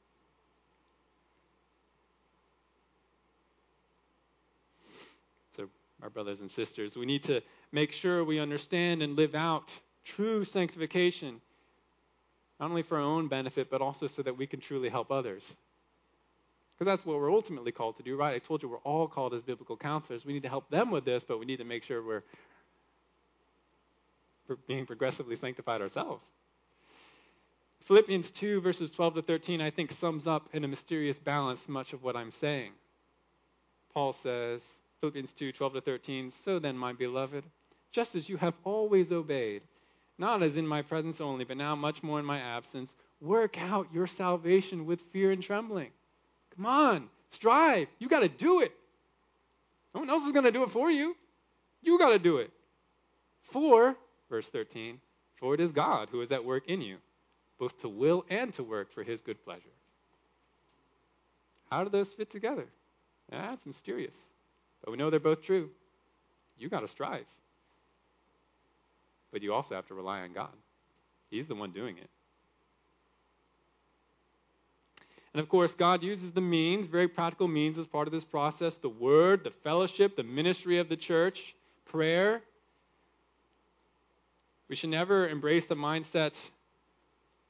So, 5.52 5.70
our 6.04 6.10
brothers 6.10 6.40
and 6.40 6.50
sisters, 6.50 6.96
we 6.96 7.06
need 7.06 7.24
to 7.24 7.40
make 7.72 7.90
sure 7.90 8.22
we 8.22 8.38
understand 8.38 9.02
and 9.02 9.16
live 9.16 9.34
out 9.34 9.72
true 10.04 10.44
sanctification 10.44 11.40
not 12.60 12.70
only 12.70 12.82
for 12.82 12.98
our 12.98 13.02
own 13.02 13.26
benefit, 13.26 13.68
but 13.70 13.80
also 13.80 14.06
so 14.06 14.22
that 14.22 14.36
we 14.38 14.46
can 14.46 14.60
truly 14.60 14.88
help 14.88 15.10
others. 15.10 15.56
Because 16.74 16.90
that's 16.90 17.06
what 17.06 17.18
we're 17.18 17.32
ultimately 17.32 17.72
called 17.72 17.96
to 17.96 18.02
do, 18.02 18.16
right? 18.16 18.34
I 18.34 18.38
told 18.38 18.62
you 18.62 18.68
we're 18.68 18.78
all 18.78 19.08
called 19.08 19.34
as 19.34 19.42
biblical 19.42 19.76
counselors. 19.76 20.24
We 20.24 20.34
need 20.34 20.42
to 20.44 20.48
help 20.48 20.70
them 20.70 20.90
with 20.90 21.04
this, 21.04 21.24
but 21.24 21.38
we 21.40 21.46
need 21.46 21.56
to 21.58 21.64
make 21.64 21.82
sure 21.82 22.02
we're 22.02 22.22
being 24.68 24.86
progressively 24.86 25.36
sanctified 25.36 25.80
ourselves. 25.80 26.30
Philippians 27.86 28.30
2, 28.30 28.60
verses 28.60 28.90
12 28.90 29.14
to 29.16 29.22
13, 29.22 29.60
I 29.60 29.70
think 29.70 29.90
sums 29.90 30.26
up 30.26 30.48
in 30.52 30.64
a 30.64 30.68
mysterious 30.68 31.18
balance 31.18 31.68
much 31.68 31.92
of 31.92 32.02
what 32.02 32.14
I'm 32.14 32.30
saying. 32.30 32.72
Paul 33.92 34.12
says, 34.12 34.80
Philippians 35.04 35.32
2, 35.34 35.52
12 35.52 35.72
to 35.74 35.80
13, 35.82 36.30
So 36.30 36.58
then, 36.58 36.78
my 36.78 36.94
beloved, 36.94 37.44
just 37.92 38.14
as 38.14 38.26
you 38.26 38.38
have 38.38 38.54
always 38.64 39.12
obeyed, 39.12 39.60
not 40.16 40.42
as 40.42 40.56
in 40.56 40.66
my 40.66 40.80
presence 40.80 41.20
only, 41.20 41.44
but 41.44 41.58
now 41.58 41.76
much 41.76 42.02
more 42.02 42.18
in 42.18 42.24
my 42.24 42.40
absence. 42.40 42.94
Work 43.20 43.60
out 43.60 43.86
your 43.92 44.06
salvation 44.06 44.86
with 44.86 45.02
fear 45.12 45.30
and 45.30 45.42
trembling. 45.42 45.90
Come 46.56 46.64
on, 46.64 47.10
strive. 47.32 47.88
You 47.98 48.08
got 48.08 48.20
to 48.20 48.30
do 48.30 48.62
it. 48.62 48.72
No 49.94 50.00
one 50.00 50.08
else 50.08 50.24
is 50.24 50.32
going 50.32 50.46
to 50.46 50.50
do 50.50 50.62
it 50.62 50.70
for 50.70 50.90
you. 50.90 51.14
You 51.82 51.98
got 51.98 52.12
to 52.12 52.18
do 52.18 52.38
it. 52.38 52.50
For, 53.42 53.94
verse 54.30 54.48
13, 54.48 54.98
for 55.36 55.52
it 55.52 55.60
is 55.60 55.70
God 55.70 56.08
who 56.10 56.22
is 56.22 56.32
at 56.32 56.46
work 56.46 56.70
in 56.70 56.80
you, 56.80 56.96
both 57.58 57.78
to 57.82 57.90
will 57.90 58.24
and 58.30 58.54
to 58.54 58.62
work 58.62 58.90
for 58.90 59.02
his 59.02 59.20
good 59.20 59.44
pleasure. 59.44 59.68
How 61.70 61.84
do 61.84 61.90
those 61.90 62.10
fit 62.10 62.30
together? 62.30 62.68
That's 63.30 63.66
mysterious. 63.66 64.30
But 64.84 64.90
we 64.90 64.96
know 64.96 65.10
they're 65.10 65.20
both 65.20 65.42
true. 65.42 65.70
You 66.58 66.68
got 66.68 66.80
to 66.80 66.88
strive 66.88 67.26
but 69.34 69.42
you 69.42 69.52
also 69.52 69.74
have 69.74 69.86
to 69.88 69.94
rely 69.94 70.20
on 70.20 70.32
God. 70.32 70.52
He's 71.28 71.48
the 71.48 71.56
one 71.56 71.72
doing 71.72 71.98
it. 71.98 72.08
And 75.34 75.40
of 75.40 75.48
course, 75.48 75.74
God 75.74 76.04
uses 76.04 76.30
the 76.30 76.40
means, 76.40 76.86
very 76.86 77.08
practical 77.08 77.48
means, 77.48 77.76
as 77.76 77.88
part 77.88 78.06
of 78.06 78.12
this 78.12 78.24
process 78.24 78.76
the 78.76 78.88
word, 78.88 79.42
the 79.42 79.50
fellowship, 79.50 80.14
the 80.14 80.22
ministry 80.22 80.78
of 80.78 80.88
the 80.88 80.96
church, 80.96 81.56
prayer. 81.84 82.42
We 84.68 84.76
should 84.76 84.90
never 84.90 85.28
embrace 85.28 85.66
the 85.66 85.74
mindset 85.74 86.38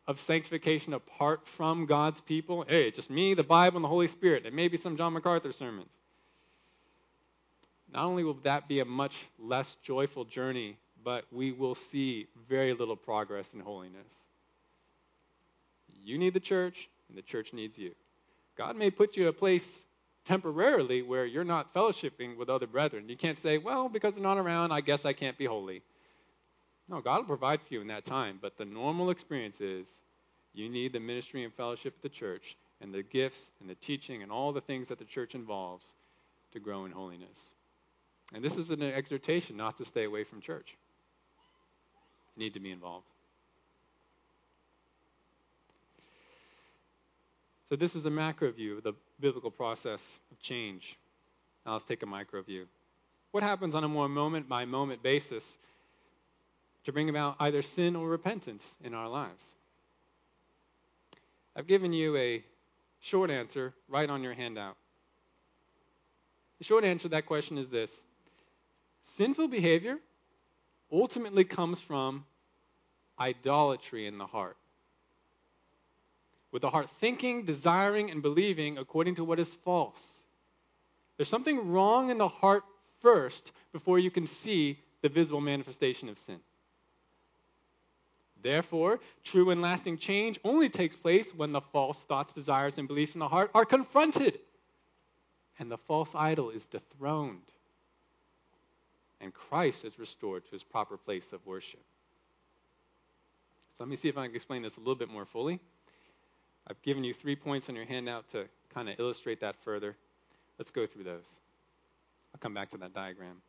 of 0.07 0.18
sanctification 0.18 0.95
apart 0.95 1.47
from 1.47 1.85
God's 1.85 2.22
people. 2.22 2.64
Hey, 2.66 2.91
just 2.91 3.11
me, 3.11 3.35
the 3.35 3.43
Bible, 3.43 3.76
and 3.76 3.85
the 3.85 3.89
Holy 3.89 4.07
Spirit, 4.07 4.47
and 4.47 4.57
maybe 4.57 4.78
some 4.78 4.97
John 4.97 5.12
MacArthur 5.12 5.53
sermons. 5.53 5.99
Not 7.95 8.05
only 8.05 8.24
will 8.24 8.38
that 8.42 8.68
be 8.68 8.80
a 8.80 8.84
much 8.84 9.28
less 9.38 9.76
joyful 9.82 10.24
journey 10.24 10.76
but 11.05 11.26
we 11.30 11.53
will 11.53 11.74
see 11.74 12.26
very 12.49 12.72
little 12.72 12.97
progress 12.97 13.53
in 13.53 13.61
holiness. 13.61 14.24
You 16.03 16.18
need 16.18 16.34
the 16.34 16.40
church, 16.40 16.88
and 17.09 17.16
the 17.16 17.22
church 17.22 17.53
needs 17.53 17.78
you. 17.78 17.92
God 18.57 18.76
may 18.76 18.90
put 18.90 19.16
you 19.16 19.24
in 19.24 19.28
a 19.28 19.32
place 19.32 19.84
temporarily 20.26 21.03
where 21.03 21.26
you're 21.26 21.45
not 21.45 21.74
fellowshipping 21.74 22.36
with 22.36 22.49
other 22.49 22.66
brethren. 22.66 23.09
You 23.09 23.16
can't 23.16 23.36
say, 23.36 23.59
well, 23.59 23.88
because 23.88 24.14
they're 24.14 24.22
not 24.22 24.38
around, 24.38 24.72
I 24.72 24.80
guess 24.80 25.05
I 25.05 25.12
can't 25.12 25.36
be 25.36 25.45
holy. 25.45 25.82
No, 26.88 27.01
God 27.01 27.18
will 27.18 27.36
provide 27.36 27.61
for 27.61 27.74
you 27.74 27.80
in 27.82 27.88
that 27.88 28.05
time, 28.05 28.38
but 28.40 28.57
the 28.57 28.64
normal 28.64 29.11
experience 29.11 29.61
is 29.61 30.01
you 30.55 30.68
need 30.68 30.92
the 30.92 31.01
ministry 31.01 31.45
and 31.45 31.53
fellowship 31.53 31.97
of 31.97 32.03
the 32.03 32.09
church 32.09 32.57
and 32.80 32.92
the 32.92 33.03
gifts 33.03 33.51
and 33.61 33.68
the 33.68 33.74
teaching 33.74 34.22
and 34.22 34.32
all 34.32 34.53
the 34.53 34.61
things 34.61 34.88
that 34.88 34.99
the 34.99 35.05
church 35.05 35.34
involves 35.34 35.84
to 36.53 36.61
grow 36.61 36.84
in 36.84 36.92
holiness. 36.92 37.53
And 38.35 38.45
this 38.45 38.57
is 38.57 38.70
an 38.70 38.82
exhortation 38.82 39.57
not 39.57 39.76
to 39.78 39.85
stay 39.85 40.05
away 40.05 40.24
from 40.24 40.41
church 40.41 40.76
need 42.37 42.55
to 42.55 42.61
be 42.61 42.72
involved. 42.72 43.07
So, 47.68 47.76
this 47.76 47.95
is 47.97 48.07
a 48.07 48.11
macro 48.11 48.51
view 48.53 48.76
of 48.76 48.82
the 48.82 48.93
biblical 49.20 49.51
process 49.51 50.18
of 50.30 50.41
change. 50.41 50.99
Now, 51.64 51.72
let's 51.72 51.85
take 51.85 52.03
a 52.03 52.07
micro 52.07 52.43
view. 52.43 52.66
What 53.30 53.43
happens 53.43 53.74
on 53.74 53.85
a 53.85 53.89
more 53.89 54.09
moment 54.09 54.49
by 54.49 54.64
moment 54.64 55.03
basis 55.03 55.57
to 56.85 56.93
bring 56.93 57.09
about 57.09 57.37
either 57.41 57.62
sin 57.62 57.97
or 57.97 58.09
repentance 58.09 58.76
in 58.82 58.95
our 58.95 59.09
lives? 59.09 59.55
I've 61.57 61.66
given 61.66 61.93
you 61.93 62.16
a 62.16 62.45
short 63.01 63.30
answer 63.30 63.72
right 63.89 64.11
on 64.11 64.22
your 64.22 64.35
handout. 64.35 64.76
The 66.59 66.64
short 66.64 66.85
answer 66.85 67.05
to 67.05 67.09
that 67.11 67.26
question 67.26 67.59
is 67.59 67.70
this 67.70 68.05
Sinful 69.05 69.48
behavior 69.48 69.98
ultimately 70.90 71.44
comes 71.44 71.80
from 71.80 72.24
idolatry 73.18 74.07
in 74.07 74.18
the 74.18 74.26
heart. 74.26 74.57
With 76.50 76.62
the 76.62 76.70
heart 76.70 76.88
thinking, 76.88 77.44
desiring, 77.44 78.11
and 78.11 78.22
believing 78.22 78.78
according 78.78 79.16
to 79.16 79.24
what 79.24 79.38
is 79.38 79.52
false. 79.52 80.24
There's 81.16 81.28
something 81.28 81.70
wrong 81.70 82.11
in 82.11 82.18
the 82.18 82.28
heart 82.28 82.64
first 83.00 83.52
before 83.72 83.98
you 83.98 84.11
can 84.11 84.26
see 84.26 84.78
the 85.02 85.09
visible 85.09 85.40
manifestation 85.40 86.09
of 86.09 86.18
sin. 86.18 86.40
Therefore, 88.42 89.00
true 89.22 89.50
and 89.50 89.62
lasting 89.62 89.98
change 89.98 90.38
only 90.44 90.68
takes 90.68 90.96
place 90.96 91.34
when 91.34 91.52
the 91.52 91.61
false 91.61 91.98
thoughts, 92.00 92.32
desires, 92.32 92.78
and 92.78 92.88
beliefs 92.88 93.14
in 93.14 93.20
the 93.20 93.28
heart 93.28 93.50
are 93.55 93.64
confronted 93.64 94.38
and 95.59 95.70
the 95.70 95.78
false 95.78 96.14
idol 96.14 96.50
is 96.50 96.66
dethroned 96.66 97.53
and 99.25 99.33
Christ 99.33 99.85
is 99.85 99.99
restored 99.99 100.45
to 100.45 100.51
his 100.51 100.62
proper 100.62 100.99
place 100.99 101.33
of 101.33 101.45
worship. 101.47 101.81
So 103.72 103.83
let 103.83 103.89
me 103.89 103.97
see 103.97 104.09
if 104.09 104.18
I 104.18 104.27
can 104.27 104.37
explain 104.37 104.62
this 104.62 104.77
a 104.77 104.81
little 104.81 104.95
bit 104.95 105.09
more 105.09 105.25
fully. 105.25 105.59
I've 106.68 106.81
given 106.83 107.03
you 107.03 107.14
three 107.14 107.35
points 107.35 107.70
on 107.70 107.75
your 107.75 107.87
handout 107.87 108.29
to 108.33 108.45
kind 108.72 108.89
of 108.89 109.01
illustrate 109.01 109.41
that 109.41 109.57
further. 109.57 109.97
Let's 110.59 110.70
go 110.70 110.87
through 110.87 111.05
those. 111.05 111.41
I'll 112.35 112.39
come 112.39 112.53
back 112.53 112.70
to 112.70 112.77
that 112.79 112.93
diagram. 112.93 113.41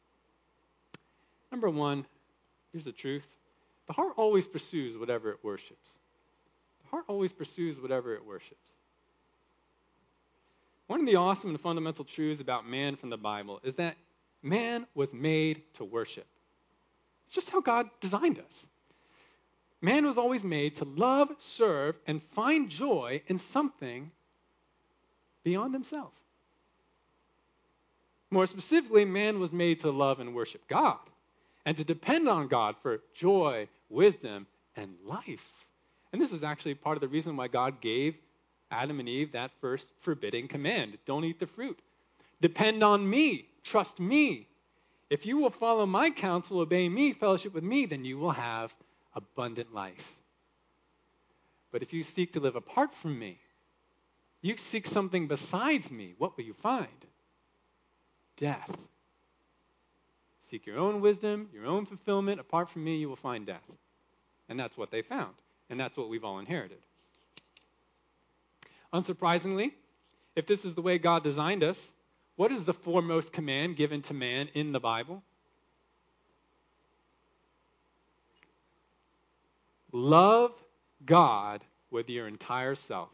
Number 1.52 1.70
one, 1.70 2.06
here's 2.72 2.86
the 2.86 2.92
truth 2.94 3.28
the 3.88 3.94
heart 3.94 4.14
always 4.16 4.48
pursues 4.48 4.98
whatever 4.98 5.30
it 5.30 5.44
worships. 5.44 6.00
The 6.84 6.90
heart 6.90 7.06
always 7.08 7.34
pursues 7.34 7.80
whatever 7.80 8.16
it 8.16 8.26
worships. 8.26 8.74
One 10.88 11.02
of 11.02 11.06
the 11.06 11.16
awesome 11.16 11.50
and 11.50 11.60
fundamental 11.60 12.06
truths 12.06 12.42
about 12.42 12.68
man 12.68 12.96
from 12.96 13.10
the 13.10 13.18
Bible 13.18 13.60
is 13.64 13.76
that 13.76 13.96
man 14.46 14.86
was 14.94 15.14
made 15.14 15.62
to 15.76 15.84
worship. 15.84 16.28
It's 17.28 17.36
just 17.36 17.50
how 17.50 17.62
God 17.62 17.90
designed 18.00 18.40
us. 18.40 18.68
Man 19.82 20.06
was 20.06 20.18
always 20.18 20.44
made 20.44 20.78
to 20.78 20.86
love, 20.86 21.30
serve, 21.40 21.96
and 22.08 22.22
find 22.22 22.70
joy 22.70 23.22
in 23.28 23.38
something 23.38 24.12
beyond 25.44 25.74
himself. 25.74 26.14
More 28.32 28.48
specifically, 28.48 29.06
man 29.06 29.40
was 29.40 29.52
made 29.52 29.82
to 29.82 29.92
love 29.92 30.20
and 30.20 30.34
worship 30.34 30.68
God 30.68 31.00
and 31.66 31.76
to 31.78 31.84
depend 31.84 32.28
on 32.30 32.48
God 32.48 32.76
for 32.82 33.00
joy, 33.14 33.68
wisdom, 33.90 34.48
and 34.76 34.96
life. 35.06 35.52
And 36.12 36.22
this 36.22 36.32
is 36.32 36.44
actually 36.44 36.76
part 36.76 36.98
of 36.98 37.02
the 37.02 37.08
reason 37.08 37.36
why 37.36 37.48
God 37.48 37.82
gave 37.82 38.16
Adam 38.72 39.00
and 39.00 39.10
Eve 39.10 39.32
that 39.34 39.52
first 39.62 39.92
forbidding 40.02 40.48
command 40.48 40.98
don't 41.06 41.24
eat 41.24 41.40
the 41.40 41.48
fruit. 41.48 41.80
Depend 42.42 42.84
on 42.84 43.08
me, 43.10 43.46
trust 43.66 44.00
me. 44.00 44.48
If 45.10 45.26
you 45.26 45.38
will 45.38 45.50
follow 45.50 45.86
my 45.86 46.10
counsel, 46.10 46.62
obey 46.62 46.88
me, 46.88 47.12
fellowship 47.12 47.54
with 47.54 47.64
me, 47.64 47.86
then 47.86 48.06
you 48.06 48.18
will 48.18 48.32
have 48.32 48.74
abundant 49.14 49.74
life. 49.74 50.20
But 51.72 51.82
if 51.82 51.92
you 51.92 52.04
seek 52.04 52.34
to 52.34 52.40
live 52.40 52.56
apart 52.56 52.94
from 52.96 53.20
me, 53.20 53.38
you 54.42 54.56
seek 54.58 54.88
something 54.88 55.28
besides 55.28 55.92
me, 55.92 56.16
what 56.18 56.38
will 56.38 56.46
you 56.46 56.54
find? 56.54 56.88
Death. 58.38 58.78
Seek 60.42 60.66
your 60.66 60.78
own 60.78 61.02
wisdom, 61.02 61.50
your 61.54 61.66
own 61.66 61.86
fulfillment. 61.86 62.40
Apart 62.40 62.70
from 62.70 62.84
me, 62.84 62.98
you 62.98 63.10
will 63.10 63.16
find 63.16 63.46
death. 63.46 63.66
And 64.48 64.60
that's 64.60 64.78
what 64.78 64.92
they 64.92 65.02
found. 65.02 65.34
And 65.70 65.80
that's 65.80 65.98
what 65.98 66.10
we've 66.10 66.24
all 66.24 66.38
inherited. 66.38 66.78
Unsurprisingly, 68.94 69.72
if 70.36 70.46
this 70.46 70.64
is 70.64 70.76
the 70.76 70.82
way 70.82 71.00
God 71.00 71.24
designed 71.24 71.64
us, 71.64 71.96
what 72.36 72.52
is 72.52 72.64
the 72.64 72.74
foremost 72.74 73.32
command 73.32 73.76
given 73.76 74.02
to 74.04 74.14
man 74.14 74.50
in 74.54 74.72
the 74.72 74.80
Bible? 74.80 75.24
Love 79.92 80.52
God 81.06 81.64
with 81.92 82.10
your 82.10 82.28
entire 82.28 82.76
self. 82.76 83.10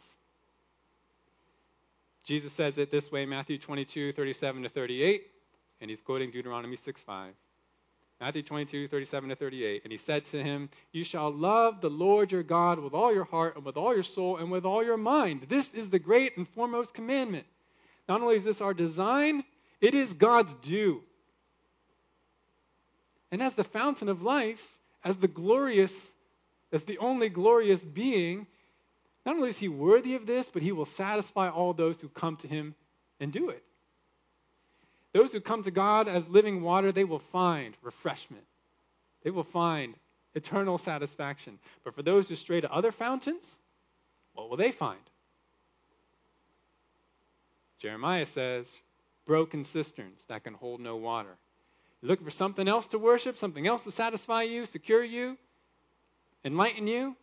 Jesus 2.24 2.53
says 2.53 2.78
it 2.78 2.91
this 2.91 3.11
way, 3.11 3.26
Matthew 3.26 3.57
22, 3.57 4.13
37 4.13 4.63
to 4.63 4.69
38, 4.69 5.28
and 5.82 5.89
he's 5.89 6.01
quoting 6.01 6.32
Deuteronomy 6.32 6.76
6, 6.76 7.01
5. 7.01 7.34
Matthew 8.22 8.43
22, 8.43 8.88
37 8.88 9.30
to 9.30 9.36
38. 9.36 9.82
And 9.84 9.91
he 9.91 9.97
said 9.97 10.26
to 10.26 10.43
him, 10.43 10.69
You 10.91 11.03
shall 11.03 11.32
love 11.32 11.82
the 11.82 11.89
Lord 11.89 12.32
your 12.32 12.43
God 12.43 12.78
with 12.78 12.93
all 12.93 13.11
your 13.11 13.24
heart 13.24 13.55
and 13.55 13.65
with 13.65 13.78
all 13.78 13.95
your 13.95 14.03
soul 14.03 14.38
and 14.38 14.51
with 14.51 14.63
all 14.63 14.84
your 14.84 14.97
mind. 14.97 15.47
This 15.49 15.74
is 15.74 15.89
the 15.89 15.97
great 15.97 16.38
and 16.38 16.47
foremost 16.47 16.93
commandment. 16.93 17.47
Not 18.08 18.22
only 18.22 18.36
is 18.36 18.43
this 18.43 18.62
our 18.62 18.74
design, 18.74 19.43
it 19.80 19.93
is 19.93 20.14
God's 20.14 20.54
due. 20.56 21.02
And 23.32 23.41
as 23.41 23.54
the 23.54 23.64
fountain 23.64 24.10
of 24.10 24.22
life, 24.22 24.80
as 25.04 25.18
the 25.18 25.28
glorious, 25.28 26.14
as 26.72 26.84
the 26.84 26.97
only 26.97 27.30
glorious 27.30 27.84
being, 27.84 28.47
not 29.26 29.36
only 29.36 29.49
is 29.49 29.58
he 29.58 29.70
worthy 29.70 30.16
of 30.16 30.26
this, 30.26 30.49
but 30.52 30.62
he 30.62 30.72
will 30.72 30.86
satisfy 30.86 31.49
all 31.49 31.74
those 31.74 32.02
who 32.02 32.10
come 32.10 32.38
to 32.38 32.47
him 32.47 32.76
and 33.20 33.32
do 33.32 33.49
it. 33.49 33.64
Those 35.14 35.32
who 35.32 35.41
come 35.41 35.64
to 35.64 35.72
God 35.72 36.08
as 36.08 36.30
living 36.30 36.62
water, 36.62 36.91
they 36.91 37.04
will 37.04 37.20
find 37.20 37.76
refreshment. 37.82 38.45
They 39.24 39.30
will 39.30 39.43
find 39.43 39.95
eternal 40.34 40.78
satisfaction. 40.78 41.60
But 41.84 41.95
for 41.95 42.02
those 42.02 42.30
who 42.30 42.36
stray 42.36 42.62
to 42.62 42.72
other 42.72 42.91
fountains, 42.91 43.60
what 44.34 44.49
will 44.49 44.58
they 44.58 44.72
find? 44.72 44.99
Jeremiah 47.82 48.27
says, 48.27 48.67
broken 49.25 49.63
cisterns 49.63 50.25
that 50.25 50.43
can 50.43 50.53
hold 50.53 50.79
no 50.79 50.97
water. 50.97 51.36
You're 52.01 52.09
looking 52.09 52.25
for 52.25 52.32
something 52.32 52.67
else 52.67 52.88
to 52.89 52.99
worship, 52.99 53.39
something 53.39 53.65
else 53.65 53.84
to 53.86 53.91
satisfy 53.91 54.43
you, 54.43 54.67
secure 54.67 55.03
you, 55.03 55.36
enlighten 56.45 56.86
you, 56.86 57.15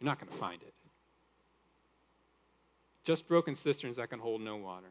you're 0.00 0.06
not 0.06 0.18
going 0.18 0.32
to 0.32 0.36
find 0.36 0.56
it. 0.56 0.74
Just 3.04 3.28
broken 3.28 3.54
cisterns 3.54 3.96
that 3.96 4.10
can 4.10 4.18
hold 4.18 4.40
no 4.40 4.56
water. 4.56 4.88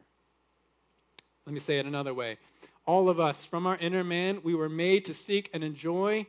Let 1.44 1.52
me 1.52 1.60
say 1.60 1.78
it 1.78 1.84
another 1.84 2.14
way. 2.14 2.38
All 2.86 3.10
of 3.10 3.20
us, 3.20 3.44
from 3.44 3.66
our 3.66 3.76
inner 3.76 4.04
man, 4.04 4.40
we 4.42 4.54
were 4.54 4.70
made 4.70 5.06
to 5.06 5.14
seek 5.14 5.50
and 5.52 5.62
enjoy 5.62 6.26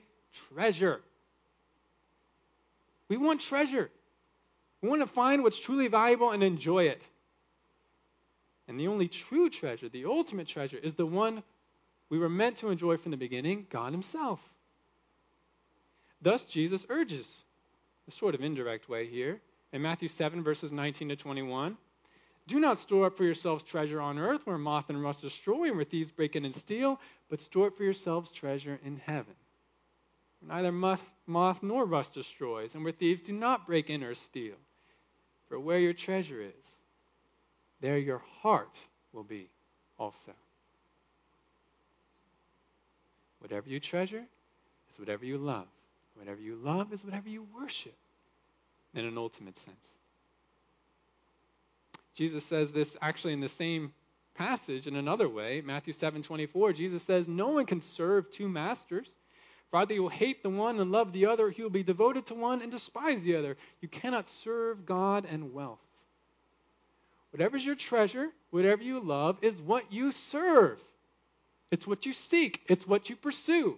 treasure. 0.49 0.99
We 3.07 3.15
want 3.15 3.39
treasure. 3.39 3.89
We 4.81 4.89
want 4.89 5.01
to 5.01 5.07
find 5.07 5.43
what's 5.43 5.59
truly 5.59 5.87
valuable 5.87 6.31
and 6.31 6.43
enjoy 6.43 6.85
it. 6.85 7.05
And 8.67 8.79
the 8.79 8.87
only 8.87 9.07
true 9.07 9.49
treasure, 9.49 9.89
the 9.89 10.05
ultimate 10.05 10.47
treasure, 10.47 10.77
is 10.77 10.95
the 10.95 11.05
one 11.05 11.43
we 12.09 12.17
were 12.17 12.29
meant 12.29 12.57
to 12.57 12.69
enjoy 12.69 12.97
from 12.97 13.11
the 13.11 13.17
beginning 13.17 13.67
God 13.69 13.91
Himself. 13.91 14.41
Thus, 16.21 16.43
Jesus 16.45 16.85
urges, 16.89 17.43
a 18.07 18.11
sort 18.11 18.35
of 18.35 18.41
indirect 18.41 18.89
way 18.89 19.05
here, 19.05 19.39
in 19.71 19.81
Matthew 19.81 20.07
7, 20.07 20.43
verses 20.43 20.71
19 20.71 21.09
to 21.09 21.15
21 21.15 21.77
do 22.47 22.59
not 22.59 22.79
store 22.79 23.07
up 23.07 23.17
for 23.17 23.23
yourselves 23.23 23.63
treasure 23.63 23.99
on 23.99 24.19
earth 24.19 24.45
where 24.45 24.57
moth 24.57 24.89
and 24.89 25.01
rust 25.01 25.21
destroy 25.21 25.67
and 25.67 25.75
where 25.75 25.85
thieves 25.85 26.11
break 26.11 26.35
in 26.35 26.45
and 26.45 26.55
steal, 26.55 26.99
but 27.27 27.39
store 27.39 27.67
up 27.67 27.77
for 27.77 27.83
yourselves 27.83 28.29
treasure 28.29 28.79
in 28.83 28.97
heaven. 28.97 29.33
Neither 30.43 30.71
moth, 30.71 31.01
moth 31.25 31.63
nor 31.63 31.85
rust 31.85 32.13
destroys, 32.13 32.75
and 32.75 32.83
where 32.83 32.93
thieves 32.93 33.23
do 33.23 33.33
not 33.33 33.65
break 33.65 33.89
in 33.89 34.03
or 34.03 34.13
steal. 34.13 34.55
For 35.47 35.59
where 35.59 35.79
your 35.79 35.93
treasure 35.93 36.39
is, 36.41 36.74
there 37.81 37.97
your 37.97 38.21
heart 38.41 38.79
will 39.13 39.23
be 39.23 39.49
also. 39.97 40.33
Whatever 43.39 43.69
you 43.69 43.79
treasure 43.79 44.23
is 44.91 44.99
whatever 44.99 45.25
you 45.25 45.37
love. 45.37 45.67
Whatever 46.15 46.41
you 46.41 46.55
love 46.55 46.93
is 46.93 47.03
whatever 47.03 47.29
you 47.29 47.45
worship 47.53 47.95
in 48.93 49.05
an 49.05 49.17
ultimate 49.17 49.57
sense. 49.57 49.97
Jesus 52.15 52.45
says 52.45 52.71
this 52.71 52.95
actually 53.01 53.33
in 53.33 53.41
the 53.41 53.49
same 53.49 53.93
passage 54.35 54.87
in 54.87 54.95
another 54.95 55.27
way. 55.27 55.61
Matthew 55.61 55.93
7:24, 55.93 56.73
Jesus 56.73 57.03
says, 57.03 57.27
"No 57.27 57.49
one 57.49 57.65
can 57.65 57.81
serve 57.81 58.31
two 58.31 58.49
masters. 58.49 59.17
For 59.69 59.77
either 59.77 59.93
you 59.93 60.03
will 60.03 60.09
hate 60.09 60.41
the 60.41 60.49
one 60.49 60.79
and 60.79 60.91
love 60.91 61.11
the 61.11 61.25
other, 61.25 61.49
you 61.49 61.63
will 61.63 61.71
be 61.71 61.83
devoted 61.83 62.27
to 62.27 62.35
one 62.35 62.61
and 62.61 62.71
despise 62.71 63.23
the 63.23 63.35
other. 63.35 63.57
You 63.81 63.89
cannot 63.89 64.29
serve 64.29 64.85
God 64.85 65.25
and 65.25 65.53
wealth." 65.53 65.84
Whatever's 67.35 67.65
your 67.65 67.75
treasure, 67.75 68.29
whatever 68.51 68.81
you 68.81 69.01
love, 69.01 69.39
is 69.41 69.59
what 69.59 69.91
you 69.91 70.13
serve. 70.13 70.81
It's 71.69 71.85
what 71.85 72.05
you 72.05 72.13
seek, 72.13 72.61
it's 72.67 72.87
what 72.87 73.09
you 73.09 73.17
pursue. 73.17 73.77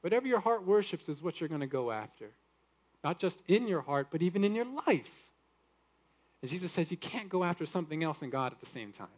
Whatever 0.00 0.26
your 0.26 0.40
heart 0.40 0.66
worships 0.66 1.10
is 1.10 1.20
what 1.20 1.38
you're 1.38 1.50
going 1.50 1.60
to 1.60 1.66
go 1.66 1.90
after. 1.90 2.30
Not 3.04 3.18
just 3.18 3.42
in 3.48 3.68
your 3.68 3.82
heart, 3.82 4.06
but 4.10 4.22
even 4.22 4.44
in 4.44 4.54
your 4.54 4.64
life. 4.64 5.10
And 6.40 6.50
Jesus 6.50 6.72
says 6.72 6.90
you 6.90 6.96
can't 6.96 7.28
go 7.28 7.44
after 7.44 7.66
something 7.66 8.02
else 8.02 8.22
and 8.22 8.32
God 8.32 8.52
at 8.52 8.60
the 8.60 8.66
same 8.66 8.90
time. 8.90 9.08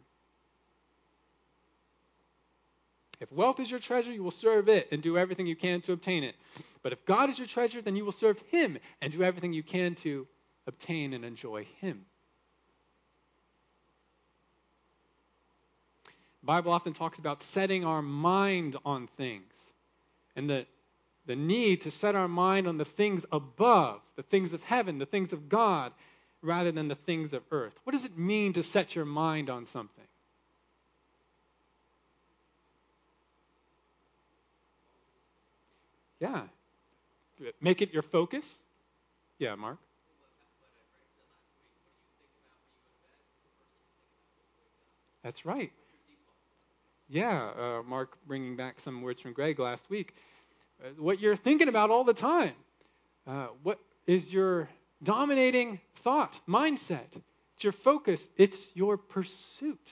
If 3.21 3.31
wealth 3.31 3.61
is 3.61 3.71
your 3.71 3.79
treasure, 3.79 4.11
you 4.11 4.23
will 4.23 4.29
serve 4.29 4.67
it 4.67 4.89
and 4.91 5.01
do 5.01 5.17
everything 5.17 5.47
you 5.47 5.55
can 5.55 5.79
to 5.83 5.93
obtain 5.93 6.25
it. 6.25 6.35
But 6.83 6.91
if 6.91 7.05
God 7.05 7.29
is 7.29 7.39
your 7.39 7.47
treasure, 7.47 7.81
then 7.81 7.95
you 7.95 8.03
will 8.03 8.11
serve 8.11 8.39
Him 8.51 8.77
and 9.01 9.13
do 9.13 9.23
everything 9.23 9.53
you 9.53 9.63
can 9.63 9.95
to 9.95 10.27
obtain 10.67 11.13
and 11.13 11.23
enjoy 11.23 11.65
Him. 11.79 12.05
Bible 16.47 16.71
often 16.71 16.93
talks 16.93 17.19
about 17.19 17.43
setting 17.43 17.83
our 17.83 18.01
mind 18.01 18.77
on 18.85 19.07
things 19.17 19.73
and 20.33 20.49
the, 20.49 20.65
the 21.25 21.35
need 21.35 21.81
to 21.81 21.91
set 21.91 22.15
our 22.15 22.29
mind 22.29 22.67
on 22.67 22.77
the 22.77 22.85
things 22.85 23.25
above, 23.33 23.99
the 24.15 24.23
things 24.23 24.53
of 24.53 24.63
heaven, 24.63 24.97
the 24.97 25.05
things 25.05 25.33
of 25.33 25.49
God, 25.49 25.91
rather 26.41 26.71
than 26.71 26.87
the 26.87 26.95
things 26.95 27.33
of 27.33 27.43
earth. 27.51 27.73
What 27.83 27.91
does 27.91 28.05
it 28.05 28.17
mean 28.17 28.53
to 28.53 28.63
set 28.63 28.95
your 28.95 29.03
mind 29.03 29.49
on 29.49 29.65
something? 29.65 30.05
Yeah. 36.21 36.43
Make 37.59 37.81
it 37.81 37.91
your 37.93 38.03
focus. 38.03 38.57
Yeah, 39.37 39.55
Mark. 39.55 39.79
That's 45.23 45.45
right. 45.45 45.73
Yeah, 47.09 47.51
uh, 47.57 47.83
Mark 47.83 48.17
bringing 48.27 48.55
back 48.55 48.79
some 48.79 49.01
words 49.01 49.21
from 49.21 49.33
Greg 49.33 49.59
last 49.59 49.89
week. 49.89 50.13
Uh, 50.83 50.89
what 50.97 51.19
you're 51.19 51.37
thinking 51.37 51.69
about 51.69 51.89
all 51.89 52.03
the 52.03 52.13
time. 52.13 52.53
Uh, 53.25 53.47
what 53.63 53.79
is 54.05 54.31
your 54.31 54.69
dominating 55.03 55.79
thought, 55.95 56.39
mindset? 56.47 57.15
It's 57.55 57.63
your 57.63 57.73
focus. 57.73 58.27
It's 58.35 58.67
your 58.73 58.97
pursuit. 58.97 59.89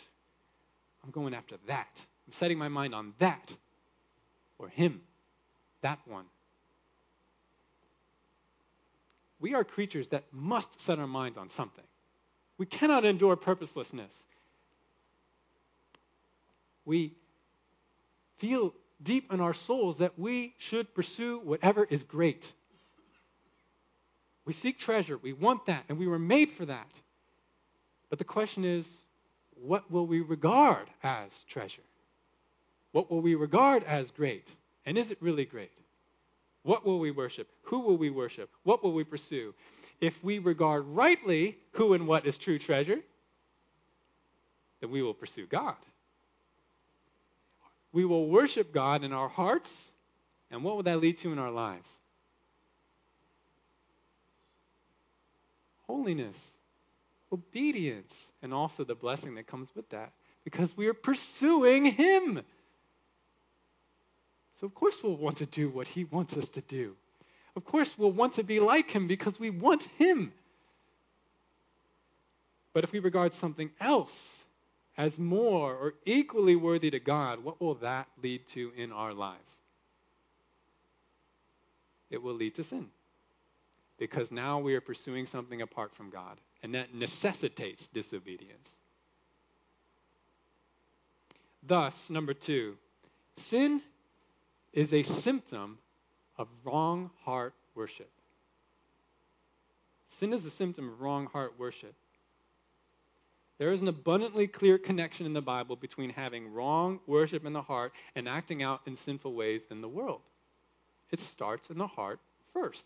I'm 1.04 1.12
going 1.12 1.34
after 1.34 1.56
that. 1.68 1.90
I'm 2.28 2.34
setting 2.34 2.58
my 2.58 2.68
mind 2.68 2.94
on 2.94 3.14
that 3.20 3.54
or 4.60 4.68
him 4.70 5.02
that 5.82 6.00
one. 6.06 6.26
We 9.40 9.54
are 9.54 9.64
creatures 9.64 10.10
that 10.10 10.24
must 10.32 10.82
set 10.82 10.98
our 10.98 11.08
minds 11.08 11.38
on 11.38 11.50
something. 11.50 11.84
We 12.58 12.66
cannot 12.66 13.06
endure 13.06 13.36
purposelessness. 13.36 14.26
We 16.86 17.16
feel 18.38 18.74
deep 19.02 19.34
in 19.34 19.42
our 19.42 19.54
souls 19.54 19.98
that 19.98 20.18
we 20.18 20.56
should 20.58 20.94
pursue 20.94 21.40
whatever 21.40 21.86
is 21.90 22.04
great. 22.04 22.54
We 24.46 24.54
seek 24.54 24.80
treasure. 24.80 25.18
We 25.18 25.34
want 25.34 25.66
that, 25.66 25.84
and 25.90 25.98
we 25.98 26.08
were 26.08 26.20
made 26.20 26.52
for 26.52 26.66
that. 26.66 26.90
But 28.10 28.20
the 28.20 28.26
question 28.26 28.64
is, 28.64 29.02
what 29.56 29.90
will 29.90 30.06
we 30.06 30.22
regard 30.22 30.88
as 31.04 31.32
treasure? 31.48 31.82
What 32.92 33.10
will 33.10 33.22
we 33.22 33.36
regard 33.36 33.84
as 33.84 34.12
great? 34.12 34.48
And 34.86 34.98
is 34.98 35.12
it 35.12 35.18
really 35.22 35.46
great? 35.46 35.72
What 36.64 36.86
will 36.86 37.00
we 37.00 37.12
worship? 37.12 37.48
Who 37.64 37.80
will 37.80 37.98
we 37.98 38.10
worship? 38.10 38.50
What 38.64 38.84
will 38.84 38.94
we 38.94 39.04
pursue? 39.04 39.54
If 40.02 40.24
we 40.24 40.40
regard 40.40 40.86
rightly 40.88 41.58
who 41.72 41.94
and 41.94 42.08
what 42.08 42.26
is 42.26 42.38
true 42.38 42.60
treasure, 42.60 43.00
then 44.82 44.92
we 44.92 45.02
will 45.02 45.14
pursue 45.14 45.46
God. 45.46 45.76
We 47.96 48.04
will 48.04 48.28
worship 48.28 48.74
God 48.74 49.06
in 49.06 49.14
our 49.14 49.30
hearts, 49.30 49.94
and 50.52 50.66
what 50.66 50.76
will 50.76 50.84
that 50.84 51.00
lead 51.00 51.18
to 51.20 51.32
in 51.32 51.40
our 51.40 51.50
lives? 51.50 51.90
Holiness, 55.88 56.58
obedience, 57.32 58.34
and 58.42 58.54
also 58.54 58.84
the 58.84 58.96
blessing 58.96 59.36
that 59.36 59.48
comes 59.48 59.74
with 59.74 59.88
that 59.92 60.12
because 60.44 60.76
we 60.76 60.88
are 60.88 60.94
pursuing 60.94 61.86
Him. 61.86 62.42
So, 64.56 64.68
of 64.68 64.76
course, 64.76 65.02
we'll 65.02 65.16
want 65.16 65.38
to 65.38 65.46
do 65.46 65.70
what 65.70 65.88
He 65.88 66.04
wants 66.04 66.36
us 66.36 66.50
to 66.50 66.62
do. 66.62 66.98
Of 67.56 67.64
course, 67.64 67.98
we'll 67.98 68.12
want 68.12 68.34
to 68.34 68.44
be 68.44 68.60
like 68.60 68.92
Him 68.92 69.08
because 69.08 69.40
we 69.40 69.52
want 69.52 69.84
Him. 69.98 70.34
But 72.74 72.84
if 72.84 72.92
we 72.92 73.00
regard 73.00 73.34
something 73.34 73.72
else 73.80 74.45
as 74.98 75.20
more 75.20 75.76
or 75.76 75.94
equally 76.06 76.56
worthy 76.56 76.90
to 76.92 77.00
God, 77.00 77.44
what 77.44 77.60
will 77.62 77.76
that 77.76 78.08
lead 78.22 78.48
to 78.50 78.72
in 78.78 78.92
our 78.92 79.14
lives? 79.14 79.60
It 82.10 82.22
will 82.22 82.36
lead 82.36 82.56
to 82.56 82.64
sin. 82.64 82.88
Because 83.98 84.32
now 84.32 84.60
we 84.60 84.76
are 84.76 84.82
pursuing 84.82 85.26
something 85.26 85.62
apart 85.62 85.96
from 85.96 86.10
God, 86.10 86.38
and 86.64 86.76
that 86.76 86.94
necessitates 86.94 87.88
disobedience. 87.88 88.76
Thus, 91.64 92.10
number 92.10 92.34
two, 92.34 92.78
sin 93.38 93.82
is 94.72 94.94
a 94.94 95.04
symptom 95.04 95.78
of 96.38 96.48
wrong 96.64 97.10
heart 97.24 97.54
worship. 97.74 98.12
Sin 100.08 100.34
is 100.34 100.46
a 100.46 100.52
symptom 100.52 100.90
of 100.90 101.02
wrong 101.02 101.26
heart 101.28 101.54
worship. 101.58 101.96
There 103.58 103.72
is 103.72 103.82
an 103.82 103.88
abundantly 103.88 104.48
clear 104.48 104.78
connection 104.78 105.26
in 105.26 105.34
the 105.34 105.42
Bible 105.42 105.76
between 105.76 106.10
having 106.10 106.52
wrong 106.54 107.00
worship 107.08 107.46
in 107.46 107.54
the 107.54 107.62
heart 107.62 107.94
and 108.16 108.28
acting 108.28 108.62
out 108.62 108.82
in 108.86 108.96
sinful 108.96 109.34
ways 109.34 109.66
in 109.72 109.82
the 109.82 109.88
world. 109.88 110.22
It 111.12 111.20
starts 111.20 111.70
in 111.70 111.78
the 111.78 111.88
heart 111.88 112.20
first. 112.54 112.86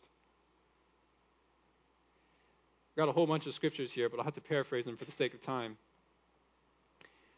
I've 2.92 2.98
got 2.98 3.10
a 3.10 3.14
whole 3.14 3.26
bunch 3.26 3.48
of 3.48 3.56
scriptures 3.56 3.92
here, 3.92 4.10
but 4.10 4.20
I'll 4.20 4.26
have 4.26 4.36
to 4.36 4.42
paraphrase 4.42 4.86
them 4.86 4.98
for 4.98 5.06
the 5.06 5.12
sake 5.12 5.34
of 5.34 5.42
time. 5.42 5.78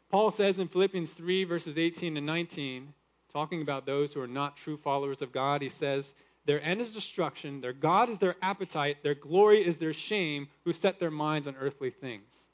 Paul 0.09 0.29
says 0.32 0.59
in 0.59 0.67
Philippians 0.67 1.13
3, 1.13 1.45
verses 1.45 1.77
18 1.77 2.17
and 2.17 2.25
19, 2.25 2.93
talking 3.32 3.61
about 3.61 3.86
those 3.86 4.11
who 4.11 4.19
are 4.19 4.27
not 4.27 4.57
true 4.57 4.75
followers 4.75 5.21
of 5.21 5.32
God, 5.32 5.61
he 5.61 5.69
says, 5.69 6.13
Their 6.45 6.61
end 6.61 6.82
is 6.82 6.91
destruction, 6.91 7.61
their 7.61 7.71
God 7.71 8.09
is 8.09 8.17
their 8.17 8.36
appetite, 8.41 9.03
their 9.03 9.15
glory 9.15 9.65
is 9.65 9.77
their 9.77 9.93
shame, 9.93 10.49
who 10.65 10.73
set 10.73 10.99
their 10.99 11.11
minds 11.11 11.47
on 11.47 11.55
earthly 11.55 11.91
things. 11.91 12.49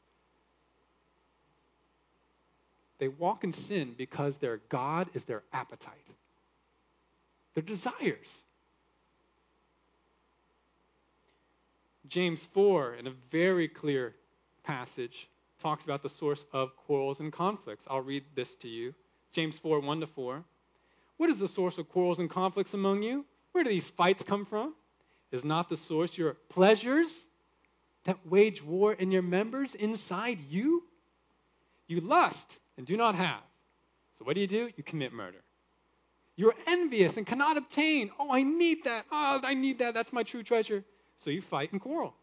They 2.99 3.07
walk 3.07 3.43
in 3.43 3.53
sin 3.53 3.93
because 3.97 4.37
their 4.37 4.57
God 4.69 5.09
is 5.13 5.23
their 5.23 5.43
appetite, 5.53 6.07
their 7.53 7.63
desires. 7.63 8.43
James 12.07 12.45
4, 12.45 12.95
in 12.95 13.07
a 13.07 13.13
very 13.31 13.67
clear 13.67 14.15
passage, 14.63 15.27
talks 15.59 15.83
about 15.83 16.01
the 16.01 16.09
source 16.09 16.45
of 16.53 16.75
quarrels 16.75 17.19
and 17.19 17.31
conflicts. 17.31 17.85
I'll 17.89 18.01
read 18.01 18.23
this 18.35 18.55
to 18.57 18.67
you. 18.67 18.93
James 19.33 19.57
4, 19.57 19.79
1 19.81 19.99
to 19.99 20.07
4. 20.07 20.43
What 21.17 21.29
is 21.29 21.37
the 21.37 21.47
source 21.47 21.77
of 21.77 21.89
quarrels 21.89 22.19
and 22.19 22.29
conflicts 22.29 22.73
among 22.73 23.03
you? 23.03 23.25
Where 23.51 23.63
do 23.63 23.69
these 23.69 23.89
fights 23.89 24.23
come 24.23 24.45
from? 24.45 24.73
Is 25.31 25.43
not 25.43 25.69
the 25.69 25.77
source 25.77 26.17
your 26.17 26.33
pleasures 26.49 27.25
that 28.05 28.25
wage 28.25 28.63
war 28.63 28.93
in 28.93 29.11
your 29.11 29.21
members 29.21 29.75
inside 29.75 30.39
you? 30.49 30.83
You 31.87 32.01
lust 32.01 32.59
and 32.77 32.85
do 32.85 32.95
not 32.95 33.15
have. 33.15 33.41
So 34.17 34.25
what 34.25 34.35
do 34.35 34.41
you 34.41 34.47
do? 34.47 34.69
You 34.75 34.83
commit 34.83 35.13
murder. 35.13 35.41
You're 36.35 36.55
envious 36.67 37.17
and 37.17 37.25
cannot 37.25 37.57
obtain. 37.57 38.11
Oh, 38.19 38.31
I 38.31 38.43
need 38.43 38.83
that. 38.85 39.05
Oh, 39.11 39.39
I 39.43 39.55
need 39.55 39.79
that. 39.79 39.93
That's 39.93 40.13
my 40.13 40.23
true 40.23 40.43
treasure. 40.43 40.83
So 41.17 41.31
you 41.31 41.41
fight 41.41 41.71
and 41.71 41.81
quarrel. 41.81 42.13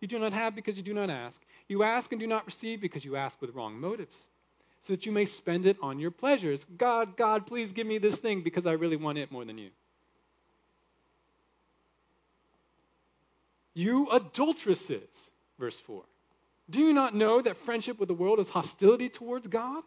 You 0.00 0.08
do 0.08 0.18
not 0.18 0.32
have 0.32 0.54
because 0.54 0.76
you 0.76 0.82
do 0.82 0.94
not 0.94 1.10
ask. 1.10 1.40
You 1.68 1.82
ask 1.82 2.10
and 2.10 2.20
do 2.20 2.26
not 2.26 2.46
receive 2.46 2.80
because 2.80 3.04
you 3.04 3.16
ask 3.16 3.40
with 3.40 3.54
wrong 3.54 3.78
motives 3.78 4.28
so 4.80 4.94
that 4.94 5.06
you 5.06 5.12
may 5.12 5.26
spend 5.26 5.66
it 5.66 5.76
on 5.80 5.98
your 5.98 6.10
pleasures. 6.10 6.66
God, 6.76 7.16
God, 7.16 7.46
please 7.46 7.72
give 7.72 7.86
me 7.86 7.98
this 7.98 8.16
thing 8.16 8.42
because 8.42 8.66
I 8.66 8.72
really 8.72 8.96
want 8.96 9.18
it 9.18 9.30
more 9.30 9.44
than 9.44 9.58
you. 9.58 9.70
You 13.74 14.08
adulteresses, 14.10 15.30
verse 15.58 15.78
4. 15.78 16.02
Do 16.72 16.80
you 16.80 16.94
not 16.94 17.14
know 17.14 17.42
that 17.42 17.58
friendship 17.58 18.00
with 18.00 18.08
the 18.08 18.14
world 18.14 18.40
is 18.40 18.48
hostility 18.48 19.10
towards 19.10 19.46
God? 19.46 19.82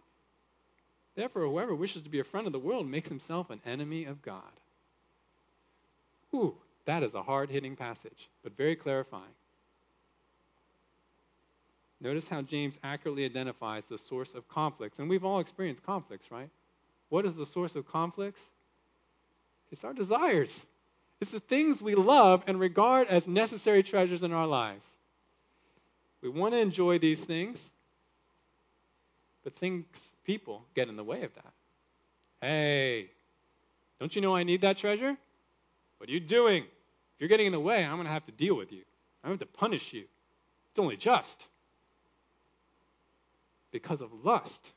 Therefore, 1.16 1.48
whoever 1.48 1.74
wishes 1.74 2.04
to 2.04 2.10
be 2.12 2.20
a 2.20 2.24
friend 2.24 2.46
of 2.46 2.54
the 2.54 2.60
world 2.60 2.88
makes 2.88 3.10
himself 3.10 3.50
an 3.50 3.60
enemy 3.66 4.06
of 4.06 4.22
God. 4.22 4.44
Ooh, 6.36 6.56
that 6.86 7.02
is 7.02 7.16
a 7.16 7.24
hard 7.24 7.50
hitting 7.50 7.76
passage, 7.76 8.30
but 8.44 8.56
very 8.56 8.76
clarifying. 8.76 9.24
Notice 12.00 12.28
how 12.28 12.44
James 12.44 12.78
accurately 12.84 13.26
identifies 13.26 13.86
the 13.86 13.98
source 13.98 14.36
of 14.36 14.48
conflicts. 14.48 15.00
And 15.00 15.10
we've 15.10 15.26
all 15.26 15.40
experienced 15.40 15.84
conflicts, 15.84 16.30
right? 16.30 16.52
What 17.10 17.26
is 17.26 17.36
the 17.36 17.48
source 17.48 17.76
of 17.76 17.88
conflicts? 17.88 18.44
It's 19.72 19.84
our 19.84 19.94
desires. 19.94 20.68
It's 21.20 21.32
the 21.32 21.40
things 21.40 21.82
we 21.82 21.96
love 21.96 22.44
and 22.46 22.60
regard 22.60 23.08
as 23.08 23.28
necessary 23.28 23.82
treasures 23.82 24.22
in 24.22 24.34
our 24.34 24.46
lives. 24.46 24.95
We 26.26 26.32
want 26.32 26.56
to 26.56 26.60
enjoy 26.60 26.98
these 26.98 27.24
things, 27.24 27.72
but 29.44 29.56
things, 29.56 30.16
people 30.24 30.64
get 30.74 30.90
in 30.90 30.96
the 30.96 31.04
way 31.04 31.22
of 31.22 31.32
that. 31.36 31.54
Hey, 32.42 33.12
don't 34.00 34.16
you 34.16 34.24
know 34.24 34.36
I 34.36 34.42
need 34.42 34.62
that 34.62 34.76
treasure? 34.76 35.16
What 36.00 36.10
are 36.10 36.12
you 36.12 36.20
doing? 36.20 36.64
If 36.64 37.20
you're 37.20 37.30
getting 37.30 37.46
in 37.46 37.52
the 37.52 37.60
way, 37.60 37.86
I'm 37.86 37.98
going 37.98 38.08
to 38.08 38.12
have 38.12 38.26
to 38.26 38.32
deal 38.32 38.56
with 38.56 38.72
you. 38.72 38.82
I'm 39.24 39.30
going 39.30 39.38
to 39.38 39.46
punish 39.46 39.94
you. 39.94 40.06
It's 40.72 40.80
only 40.80 40.98
just 40.98 41.48
because 43.72 44.02
of 44.02 44.10
lust, 44.24 44.74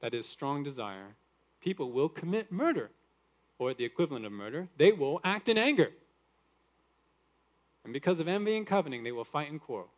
that 0.00 0.12
is, 0.12 0.26
strong 0.26 0.64
desire, 0.64 1.14
people 1.60 1.92
will 1.92 2.08
commit 2.08 2.50
murder, 2.50 2.90
or 3.60 3.74
the 3.74 3.84
equivalent 3.84 4.26
of 4.26 4.32
murder. 4.32 4.66
They 4.76 4.90
will 4.90 5.20
act 5.22 5.48
in 5.48 5.56
anger. 5.56 5.92
And 7.84 7.92
because 7.92 8.18
of 8.18 8.26
envy 8.26 8.56
and 8.56 8.66
coveting, 8.66 9.04
they 9.04 9.12
will 9.12 9.22
fight 9.22 9.52
and 9.52 9.60
quarrel. 9.60 9.88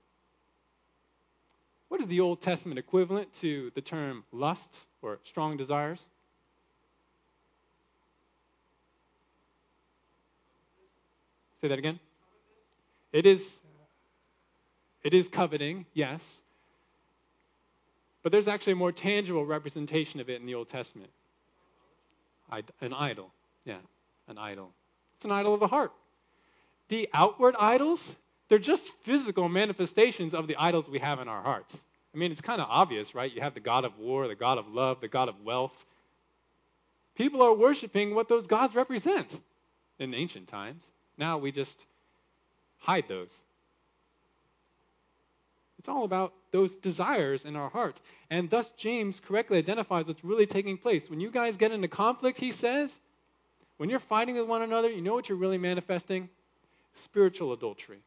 What 1.93 2.01
is 2.01 2.07
the 2.07 2.21
Old 2.21 2.41
Testament 2.41 2.79
equivalent 2.79 3.31
to 3.43 3.71
the 3.75 3.83
term 3.83 4.25
lusts 4.33 4.87
or 5.03 5.19
strong 5.25 5.59
desires? 5.59 6.03
Say 11.61 11.69
that 11.69 11.79
again. 11.79 12.01
It 13.13 13.27
is 13.27 13.61
it 15.05 15.13
is 15.13 15.29
coveting, 15.29 15.85
yes. 15.93 16.41
But 18.23 18.33
there's 18.33 18.49
actually 18.49 18.73
a 18.73 18.77
more 18.77 18.93
tangible 18.93 19.45
representation 19.45 20.19
of 20.21 20.31
it 20.31 20.41
in 20.41 20.47
the 20.47 20.55
Old 20.55 20.71
Testament. 20.71 21.11
An 22.81 22.95
idol. 22.95 23.31
Yeah, 23.67 23.77
an 24.29 24.39
idol. 24.39 24.73
It's 25.17 25.27
an 25.27 25.31
idol 25.31 25.53
of 25.53 25.61
the 25.61 25.69
heart. 25.69 25.93
The 26.89 27.11
outward 27.13 27.55
idols, 27.61 28.17
they're 28.53 28.59
just 28.59 28.93
physical 29.05 29.49
manifestations 29.49 30.35
of 30.35 30.47
the 30.47 30.57
idols 30.57 30.87
we 30.87 30.99
have 30.99 31.21
in 31.21 31.27
our 31.27 31.41
hearts. 31.41 31.83
I 32.15 32.19
mean, 32.19 32.33
it's 32.33 32.43
kind 32.43 32.61
of 32.61 32.67
obvious, 32.69 33.15
right? 33.15 33.33
You 33.33 33.41
have 33.41 33.55
the 33.55 33.61
God 33.61 33.87
of 33.87 33.99
war, 33.99 34.29
the 34.29 34.35
God 34.35 34.59
of 34.59 34.69
love, 34.69 35.01
the 35.01 35.09
God 35.09 35.31
of 35.31 35.43
wealth. 35.43 35.73
People 37.17 37.41
are 37.41 37.55
worshiping 37.55 38.15
what 38.15 38.29
those 38.29 38.47
gods 38.47 38.75
represent 38.75 39.41
in 39.99 40.13
ancient 40.13 40.49
times. 40.49 40.87
Now 41.17 41.39
we 41.39 41.51
just 41.51 41.83
hide 42.79 43.09
those. 43.09 43.43
It's 45.79 45.89
all 45.89 46.05
about 46.05 46.35
those 46.51 46.77
desires 46.77 47.47
in 47.47 47.57
our 47.57 47.71
hearts. 47.71 48.03
And 48.29 48.51
thus, 48.51 48.71
James 48.73 49.19
correctly 49.19 49.57
identifies 49.57 50.05
what's 50.05 50.23
really 50.23 50.45
taking 50.45 50.77
place. 50.77 51.09
When 51.09 51.21
you 51.21 51.31
guys 51.31 51.57
get 51.57 51.73
into 51.73 51.89
conflict, 51.89 52.37
he 52.37 52.53
says, 52.53 52.95
when 53.79 53.89
you're 53.89 53.99
fighting 53.99 54.37
with 54.37 54.47
one 54.47 54.61
another, 54.61 54.91
you 54.91 55.01
know 55.01 55.15
what 55.15 55.31
you're 55.31 55.39
really 55.39 55.57
manifesting? 55.57 56.29
Spiritual 56.93 57.55
adultery. 57.55 58.01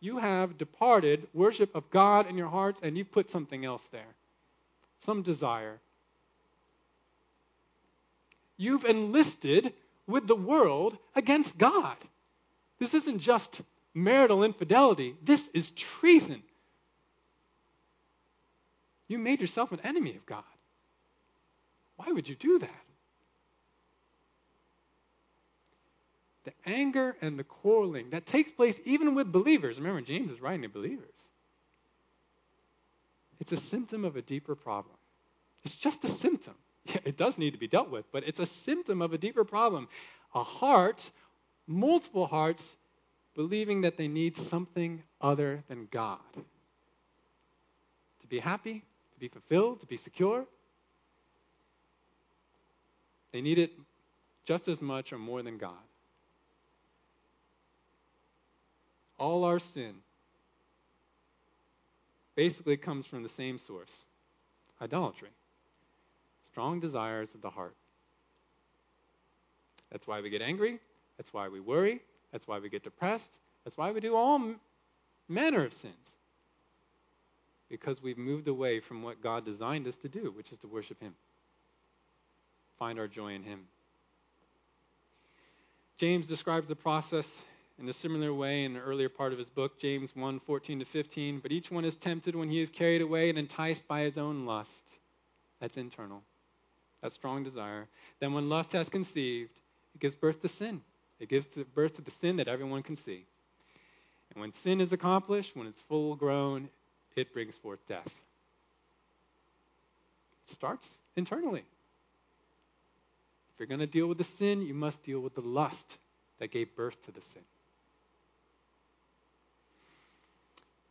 You 0.00 0.18
have 0.18 0.58
departed 0.58 1.26
worship 1.34 1.74
of 1.74 1.90
God 1.90 2.28
in 2.28 2.38
your 2.38 2.48
hearts, 2.48 2.80
and 2.82 2.96
you've 2.96 3.10
put 3.10 3.30
something 3.30 3.64
else 3.64 3.86
there 3.88 4.14
some 5.00 5.22
desire. 5.22 5.78
You've 8.56 8.84
enlisted 8.84 9.72
with 10.06 10.26
the 10.26 10.34
world 10.34 10.98
against 11.14 11.56
God. 11.56 11.96
This 12.78 12.94
isn't 12.94 13.20
just 13.20 13.62
marital 13.94 14.44
infidelity, 14.44 15.16
this 15.22 15.48
is 15.48 15.70
treason. 15.70 16.42
You 19.08 19.18
made 19.18 19.40
yourself 19.40 19.72
an 19.72 19.80
enemy 19.84 20.16
of 20.16 20.26
God. 20.26 20.44
Why 21.96 22.12
would 22.12 22.28
you 22.28 22.36
do 22.36 22.58
that? 22.58 22.87
The 26.48 26.70
anger 26.70 27.14
and 27.20 27.38
the 27.38 27.44
quarreling 27.44 28.08
that 28.10 28.24
takes 28.24 28.50
place 28.50 28.80
even 28.86 29.14
with 29.14 29.30
believers. 29.30 29.76
Remember, 29.76 30.00
James 30.00 30.32
is 30.32 30.40
writing 30.40 30.62
to 30.62 30.70
believers. 30.70 31.28
It's 33.38 33.52
a 33.52 33.56
symptom 33.58 34.06
of 34.06 34.16
a 34.16 34.22
deeper 34.22 34.54
problem. 34.54 34.96
It's 35.62 35.76
just 35.76 36.04
a 36.04 36.08
symptom. 36.08 36.54
It 37.04 37.18
does 37.18 37.36
need 37.36 37.50
to 37.50 37.58
be 37.58 37.68
dealt 37.68 37.90
with, 37.90 38.10
but 38.12 38.26
it's 38.26 38.40
a 38.40 38.46
symptom 38.46 39.02
of 39.02 39.12
a 39.12 39.18
deeper 39.18 39.44
problem. 39.44 39.88
A 40.34 40.42
heart, 40.42 41.10
multiple 41.66 42.26
hearts, 42.26 42.78
believing 43.34 43.82
that 43.82 43.98
they 43.98 44.08
need 44.08 44.38
something 44.38 45.02
other 45.20 45.62
than 45.68 45.86
God. 45.90 46.32
To 48.22 48.26
be 48.26 48.38
happy, 48.38 48.86
to 49.12 49.20
be 49.20 49.28
fulfilled, 49.28 49.80
to 49.80 49.86
be 49.86 49.98
secure. 49.98 50.46
They 53.32 53.42
need 53.42 53.58
it 53.58 53.72
just 54.46 54.66
as 54.66 54.80
much 54.80 55.12
or 55.12 55.18
more 55.18 55.42
than 55.42 55.58
God. 55.58 55.76
All 59.18 59.44
our 59.44 59.58
sin 59.58 59.94
basically 62.36 62.76
comes 62.76 63.04
from 63.04 63.22
the 63.22 63.28
same 63.28 63.58
source 63.58 64.06
idolatry, 64.80 65.30
strong 66.44 66.78
desires 66.78 67.34
of 67.34 67.42
the 67.42 67.50
heart. 67.50 67.74
That's 69.90 70.06
why 70.06 70.20
we 70.20 70.30
get 70.30 70.42
angry. 70.42 70.78
That's 71.16 71.32
why 71.32 71.48
we 71.48 71.58
worry. 71.58 72.00
That's 72.30 72.46
why 72.46 72.58
we 72.58 72.68
get 72.68 72.84
depressed. 72.84 73.38
That's 73.64 73.76
why 73.76 73.90
we 73.90 74.00
do 74.00 74.14
all 74.14 74.54
manner 75.28 75.64
of 75.64 75.72
sins. 75.72 76.16
Because 77.68 78.02
we've 78.02 78.18
moved 78.18 78.48
away 78.48 78.80
from 78.80 79.02
what 79.02 79.20
God 79.20 79.44
designed 79.44 79.86
us 79.86 79.96
to 79.96 80.08
do, 80.08 80.32
which 80.36 80.52
is 80.52 80.58
to 80.58 80.68
worship 80.68 81.00
Him, 81.02 81.14
find 82.78 82.98
our 82.98 83.08
joy 83.08 83.34
in 83.34 83.42
Him. 83.42 83.66
James 85.96 86.28
describes 86.28 86.68
the 86.68 86.76
process 86.76 87.44
in 87.78 87.88
a 87.88 87.92
similar 87.92 88.34
way 88.34 88.64
in 88.64 88.74
the 88.74 88.80
earlier 88.80 89.08
part 89.08 89.32
of 89.32 89.38
his 89.38 89.48
book, 89.48 89.78
James 89.78 90.14
1 90.14 90.40
14 90.40 90.80
to 90.80 90.84
15. 90.84 91.38
But 91.38 91.52
each 91.52 91.70
one 91.70 91.84
is 91.84 91.96
tempted 91.96 92.34
when 92.34 92.48
he 92.48 92.60
is 92.60 92.70
carried 92.70 93.02
away 93.02 93.28
and 93.30 93.38
enticed 93.38 93.86
by 93.86 94.00
his 94.00 94.18
own 94.18 94.46
lust. 94.46 94.84
That's 95.60 95.76
internal, 95.76 96.22
that 97.02 97.12
strong 97.12 97.44
desire. 97.44 97.88
Then, 98.20 98.32
when 98.32 98.48
lust 98.48 98.72
has 98.72 98.88
conceived, 98.88 99.52
it 99.94 100.00
gives 100.00 100.14
birth 100.14 100.42
to 100.42 100.48
sin. 100.48 100.80
It 101.20 101.28
gives 101.28 101.46
birth 101.74 101.96
to 101.96 102.02
the 102.02 102.10
sin 102.10 102.36
that 102.36 102.48
everyone 102.48 102.82
can 102.82 102.96
see. 102.96 103.24
And 104.30 104.40
when 104.40 104.52
sin 104.52 104.80
is 104.80 104.92
accomplished, 104.92 105.56
when 105.56 105.66
it's 105.66 105.82
full 105.82 106.14
grown, 106.14 106.68
it 107.16 107.32
brings 107.32 107.56
forth 107.56 107.80
death. 107.88 108.06
It 110.46 110.52
starts 110.52 111.00
internally. 111.16 111.64
If 113.52 113.58
you're 113.58 113.66
going 113.66 113.80
to 113.80 113.86
deal 113.86 114.06
with 114.06 114.18
the 114.18 114.24
sin, 114.24 114.62
you 114.62 114.74
must 114.74 115.02
deal 115.02 115.18
with 115.18 115.34
the 115.34 115.40
lust 115.40 115.98
that 116.38 116.52
gave 116.52 116.76
birth 116.76 117.00
to 117.06 117.12
the 117.12 117.20
sin. 117.20 117.42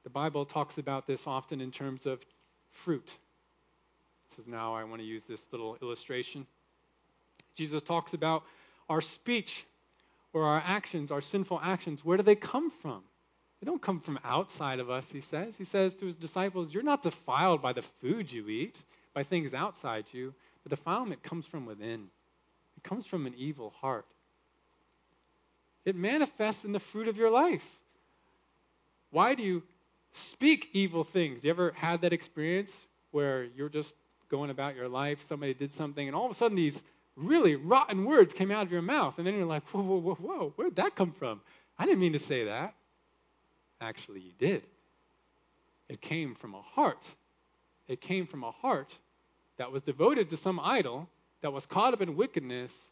The 0.08 0.12
Bible 0.12 0.46
talks 0.46 0.78
about 0.78 1.06
this 1.06 1.28
often 1.28 1.60
in 1.60 1.70
terms 1.70 2.06
of 2.06 2.26
fruit. 2.72 3.18
Is 4.40 4.48
now 4.48 4.74
I 4.74 4.86
want 4.86 5.02
to 5.02 5.06
use 5.06 5.26
this 5.26 5.46
little 5.52 5.78
illustration. 5.82 6.48
Jesus 7.56 7.82
talks 7.82 8.14
about 8.14 8.44
our 8.88 9.02
speech 9.02 9.66
or 10.32 10.46
our 10.46 10.64
actions, 10.66 11.12
our 11.12 11.20
sinful 11.20 11.60
actions, 11.62 12.06
where 12.06 12.16
do 12.16 12.24
they 12.24 12.38
come 12.38 12.72
from? 12.72 13.04
They 13.60 13.66
don't 13.66 13.82
come 13.82 14.00
from 14.00 14.18
outside 14.24 14.80
of 14.80 14.90
us, 14.90 15.12
he 15.12 15.20
says. 15.20 15.58
He 15.58 15.66
says 15.66 15.94
to 15.96 16.06
his 16.06 16.16
disciples, 16.16 16.74
You're 16.74 16.84
not 16.84 17.04
defiled 17.04 17.62
by 17.62 17.74
the 17.74 17.82
food 17.82 18.32
you 18.32 18.48
eat, 18.48 18.82
by 19.14 19.24
things 19.24 19.54
outside 19.54 20.06
you. 20.14 20.34
The 20.64 20.70
defilement 20.70 21.22
comes 21.22 21.46
from 21.46 21.66
within, 21.66 22.08
it 22.78 22.84
comes 22.84 23.06
from 23.06 23.26
an 23.26 23.34
evil 23.36 23.74
heart. 23.82 24.06
It 25.84 25.98
manifests 25.98 26.64
in 26.64 26.72
the 26.72 26.80
fruit 26.80 27.10
of 27.10 27.18
your 27.18 27.30
life. 27.30 27.68
Why 29.12 29.36
do 29.36 29.44
you 29.44 29.64
speak 30.18 30.70
evil 30.74 31.04
things? 31.04 31.44
You 31.44 31.50
ever 31.50 31.72
had 31.76 32.02
that 32.02 32.14
experience 32.14 32.88
where 33.12 33.46
you're 33.56 33.70
just 33.70 33.94
going 34.30 34.50
about 34.50 34.76
your 34.76 34.88
life, 34.88 35.22
somebody 35.22 35.54
did 35.54 35.72
something, 35.72 36.08
and 36.08 36.16
all 36.16 36.26
of 36.26 36.32
a 36.32 36.34
sudden 36.34 36.56
these 36.56 36.82
really 37.16 37.56
rotten 37.56 38.06
words 38.06 38.34
came 38.34 38.52
out 38.52 38.66
of 38.66 38.72
your 38.72 38.82
mouth. 38.82 39.18
And 39.18 39.26
then 39.26 39.36
you're 39.36 39.46
like, 39.46 39.64
whoa, 39.70 39.82
whoa, 39.82 40.00
whoa, 40.00 40.16
whoa, 40.16 40.54
where'd 40.56 40.76
that 40.76 40.96
come 40.96 41.12
from? 41.12 41.42
I 41.80 41.86
didn't 41.86 42.00
mean 42.00 42.14
to 42.14 42.20
say 42.20 42.46
that. 42.46 42.74
Actually, 43.82 44.22
you 44.22 44.32
did. 44.38 44.64
It 45.90 46.02
came 46.02 46.36
from 46.36 46.54
a 46.54 46.62
heart. 46.62 47.08
It 47.88 48.02
came 48.02 48.28
from 48.28 48.44
a 48.44 48.52
heart 48.52 48.96
that 49.58 49.72
was 49.72 49.82
devoted 49.82 50.30
to 50.32 50.38
some 50.38 50.60
idol, 50.60 51.08
that 51.42 51.54
was 51.54 51.66
caught 51.66 51.94
up 51.94 52.02
in 52.02 52.16
wickedness, 52.16 52.92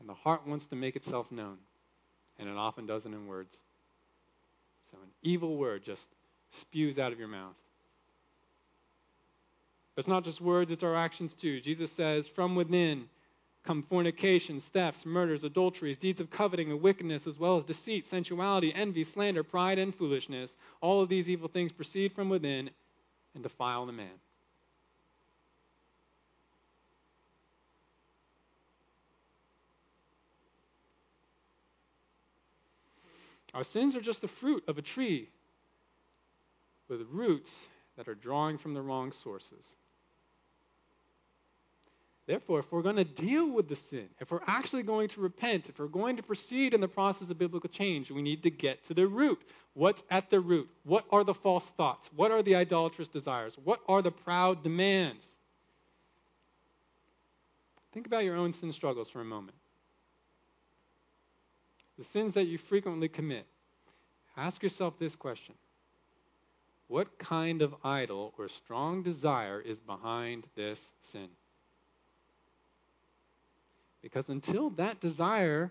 and 0.00 0.08
the 0.08 0.14
heart 0.14 0.46
wants 0.46 0.66
to 0.66 0.76
make 0.76 0.96
itself 0.96 1.30
known. 1.30 1.58
And 2.38 2.48
it 2.48 2.56
often 2.56 2.86
doesn't 2.86 3.12
in 3.12 3.26
words. 3.26 3.62
So 4.92 4.98
an 5.02 5.10
evil 5.22 5.56
word 5.56 5.82
just 5.82 6.08
spews 6.50 6.98
out 6.98 7.12
of 7.12 7.18
your 7.18 7.28
mouth. 7.28 7.56
It's 9.96 10.08
not 10.08 10.24
just 10.24 10.40
words, 10.40 10.70
it's 10.70 10.82
our 10.82 10.94
actions 10.94 11.34
too. 11.34 11.60
Jesus 11.60 11.90
says, 11.90 12.26
From 12.26 12.54
within 12.54 13.08
come 13.64 13.82
fornications, 13.82 14.64
thefts, 14.66 15.06
murders, 15.06 15.44
adulteries, 15.44 15.98
deeds 15.98 16.20
of 16.20 16.30
coveting 16.30 16.70
and 16.70 16.82
wickedness, 16.82 17.26
as 17.26 17.38
well 17.38 17.56
as 17.56 17.64
deceit, 17.64 18.06
sensuality, 18.06 18.72
envy, 18.74 19.04
slander, 19.04 19.42
pride, 19.42 19.78
and 19.78 19.94
foolishness. 19.94 20.56
All 20.80 21.00
of 21.00 21.08
these 21.08 21.28
evil 21.28 21.48
things 21.48 21.72
proceed 21.72 22.12
from 22.12 22.28
within 22.28 22.70
and 23.34 23.42
defile 23.42 23.86
the 23.86 23.92
man. 23.92 24.10
Our 33.54 33.64
sins 33.64 33.96
are 33.96 34.00
just 34.00 34.22
the 34.22 34.28
fruit 34.28 34.64
of 34.66 34.78
a 34.78 34.82
tree 34.82 35.28
with 36.88 37.06
roots 37.10 37.68
that 37.96 38.08
are 38.08 38.14
drawing 38.14 38.58
from 38.58 38.74
the 38.74 38.82
wrong 38.82 39.12
sources. 39.12 39.76
Therefore, 42.26 42.60
if 42.60 42.70
we're 42.70 42.82
going 42.82 42.96
to 42.96 43.04
deal 43.04 43.50
with 43.50 43.68
the 43.68 43.74
sin, 43.74 44.08
if 44.20 44.30
we're 44.30 44.40
actually 44.46 44.84
going 44.84 45.08
to 45.08 45.20
repent, 45.20 45.68
if 45.68 45.78
we're 45.78 45.86
going 45.86 46.16
to 46.16 46.22
proceed 46.22 46.72
in 46.72 46.80
the 46.80 46.88
process 46.88 47.30
of 47.30 47.38
biblical 47.38 47.68
change, 47.68 48.10
we 48.10 48.22
need 48.22 48.44
to 48.44 48.50
get 48.50 48.84
to 48.84 48.94
the 48.94 49.06
root. 49.06 49.40
What's 49.74 50.04
at 50.08 50.30
the 50.30 50.38
root? 50.38 50.68
What 50.84 51.04
are 51.10 51.24
the 51.24 51.34
false 51.34 51.66
thoughts? 51.76 52.08
What 52.14 52.30
are 52.30 52.42
the 52.42 52.54
idolatrous 52.54 53.08
desires? 53.08 53.56
What 53.64 53.80
are 53.88 54.02
the 54.02 54.12
proud 54.12 54.62
demands? 54.62 55.36
Think 57.92 58.06
about 58.06 58.24
your 58.24 58.36
own 58.36 58.52
sin 58.52 58.72
struggles 58.72 59.10
for 59.10 59.20
a 59.20 59.24
moment. 59.24 59.56
The 61.98 62.04
sins 62.04 62.34
that 62.34 62.44
you 62.44 62.58
frequently 62.58 63.08
commit. 63.08 63.46
Ask 64.36 64.62
yourself 64.62 64.98
this 64.98 65.14
question 65.14 65.54
What 66.88 67.18
kind 67.18 67.62
of 67.62 67.74
idol 67.84 68.32
or 68.38 68.48
strong 68.48 69.02
desire 69.02 69.60
is 69.60 69.80
behind 69.80 70.46
this 70.54 70.92
sin? 71.00 71.28
Because 74.02 74.28
until 74.28 74.70
that 74.70 75.00
desire 75.00 75.70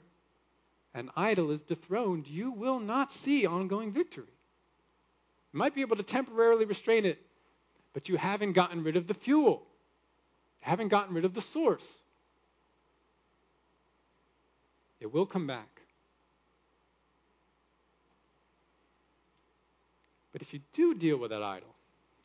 an 0.94 1.10
idol 1.16 1.52
is 1.52 1.62
dethroned, 1.62 2.28
you 2.28 2.52
will 2.52 2.80
not 2.80 3.12
see 3.12 3.46
ongoing 3.46 3.92
victory. 3.92 4.26
You 5.54 5.60
might 5.60 5.74
be 5.74 5.82
able 5.82 5.96
to 5.98 6.04
temporarily 6.04 6.66
restrain 6.66 7.06
it, 7.06 7.22
but 7.94 8.10
you 8.10 8.18
haven't 8.18 8.54
gotten 8.54 8.84
rid 8.84 8.98
of 8.98 9.08
the 9.08 9.14
fuel, 9.14 9.66
you 10.62 10.70
haven't 10.70 10.90
gotten 10.90 11.14
rid 11.14 11.26
of 11.26 11.34
the 11.34 11.42
source. 11.42 12.02
It 15.00 15.12
will 15.12 15.26
come 15.26 15.48
back. 15.48 15.71
But 20.32 20.42
if 20.42 20.54
you 20.54 20.62
do 20.74 20.94
deal 20.94 21.18
with 21.18 21.32
that 21.32 21.44
idol, 21.44 21.74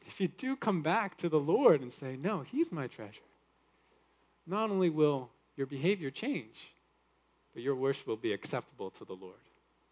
if 0.07 0.21
you 0.21 0.29
do 0.29 0.57
come 0.57 0.83
back 0.83 1.17
to 1.19 1.29
the 1.29 1.41
Lord 1.41 1.81
and 1.81 1.93
say, 1.93 2.17
No, 2.17 2.41
He's 2.41 2.71
my 2.71 2.87
treasure, 2.87 3.21
not 4.47 4.71
only 4.71 4.91
will 4.91 5.31
your 5.57 5.67
behavior 5.67 6.11
change, 6.11 6.57
but 7.55 7.63
your 7.63 7.75
worship 7.75 8.07
will 8.07 8.17
be 8.17 8.33
acceptable 8.33 8.91
to 8.91 9.05
the 9.05 9.15
Lord. 9.15 9.35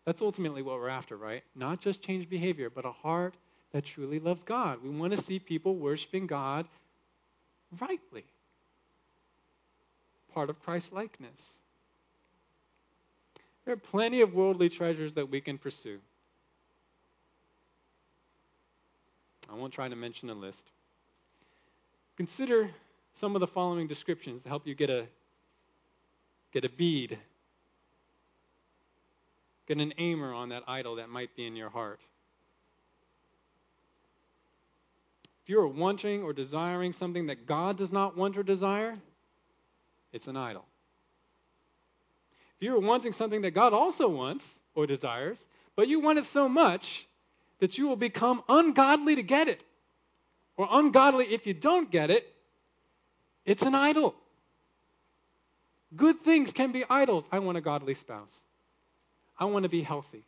That's 0.05 0.21
ultimately 0.21 0.63
what 0.63 0.79
we're 0.79 0.89
after, 0.89 1.17
right? 1.17 1.43
Not 1.57 1.81
just 1.81 2.03
change 2.03 2.29
behavior, 2.29 2.69
but 2.71 2.85
a 2.85 2.93
heart 2.93 3.35
that 3.73 3.85
truly 3.85 4.21
loves 4.21 4.43
God. 4.43 4.83
We 4.83 4.91
want 4.91 5.13
to 5.13 5.21
see 5.21 5.39
people 5.39 5.75
worshiping 5.75 6.27
God 6.27 6.67
rightly. 7.81 8.25
Part 10.35 10.51
of 10.51 10.63
Christ 10.63 10.93
likeness. 10.93 11.61
There 13.65 13.75
are 13.75 13.79
plenty 13.79 14.21
of 14.21 14.35
worldly 14.35 14.69
treasures 14.69 15.15
that 15.15 15.31
we 15.31 15.41
can 15.41 15.57
pursue. 15.57 15.99
I 19.55 19.57
won't 19.57 19.73
try 19.73 19.89
to 19.89 19.95
mention 19.95 20.31
a 20.31 20.35
list. 20.35 20.67
Consider 22.17 22.69
some 23.13 23.37
of 23.37 23.41
the 23.41 23.47
following 23.47 23.87
descriptions 23.87 24.43
to 24.43 24.49
help 24.49 24.67
you 24.67 24.75
get 24.75 24.91
a 24.91 25.07
get 26.53 26.65
a 26.65 26.69
bead, 26.69 27.17
get 29.69 29.79
an 29.79 29.95
aimer 29.99 30.35
on 30.35 30.49
that 30.49 30.65
idol 30.67 30.97
that 30.97 31.09
might 31.09 31.37
be 31.37 31.47
in 31.47 31.55
your 31.55 31.71
heart. 31.71 32.01
If 35.45 35.51
you 35.51 35.61
are 35.61 35.69
wanting 35.69 36.25
or 36.25 36.33
desiring 36.33 36.93
something 36.93 37.29
that 37.29 37.47
God 37.47 37.79
does 37.79 37.93
not 37.93 38.17
want 38.17 38.37
or 38.37 38.43
desire, 38.43 38.95
it's 40.13 40.27
an 40.27 40.37
idol. 40.37 40.65
If 42.57 42.67
you 42.67 42.75
are 42.75 42.81
wanting 42.81 43.13
something 43.13 43.43
that 43.43 43.53
God 43.53 43.73
also 43.73 44.09
wants 44.09 44.59
or 44.75 44.89
desires, 44.89 45.39
but 45.77 45.87
you 45.87 46.01
want 46.01 46.19
it 46.19 46.25
so 46.25 46.49
much 46.49 47.07
that 47.65 47.79
you 47.79 47.89
will 47.89 47.97
become 47.97 48.43
ungodly 48.47 49.15
to 49.15 49.23
get 49.23 49.49
it, 49.49 49.59
or 50.59 50.69
ungodly 50.71 51.25
if 51.25 51.47
you 51.47 51.55
don't 51.55 51.91
get 51.91 52.11
it, 52.11 52.31
it's 53.47 53.63
an 53.63 53.75
idol. 53.75 54.15
Good 55.97 56.21
things 56.21 56.53
can 56.53 56.73
be 56.73 56.85
idols. 56.91 57.25
I 57.33 57.39
want 57.39 57.57
a 57.57 57.63
godly 57.63 57.95
spouse. 57.95 58.39
I 59.39 59.47
want 59.47 59.63
to 59.63 59.71
be 59.71 59.81
healthy. 59.81 60.25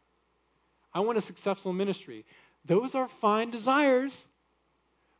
I 0.95 1.01
want 1.01 1.18
a 1.18 1.20
successful 1.20 1.74
ministry. 1.74 2.24
Those 2.64 2.95
are 2.95 3.07
fine 3.07 3.51
desires. 3.51 4.26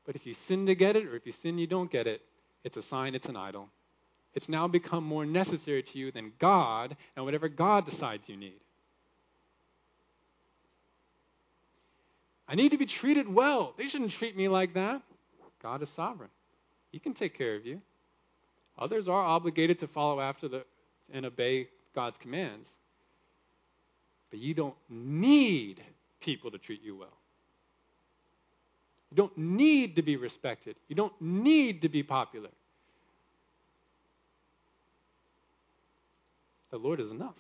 But 0.07 0.17
if 0.17 0.27
you 0.27 0.33
sin 0.33 0.65
to 0.65 0.75
get 0.75 0.97
it, 0.97 1.05
or 1.05 1.17
if 1.17 1.27
you 1.27 1.33
sin 1.33 1.59
you 1.59 1.67
don't 1.67 1.91
get 1.91 2.07
it, 2.07 2.23
it's 2.65 2.79
a 2.79 2.83
sign 2.83 3.15
it's 3.15 3.29
an 3.29 3.37
idol. 3.37 3.69
It's 4.33 4.49
now 4.49 4.69
become 4.69 5.05
more 5.05 5.27
necessary 5.27 5.83
to 5.83 5.99
you 5.99 6.13
than 6.13 6.33
God 6.39 6.97
and 7.15 7.27
whatever 7.27 7.51
God 7.51 7.85
decides 7.85 8.27
you 8.27 8.39
need. 8.39 8.61
I 12.49 12.55
need 12.55 12.71
to 12.71 12.79
be 12.79 12.87
treated 12.87 13.33
well. 13.33 13.75
They 13.77 13.89
shouldn't 13.89 14.13
treat 14.13 14.37
me 14.37 14.49
like 14.49 14.75
that. 14.75 15.03
God 15.63 15.83
is 15.83 15.89
sovereign. 15.89 16.31
He 16.93 16.99
can 16.99 17.13
take 17.13 17.35
care 17.35 17.57
of 17.57 17.67
you. 17.67 17.81
Others 18.79 19.09
are 19.09 19.23
obligated 19.23 19.79
to 19.81 19.87
follow 19.87 20.21
after 20.21 20.49
the 20.49 20.65
and 21.13 21.25
obey 21.25 21.69
God's 21.95 22.19
commands. 22.19 22.71
But 24.31 24.41
you 24.41 24.55
don't 24.55 24.75
need 24.89 25.83
people 26.21 26.51
to 26.51 26.59
treat 26.59 26.83
you 26.83 26.97
well. 26.97 27.17
You 29.11 29.17
don't 29.17 29.37
need 29.39 29.97
to 29.97 30.03
be 30.03 30.17
respected. 30.17 30.77
You 30.89 30.97
don't 30.97 31.13
need 31.21 31.83
to 31.83 31.89
be 31.89 32.03
popular. 32.03 32.51
The 36.71 36.79
Lord 36.79 37.01
is 37.01 37.13
enough. 37.13 37.37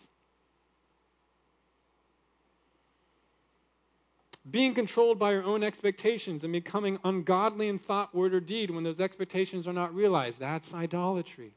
Being 4.50 4.74
controlled 4.74 5.18
by 5.18 5.32
your 5.32 5.42
own 5.42 5.62
expectations 5.62 6.44
and 6.44 6.52
becoming 6.52 6.98
ungodly 7.04 7.68
in 7.68 7.78
thought, 7.78 8.14
word, 8.14 8.32
or 8.32 8.40
deed 8.40 8.70
when 8.70 8.84
those 8.84 9.00
expectations 9.00 9.66
are 9.66 9.72
not 9.72 9.94
realized. 9.94 10.38
That's 10.38 10.72
idolatry. 10.72 11.52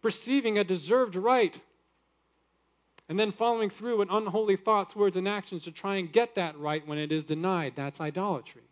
Perceiving 0.00 0.58
a 0.58 0.64
deserved 0.64 1.16
right 1.16 1.58
and 3.08 3.20
then 3.20 3.32
following 3.32 3.70
through 3.70 3.98
with 3.98 4.08
unholy 4.10 4.56
thoughts, 4.56 4.96
words, 4.96 5.16
and 5.16 5.28
actions 5.28 5.64
to 5.64 5.72
try 5.72 5.96
and 5.96 6.12
get 6.12 6.34
that 6.36 6.58
right 6.58 6.86
when 6.86 6.98
it 6.98 7.12
is 7.12 7.24
denied. 7.24 7.74
That's 7.76 8.00
idolatry. 8.00 8.62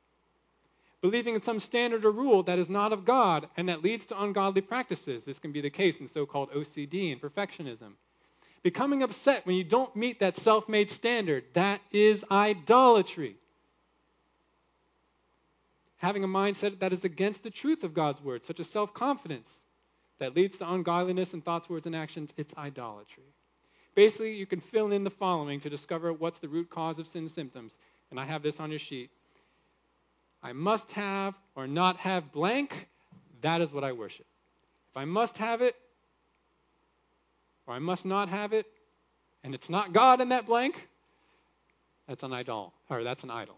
Believing 1.02 1.34
in 1.34 1.42
some 1.42 1.60
standard 1.60 2.06
or 2.06 2.10
rule 2.12 2.42
that 2.44 2.58
is 2.58 2.70
not 2.70 2.92
of 2.92 3.04
God 3.04 3.48
and 3.58 3.68
that 3.68 3.82
leads 3.82 4.06
to 4.06 4.22
ungodly 4.22 4.62
practices. 4.62 5.24
This 5.24 5.38
can 5.38 5.52
be 5.52 5.60
the 5.60 5.70
case 5.70 6.00
in 6.00 6.08
so 6.08 6.24
called 6.24 6.50
OCD 6.52 7.12
and 7.12 7.20
perfectionism 7.20 7.92
becoming 8.64 9.02
upset 9.02 9.46
when 9.46 9.54
you 9.54 9.62
don't 9.62 9.94
meet 9.94 10.18
that 10.20 10.36
self 10.36 10.68
made 10.68 10.90
standard, 10.90 11.44
that 11.52 11.80
is 11.92 12.24
idolatry. 12.30 13.36
Having 15.98 16.24
a 16.24 16.28
mindset 16.28 16.80
that 16.80 16.92
is 16.92 17.04
against 17.04 17.44
the 17.44 17.50
truth 17.50 17.84
of 17.84 17.94
God's 17.94 18.20
word, 18.20 18.44
such 18.44 18.58
as 18.58 18.68
self 18.68 18.92
confidence, 18.92 19.64
that 20.18 20.34
leads 20.34 20.58
to 20.58 20.72
ungodliness 20.72 21.34
in 21.34 21.42
thoughts, 21.42 21.68
words, 21.68 21.86
and 21.86 21.94
actions, 21.94 22.32
it's 22.36 22.56
idolatry. 22.56 23.24
Basically, 23.94 24.34
you 24.34 24.46
can 24.46 24.60
fill 24.60 24.90
in 24.92 25.04
the 25.04 25.10
following 25.10 25.60
to 25.60 25.70
discover 25.70 26.12
what's 26.12 26.38
the 26.38 26.48
root 26.48 26.70
cause 26.70 26.98
of 26.98 27.06
sin 27.06 27.28
symptoms. 27.28 27.78
And 28.10 28.18
I 28.18 28.24
have 28.24 28.42
this 28.42 28.60
on 28.60 28.70
your 28.70 28.80
sheet. 28.80 29.10
I 30.42 30.52
must 30.52 30.90
have 30.92 31.34
or 31.54 31.66
not 31.66 31.98
have 31.98 32.32
blank, 32.32 32.88
that 33.42 33.60
is 33.60 33.72
what 33.72 33.84
I 33.84 33.92
worship. 33.92 34.26
If 34.90 34.96
I 34.96 35.04
must 35.04 35.38
have 35.38 35.62
it, 35.62 35.76
or 37.66 37.74
I 37.74 37.78
must 37.78 38.04
not 38.04 38.28
have 38.28 38.52
it, 38.52 38.66
and 39.42 39.54
it's 39.54 39.70
not 39.70 39.92
God 39.92 40.20
in 40.20 40.30
that 40.30 40.46
blank, 40.46 40.88
that's 42.08 42.22
an 42.22 42.32
idol, 42.32 42.72
or 42.90 43.02
that's 43.02 43.24
an 43.24 43.30
idol. 43.30 43.56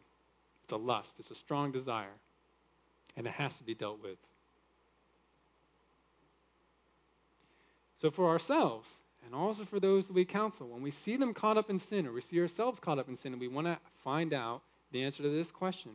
It's 0.64 0.72
a 0.72 0.76
lust, 0.76 1.16
it's 1.18 1.30
a 1.30 1.34
strong 1.34 1.72
desire, 1.72 2.14
and 3.16 3.26
it 3.26 3.32
has 3.32 3.58
to 3.58 3.64
be 3.64 3.74
dealt 3.74 4.02
with. 4.02 4.18
So 7.96 8.10
for 8.10 8.28
ourselves, 8.28 9.00
and 9.24 9.34
also 9.34 9.64
for 9.64 9.80
those 9.80 10.06
that 10.06 10.12
we 10.12 10.24
counsel, 10.24 10.68
when 10.68 10.82
we 10.82 10.90
see 10.90 11.16
them 11.16 11.34
caught 11.34 11.56
up 11.56 11.70
in 11.70 11.78
sin, 11.78 12.06
or 12.06 12.12
we 12.12 12.20
see 12.20 12.40
ourselves 12.40 12.78
caught 12.78 12.98
up 12.98 13.08
in 13.08 13.16
sin, 13.16 13.32
and 13.32 13.40
we 13.40 13.48
want 13.48 13.66
to 13.66 13.78
find 14.04 14.32
out 14.32 14.62
the 14.92 15.02
answer 15.02 15.22
to 15.22 15.28
this 15.28 15.50
question 15.50 15.92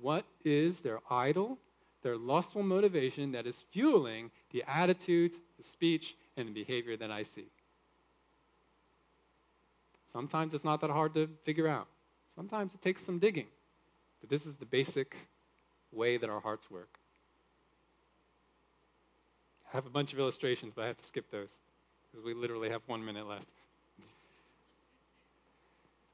what 0.00 0.24
is 0.44 0.80
their 0.80 1.00
idol, 1.10 1.58
their 2.02 2.16
lustful 2.16 2.62
motivation 2.62 3.32
that 3.32 3.46
is 3.46 3.64
fueling 3.70 4.30
the 4.50 4.64
attitudes, 4.66 5.36
the 5.58 5.62
speech, 5.62 6.16
and 6.36 6.48
the 6.48 6.52
behavior 6.52 6.96
that 6.96 7.10
I 7.10 7.22
see. 7.22 7.46
Sometimes 10.06 10.52
it's 10.54 10.64
not 10.64 10.80
that 10.82 10.90
hard 10.90 11.14
to 11.14 11.28
figure 11.44 11.68
out. 11.68 11.86
Sometimes 12.34 12.74
it 12.74 12.82
takes 12.82 13.02
some 13.02 13.18
digging. 13.18 13.46
But 14.20 14.30
this 14.30 14.46
is 14.46 14.56
the 14.56 14.66
basic 14.66 15.16
way 15.90 16.16
that 16.16 16.30
our 16.30 16.40
hearts 16.40 16.70
work. 16.70 16.98
I 19.72 19.76
have 19.76 19.86
a 19.86 19.90
bunch 19.90 20.12
of 20.12 20.18
illustrations, 20.18 20.74
but 20.74 20.84
I 20.84 20.86
have 20.86 20.98
to 20.98 21.04
skip 21.04 21.30
those 21.30 21.58
because 22.10 22.24
we 22.24 22.34
literally 22.34 22.68
have 22.70 22.82
one 22.86 23.04
minute 23.04 23.26
left. 23.26 23.48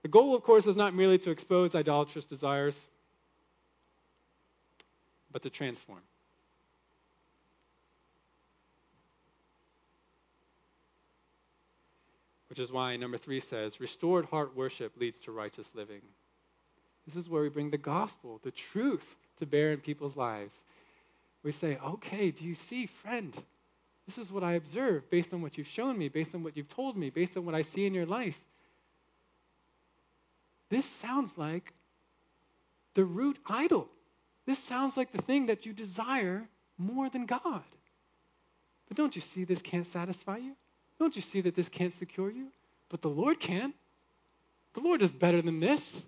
The 0.02 0.08
goal, 0.08 0.36
of 0.36 0.44
course, 0.44 0.68
is 0.68 0.76
not 0.76 0.94
merely 0.94 1.18
to 1.18 1.32
expose 1.32 1.74
idolatrous 1.74 2.24
desires, 2.24 2.86
but 5.32 5.42
to 5.42 5.50
transform. 5.50 6.00
Which 12.58 12.64
is 12.64 12.72
why 12.72 12.96
number 12.96 13.18
three 13.18 13.38
says, 13.38 13.78
restored 13.78 14.24
heart 14.24 14.56
worship 14.56 14.96
leads 14.96 15.20
to 15.20 15.30
righteous 15.30 15.76
living. 15.76 16.00
This 17.06 17.14
is 17.14 17.28
where 17.28 17.42
we 17.42 17.50
bring 17.50 17.70
the 17.70 17.78
gospel, 17.78 18.40
the 18.42 18.50
truth, 18.50 19.14
to 19.38 19.46
bear 19.46 19.70
in 19.70 19.78
people's 19.78 20.16
lives. 20.16 20.64
We 21.44 21.52
say, 21.52 21.78
okay, 21.78 22.32
do 22.32 22.44
you 22.44 22.56
see, 22.56 22.86
friend? 22.86 23.32
This 24.06 24.18
is 24.18 24.32
what 24.32 24.42
I 24.42 24.54
observe 24.54 25.08
based 25.08 25.32
on 25.32 25.40
what 25.40 25.56
you've 25.56 25.68
shown 25.68 25.96
me, 25.96 26.08
based 26.08 26.34
on 26.34 26.42
what 26.42 26.56
you've 26.56 26.68
told 26.68 26.96
me, 26.96 27.10
based 27.10 27.36
on 27.36 27.46
what 27.46 27.54
I 27.54 27.62
see 27.62 27.86
in 27.86 27.94
your 27.94 28.06
life. 28.06 28.40
This 30.68 30.84
sounds 30.84 31.38
like 31.38 31.72
the 32.94 33.04
root 33.04 33.38
idol. 33.46 33.88
This 34.46 34.58
sounds 34.58 34.96
like 34.96 35.12
the 35.12 35.22
thing 35.22 35.46
that 35.46 35.64
you 35.64 35.72
desire 35.72 36.44
more 36.76 37.08
than 37.08 37.26
God. 37.26 37.62
But 38.88 38.96
don't 38.96 39.14
you 39.14 39.22
see 39.22 39.44
this 39.44 39.62
can't 39.62 39.86
satisfy 39.86 40.38
you? 40.38 40.56
Don't 40.98 41.14
you 41.14 41.22
see 41.22 41.40
that 41.42 41.54
this 41.54 41.68
can't 41.68 41.92
secure 41.92 42.30
you? 42.30 42.48
But 42.88 43.02
the 43.02 43.08
Lord 43.08 43.38
can. 43.40 43.72
The 44.74 44.80
Lord 44.80 45.02
is 45.02 45.12
better 45.12 45.42
than 45.42 45.60
this. 45.60 46.04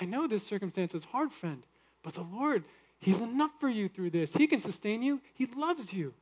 I 0.00 0.04
know 0.04 0.26
this 0.26 0.46
circumstance 0.46 0.94
is 0.94 1.04
hard, 1.04 1.32
friend, 1.32 1.62
but 2.02 2.14
the 2.14 2.22
Lord, 2.22 2.64
He's 2.98 3.20
enough 3.20 3.50
for 3.60 3.68
you 3.68 3.88
through 3.88 4.10
this. 4.10 4.34
He 4.34 4.46
can 4.46 4.60
sustain 4.60 5.02
you, 5.02 5.20
He 5.34 5.46
loves 5.46 5.92
you. 5.92 6.14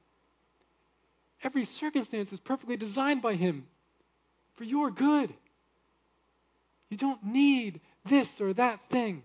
Every 1.43 1.65
circumstance 1.65 2.33
is 2.33 2.41
perfectly 2.41 2.77
designed 2.77 3.23
by 3.23 3.35
Him 3.35 3.67
for 4.55 4.65
your 4.65 4.91
good. 4.91 5.33
You 6.91 6.97
don't 6.97 7.25
need 7.25 7.81
this 8.05 8.41
or 8.41 8.53
that 8.55 8.83
thing. 8.89 9.23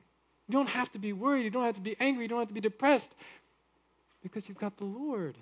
You 0.47 0.53
don't 0.53 0.69
have 0.69 0.89
to 0.91 0.99
be 0.99 1.13
worried. 1.13 1.43
You 1.43 1.51
don't 1.51 1.65
have 1.65 1.75
to 1.75 1.81
be 1.81 1.95
angry. 1.99 2.23
You 2.23 2.29
don't 2.29 2.39
have 2.39 2.47
to 2.47 2.53
be 2.53 2.59
depressed 2.59 3.13
because 4.23 4.49
you've 4.49 4.57
got 4.57 4.77
the 4.77 4.85
Lord. 4.85 5.37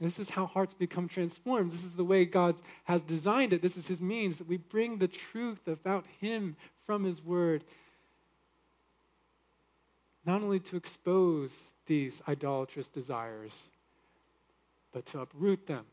This 0.00 0.18
is 0.18 0.28
how 0.28 0.46
hearts 0.46 0.74
become 0.74 1.08
transformed. 1.08 1.70
This 1.70 1.84
is 1.84 1.94
the 1.94 2.04
way 2.04 2.24
God 2.24 2.56
has 2.84 3.02
designed 3.02 3.52
it. 3.52 3.62
This 3.62 3.76
is 3.76 3.86
His 3.86 4.02
means 4.02 4.38
that 4.38 4.48
we 4.48 4.56
bring 4.56 4.98
the 4.98 5.08
truth 5.08 5.68
about 5.68 6.04
Him 6.20 6.56
from 6.86 7.04
His 7.04 7.22
Word. 7.22 7.62
Not 10.26 10.42
only 10.42 10.60
to 10.60 10.76
expose 10.76 11.62
these 11.86 12.20
idolatrous 12.26 12.88
desires, 12.88 13.68
but 14.92 15.06
to 15.06 15.20
uproot 15.20 15.66
them 15.66 15.84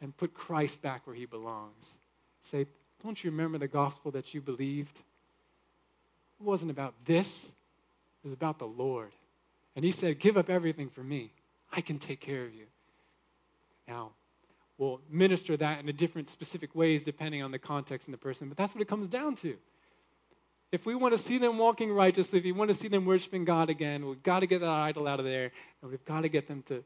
and 0.00 0.16
put 0.16 0.34
Christ 0.34 0.82
back 0.82 1.06
where 1.06 1.14
He 1.14 1.26
belongs. 1.26 1.98
Say, 2.42 2.66
don't 3.04 3.22
you 3.22 3.30
remember 3.30 3.58
the 3.58 3.68
gospel 3.68 4.10
that 4.12 4.34
you 4.34 4.40
believed? 4.40 4.96
It 6.40 6.44
wasn't 6.44 6.72
about 6.72 6.94
this, 7.04 7.46
it 8.24 8.26
was 8.26 8.34
about 8.34 8.58
the 8.58 8.66
Lord. 8.66 9.12
And 9.76 9.84
He 9.84 9.92
said, 9.92 10.18
Give 10.18 10.36
up 10.36 10.50
everything 10.50 10.88
for 10.88 11.04
me. 11.04 11.30
I 11.72 11.80
can 11.82 11.98
take 11.98 12.20
care 12.20 12.44
of 12.44 12.52
you. 12.52 12.66
Now, 13.86 14.12
we'll 14.78 15.00
minister 15.10 15.56
that 15.56 15.80
in 15.80 15.88
a 15.88 15.92
different 15.92 16.30
specific 16.30 16.74
ways 16.74 17.04
depending 17.04 17.42
on 17.42 17.50
the 17.50 17.58
context 17.58 18.06
and 18.06 18.14
the 18.14 18.18
person, 18.18 18.48
but 18.48 18.56
that's 18.56 18.74
what 18.74 18.82
it 18.82 18.88
comes 18.88 19.08
down 19.08 19.36
to. 19.36 19.56
If 20.72 20.86
we 20.86 20.94
want 20.94 21.12
to 21.12 21.18
see 21.18 21.38
them 21.38 21.58
walking 21.58 21.92
righteously, 21.92 22.40
if 22.40 22.44
we 22.44 22.52
want 22.52 22.68
to 22.70 22.74
see 22.74 22.88
them 22.88 23.04
worshiping 23.04 23.44
God 23.44 23.70
again, 23.70 24.06
we've 24.06 24.22
got 24.22 24.40
to 24.40 24.46
get 24.46 24.60
that 24.60 24.68
idol 24.68 25.06
out 25.06 25.20
of 25.20 25.24
there, 25.24 25.52
and 25.80 25.90
we've 25.90 26.04
got 26.04 26.22
to 26.22 26.28
get 26.28 26.48
them 26.48 26.62
to 26.62 26.82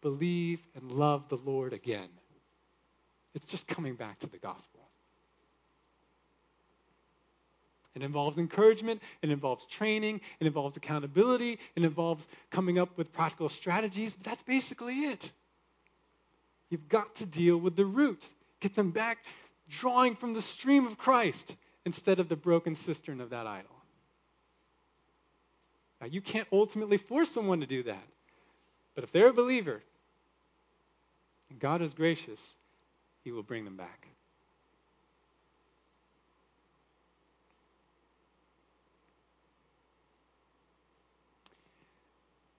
believe 0.00 0.60
and 0.74 0.90
love 0.90 1.28
the 1.28 1.36
Lord 1.36 1.72
again. 1.72 2.08
It's 3.34 3.46
just 3.46 3.68
coming 3.68 3.94
back 3.94 4.18
to 4.20 4.26
the 4.26 4.38
gospel. 4.38 4.80
It 7.94 8.02
involves 8.02 8.38
encouragement, 8.38 9.02
it 9.20 9.30
involves 9.30 9.66
training, 9.66 10.22
it 10.40 10.46
involves 10.46 10.76
accountability, 10.76 11.58
it 11.76 11.84
involves 11.84 12.26
coming 12.50 12.78
up 12.78 12.96
with 12.96 13.12
practical 13.12 13.50
strategies, 13.50 14.16
but 14.16 14.24
that's 14.24 14.42
basically 14.42 14.94
it. 15.00 15.32
You've 16.72 16.88
got 16.88 17.16
to 17.16 17.26
deal 17.26 17.58
with 17.58 17.76
the 17.76 17.84
root. 17.84 18.26
Get 18.60 18.74
them 18.74 18.92
back 18.92 19.18
drawing 19.68 20.16
from 20.16 20.32
the 20.32 20.40
stream 20.40 20.86
of 20.86 20.96
Christ 20.96 21.54
instead 21.84 22.18
of 22.18 22.30
the 22.30 22.34
broken 22.34 22.74
cistern 22.74 23.20
of 23.20 23.28
that 23.28 23.46
idol. 23.46 23.76
Now, 26.00 26.06
you 26.06 26.22
can't 26.22 26.48
ultimately 26.50 26.96
force 26.96 27.30
someone 27.30 27.60
to 27.60 27.66
do 27.66 27.82
that. 27.82 28.02
But 28.94 29.04
if 29.04 29.12
they're 29.12 29.28
a 29.28 29.34
believer, 29.34 29.82
and 31.50 31.60
God 31.60 31.82
is 31.82 31.92
gracious, 31.92 32.56
He 33.22 33.32
will 33.32 33.42
bring 33.42 33.66
them 33.66 33.76
back. 33.76 34.08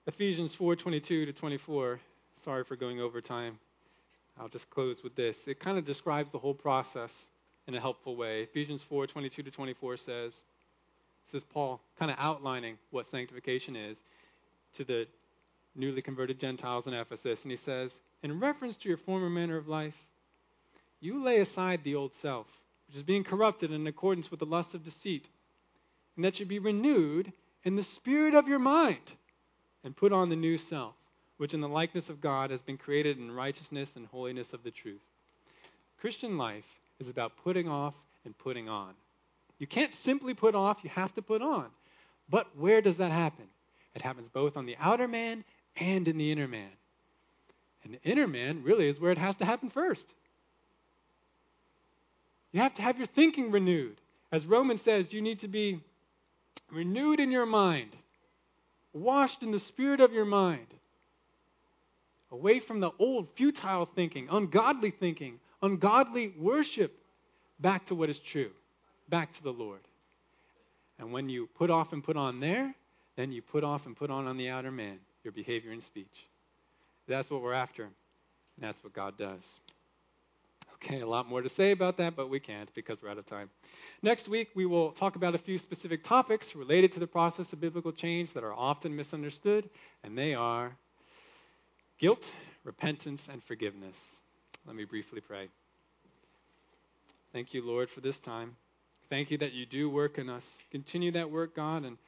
Ephesians 0.06 0.54
4:22 0.54 1.02
to 1.02 1.32
24. 1.32 1.98
Sorry 2.44 2.62
for 2.62 2.76
going 2.76 3.00
over 3.00 3.20
time. 3.20 3.58
I'll 4.38 4.48
just 4.48 4.70
close 4.70 5.02
with 5.02 5.14
this. 5.14 5.46
It 5.46 5.60
kind 5.60 5.78
of 5.78 5.84
describes 5.84 6.30
the 6.32 6.38
whole 6.38 6.54
process 6.54 7.28
in 7.66 7.74
a 7.74 7.80
helpful 7.80 8.16
way. 8.16 8.42
Ephesians 8.42 8.82
4 8.82 9.06
22 9.06 9.42
to 9.42 9.50
24 9.50 9.96
says, 9.96 10.42
this 11.26 11.42
is 11.42 11.44
Paul 11.44 11.80
kind 11.98 12.10
of 12.10 12.16
outlining 12.20 12.78
what 12.90 13.06
sanctification 13.06 13.76
is 13.76 14.02
to 14.74 14.84
the 14.84 15.06
newly 15.74 16.02
converted 16.02 16.38
Gentiles 16.38 16.86
in 16.86 16.94
Ephesus. 16.94 17.42
And 17.42 17.50
he 17.50 17.56
says, 17.56 18.00
In 18.22 18.40
reference 18.40 18.76
to 18.78 18.88
your 18.88 18.98
former 18.98 19.30
manner 19.30 19.56
of 19.56 19.68
life, 19.68 19.96
you 21.00 21.22
lay 21.22 21.40
aside 21.40 21.82
the 21.82 21.94
old 21.94 22.14
self, 22.14 22.46
which 22.86 22.96
is 22.96 23.02
being 23.02 23.24
corrupted 23.24 23.72
in 23.72 23.86
accordance 23.86 24.30
with 24.30 24.40
the 24.40 24.46
lust 24.46 24.74
of 24.74 24.84
deceit, 24.84 25.28
and 26.16 26.24
that 26.24 26.38
you 26.38 26.46
be 26.46 26.58
renewed 26.58 27.32
in 27.64 27.76
the 27.76 27.82
spirit 27.82 28.34
of 28.34 28.48
your 28.48 28.58
mind, 28.58 29.12
and 29.82 29.96
put 29.96 30.12
on 30.12 30.28
the 30.28 30.36
new 30.36 30.58
self 30.58 30.94
which 31.36 31.54
in 31.54 31.60
the 31.60 31.68
likeness 31.68 32.08
of 32.08 32.20
God 32.20 32.50
has 32.50 32.62
been 32.62 32.78
created 32.78 33.18
in 33.18 33.30
righteousness 33.30 33.96
and 33.96 34.06
holiness 34.06 34.52
of 34.52 34.62
the 34.62 34.70
truth. 34.70 35.02
Christian 36.00 36.38
life 36.38 36.66
is 37.00 37.08
about 37.08 37.36
putting 37.42 37.68
off 37.68 37.94
and 38.24 38.36
putting 38.38 38.68
on. 38.68 38.92
You 39.58 39.66
can't 39.66 39.92
simply 39.92 40.34
put 40.34 40.54
off, 40.54 40.84
you 40.84 40.90
have 40.90 41.14
to 41.14 41.22
put 41.22 41.42
on. 41.42 41.66
But 42.28 42.46
where 42.56 42.80
does 42.80 42.98
that 42.98 43.12
happen? 43.12 43.46
It 43.94 44.02
happens 44.02 44.28
both 44.28 44.56
on 44.56 44.66
the 44.66 44.76
outer 44.80 45.08
man 45.08 45.44
and 45.76 46.06
in 46.08 46.18
the 46.18 46.30
inner 46.30 46.48
man. 46.48 46.70
And 47.84 47.94
the 47.94 48.10
inner 48.10 48.26
man 48.26 48.62
really 48.62 48.88
is 48.88 48.98
where 48.98 49.12
it 49.12 49.18
has 49.18 49.34
to 49.36 49.44
happen 49.44 49.70
first. 49.70 50.12
You 52.52 52.60
have 52.60 52.74
to 52.74 52.82
have 52.82 52.98
your 52.98 53.06
thinking 53.06 53.50
renewed. 53.50 53.96
As 54.32 54.46
Romans 54.46 54.80
says, 54.80 55.12
you 55.12 55.20
need 55.20 55.40
to 55.40 55.48
be 55.48 55.80
renewed 56.70 57.20
in 57.20 57.30
your 57.30 57.46
mind, 57.46 57.94
washed 58.92 59.42
in 59.42 59.50
the 59.50 59.58
spirit 59.58 60.00
of 60.00 60.12
your 60.12 60.24
mind 60.24 60.66
away 62.30 62.58
from 62.58 62.80
the 62.80 62.90
old 62.98 63.28
futile 63.34 63.86
thinking, 63.86 64.28
ungodly 64.30 64.90
thinking, 64.90 65.38
ungodly 65.62 66.34
worship, 66.38 66.96
back 67.60 67.86
to 67.86 67.94
what 67.94 68.10
is 68.10 68.18
true, 68.18 68.50
back 69.08 69.32
to 69.32 69.42
the 69.42 69.52
Lord. 69.52 69.80
And 70.98 71.12
when 71.12 71.28
you 71.28 71.48
put 71.54 71.70
off 71.70 71.92
and 71.92 72.02
put 72.02 72.16
on 72.16 72.40
there, 72.40 72.74
then 73.16 73.32
you 73.32 73.42
put 73.42 73.64
off 73.64 73.86
and 73.86 73.96
put 73.96 74.10
on 74.10 74.26
on 74.26 74.36
the 74.36 74.48
outer 74.48 74.70
man 74.70 74.98
your 75.22 75.32
behavior 75.32 75.72
and 75.72 75.82
speech. 75.82 76.26
That's 77.08 77.30
what 77.30 77.42
we're 77.42 77.52
after, 77.52 77.88
that's 78.58 78.84
what 78.84 78.92
God 78.92 79.16
does. 79.16 79.60
Okay, 80.74 81.00
a 81.00 81.06
lot 81.06 81.26
more 81.26 81.40
to 81.40 81.48
say 81.48 81.70
about 81.70 81.96
that, 81.96 82.14
but 82.14 82.28
we 82.28 82.38
can't 82.38 82.72
because 82.74 83.00
we're 83.02 83.08
out 83.08 83.16
of 83.16 83.24
time. 83.24 83.48
Next 84.02 84.28
week, 84.28 84.50
we 84.54 84.66
will 84.66 84.90
talk 84.90 85.16
about 85.16 85.34
a 85.34 85.38
few 85.38 85.56
specific 85.56 86.04
topics 86.04 86.54
related 86.54 86.92
to 86.92 87.00
the 87.00 87.06
process 87.06 87.52
of 87.54 87.60
biblical 87.60 87.90
change 87.90 88.34
that 88.34 88.44
are 88.44 88.52
often 88.52 88.94
misunderstood, 88.94 89.70
and 90.02 90.16
they 90.16 90.34
are 90.34 90.76
guilt, 91.98 92.32
repentance, 92.64 93.28
and 93.30 93.42
forgiveness. 93.42 94.18
Let 94.66 94.76
me 94.76 94.84
briefly 94.84 95.20
pray. 95.20 95.48
Thank 97.32 97.52
you, 97.54 97.64
Lord, 97.64 97.90
for 97.90 98.00
this 98.00 98.18
time. 98.18 98.56
Thank 99.10 99.30
you 99.30 99.38
that 99.38 99.52
you 99.52 99.66
do 99.66 99.90
work 99.90 100.18
in 100.18 100.30
us. 100.30 100.62
Continue 100.70 101.12
that 101.12 101.30
work, 101.30 101.54
God, 101.54 101.84
and 101.84 101.98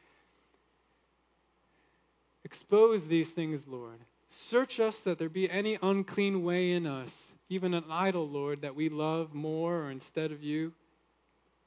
expose 2.45 3.07
these 3.07 3.31
things, 3.31 3.67
Lord. 3.67 3.99
Search 4.29 4.81
us 4.81 5.01
that 5.01 5.19
there 5.19 5.29
be 5.29 5.51
any 5.51 5.79
unclean 5.83 6.43
way 6.43 6.73
in 6.73 6.87
us, 6.87 7.33
even 7.49 7.75
an 7.75 7.85
idol, 7.91 8.29
Lord, 8.29 8.63
that 8.63 8.75
we 8.75 8.89
love 8.89 9.35
more 9.35 9.83
or 9.83 9.91
instead 9.91 10.33
of 10.33 10.43
you. 10.43 10.73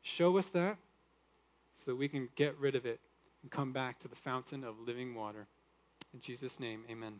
Show 0.01 0.37
us 0.37 0.47
that 0.49 0.77
so 1.77 1.91
that 1.91 1.95
we 1.95 2.07
can 2.07 2.29
get 2.35 2.57
rid 2.59 2.75
of 2.75 2.85
it 2.85 2.99
and 3.41 3.51
come 3.51 3.71
back 3.71 3.99
to 3.99 4.07
the 4.07 4.15
fountain 4.15 4.63
of 4.63 4.79
living 4.79 5.15
water. 5.15 5.47
In 6.13 6.21
Jesus' 6.21 6.59
name, 6.59 6.83
amen. 6.89 7.19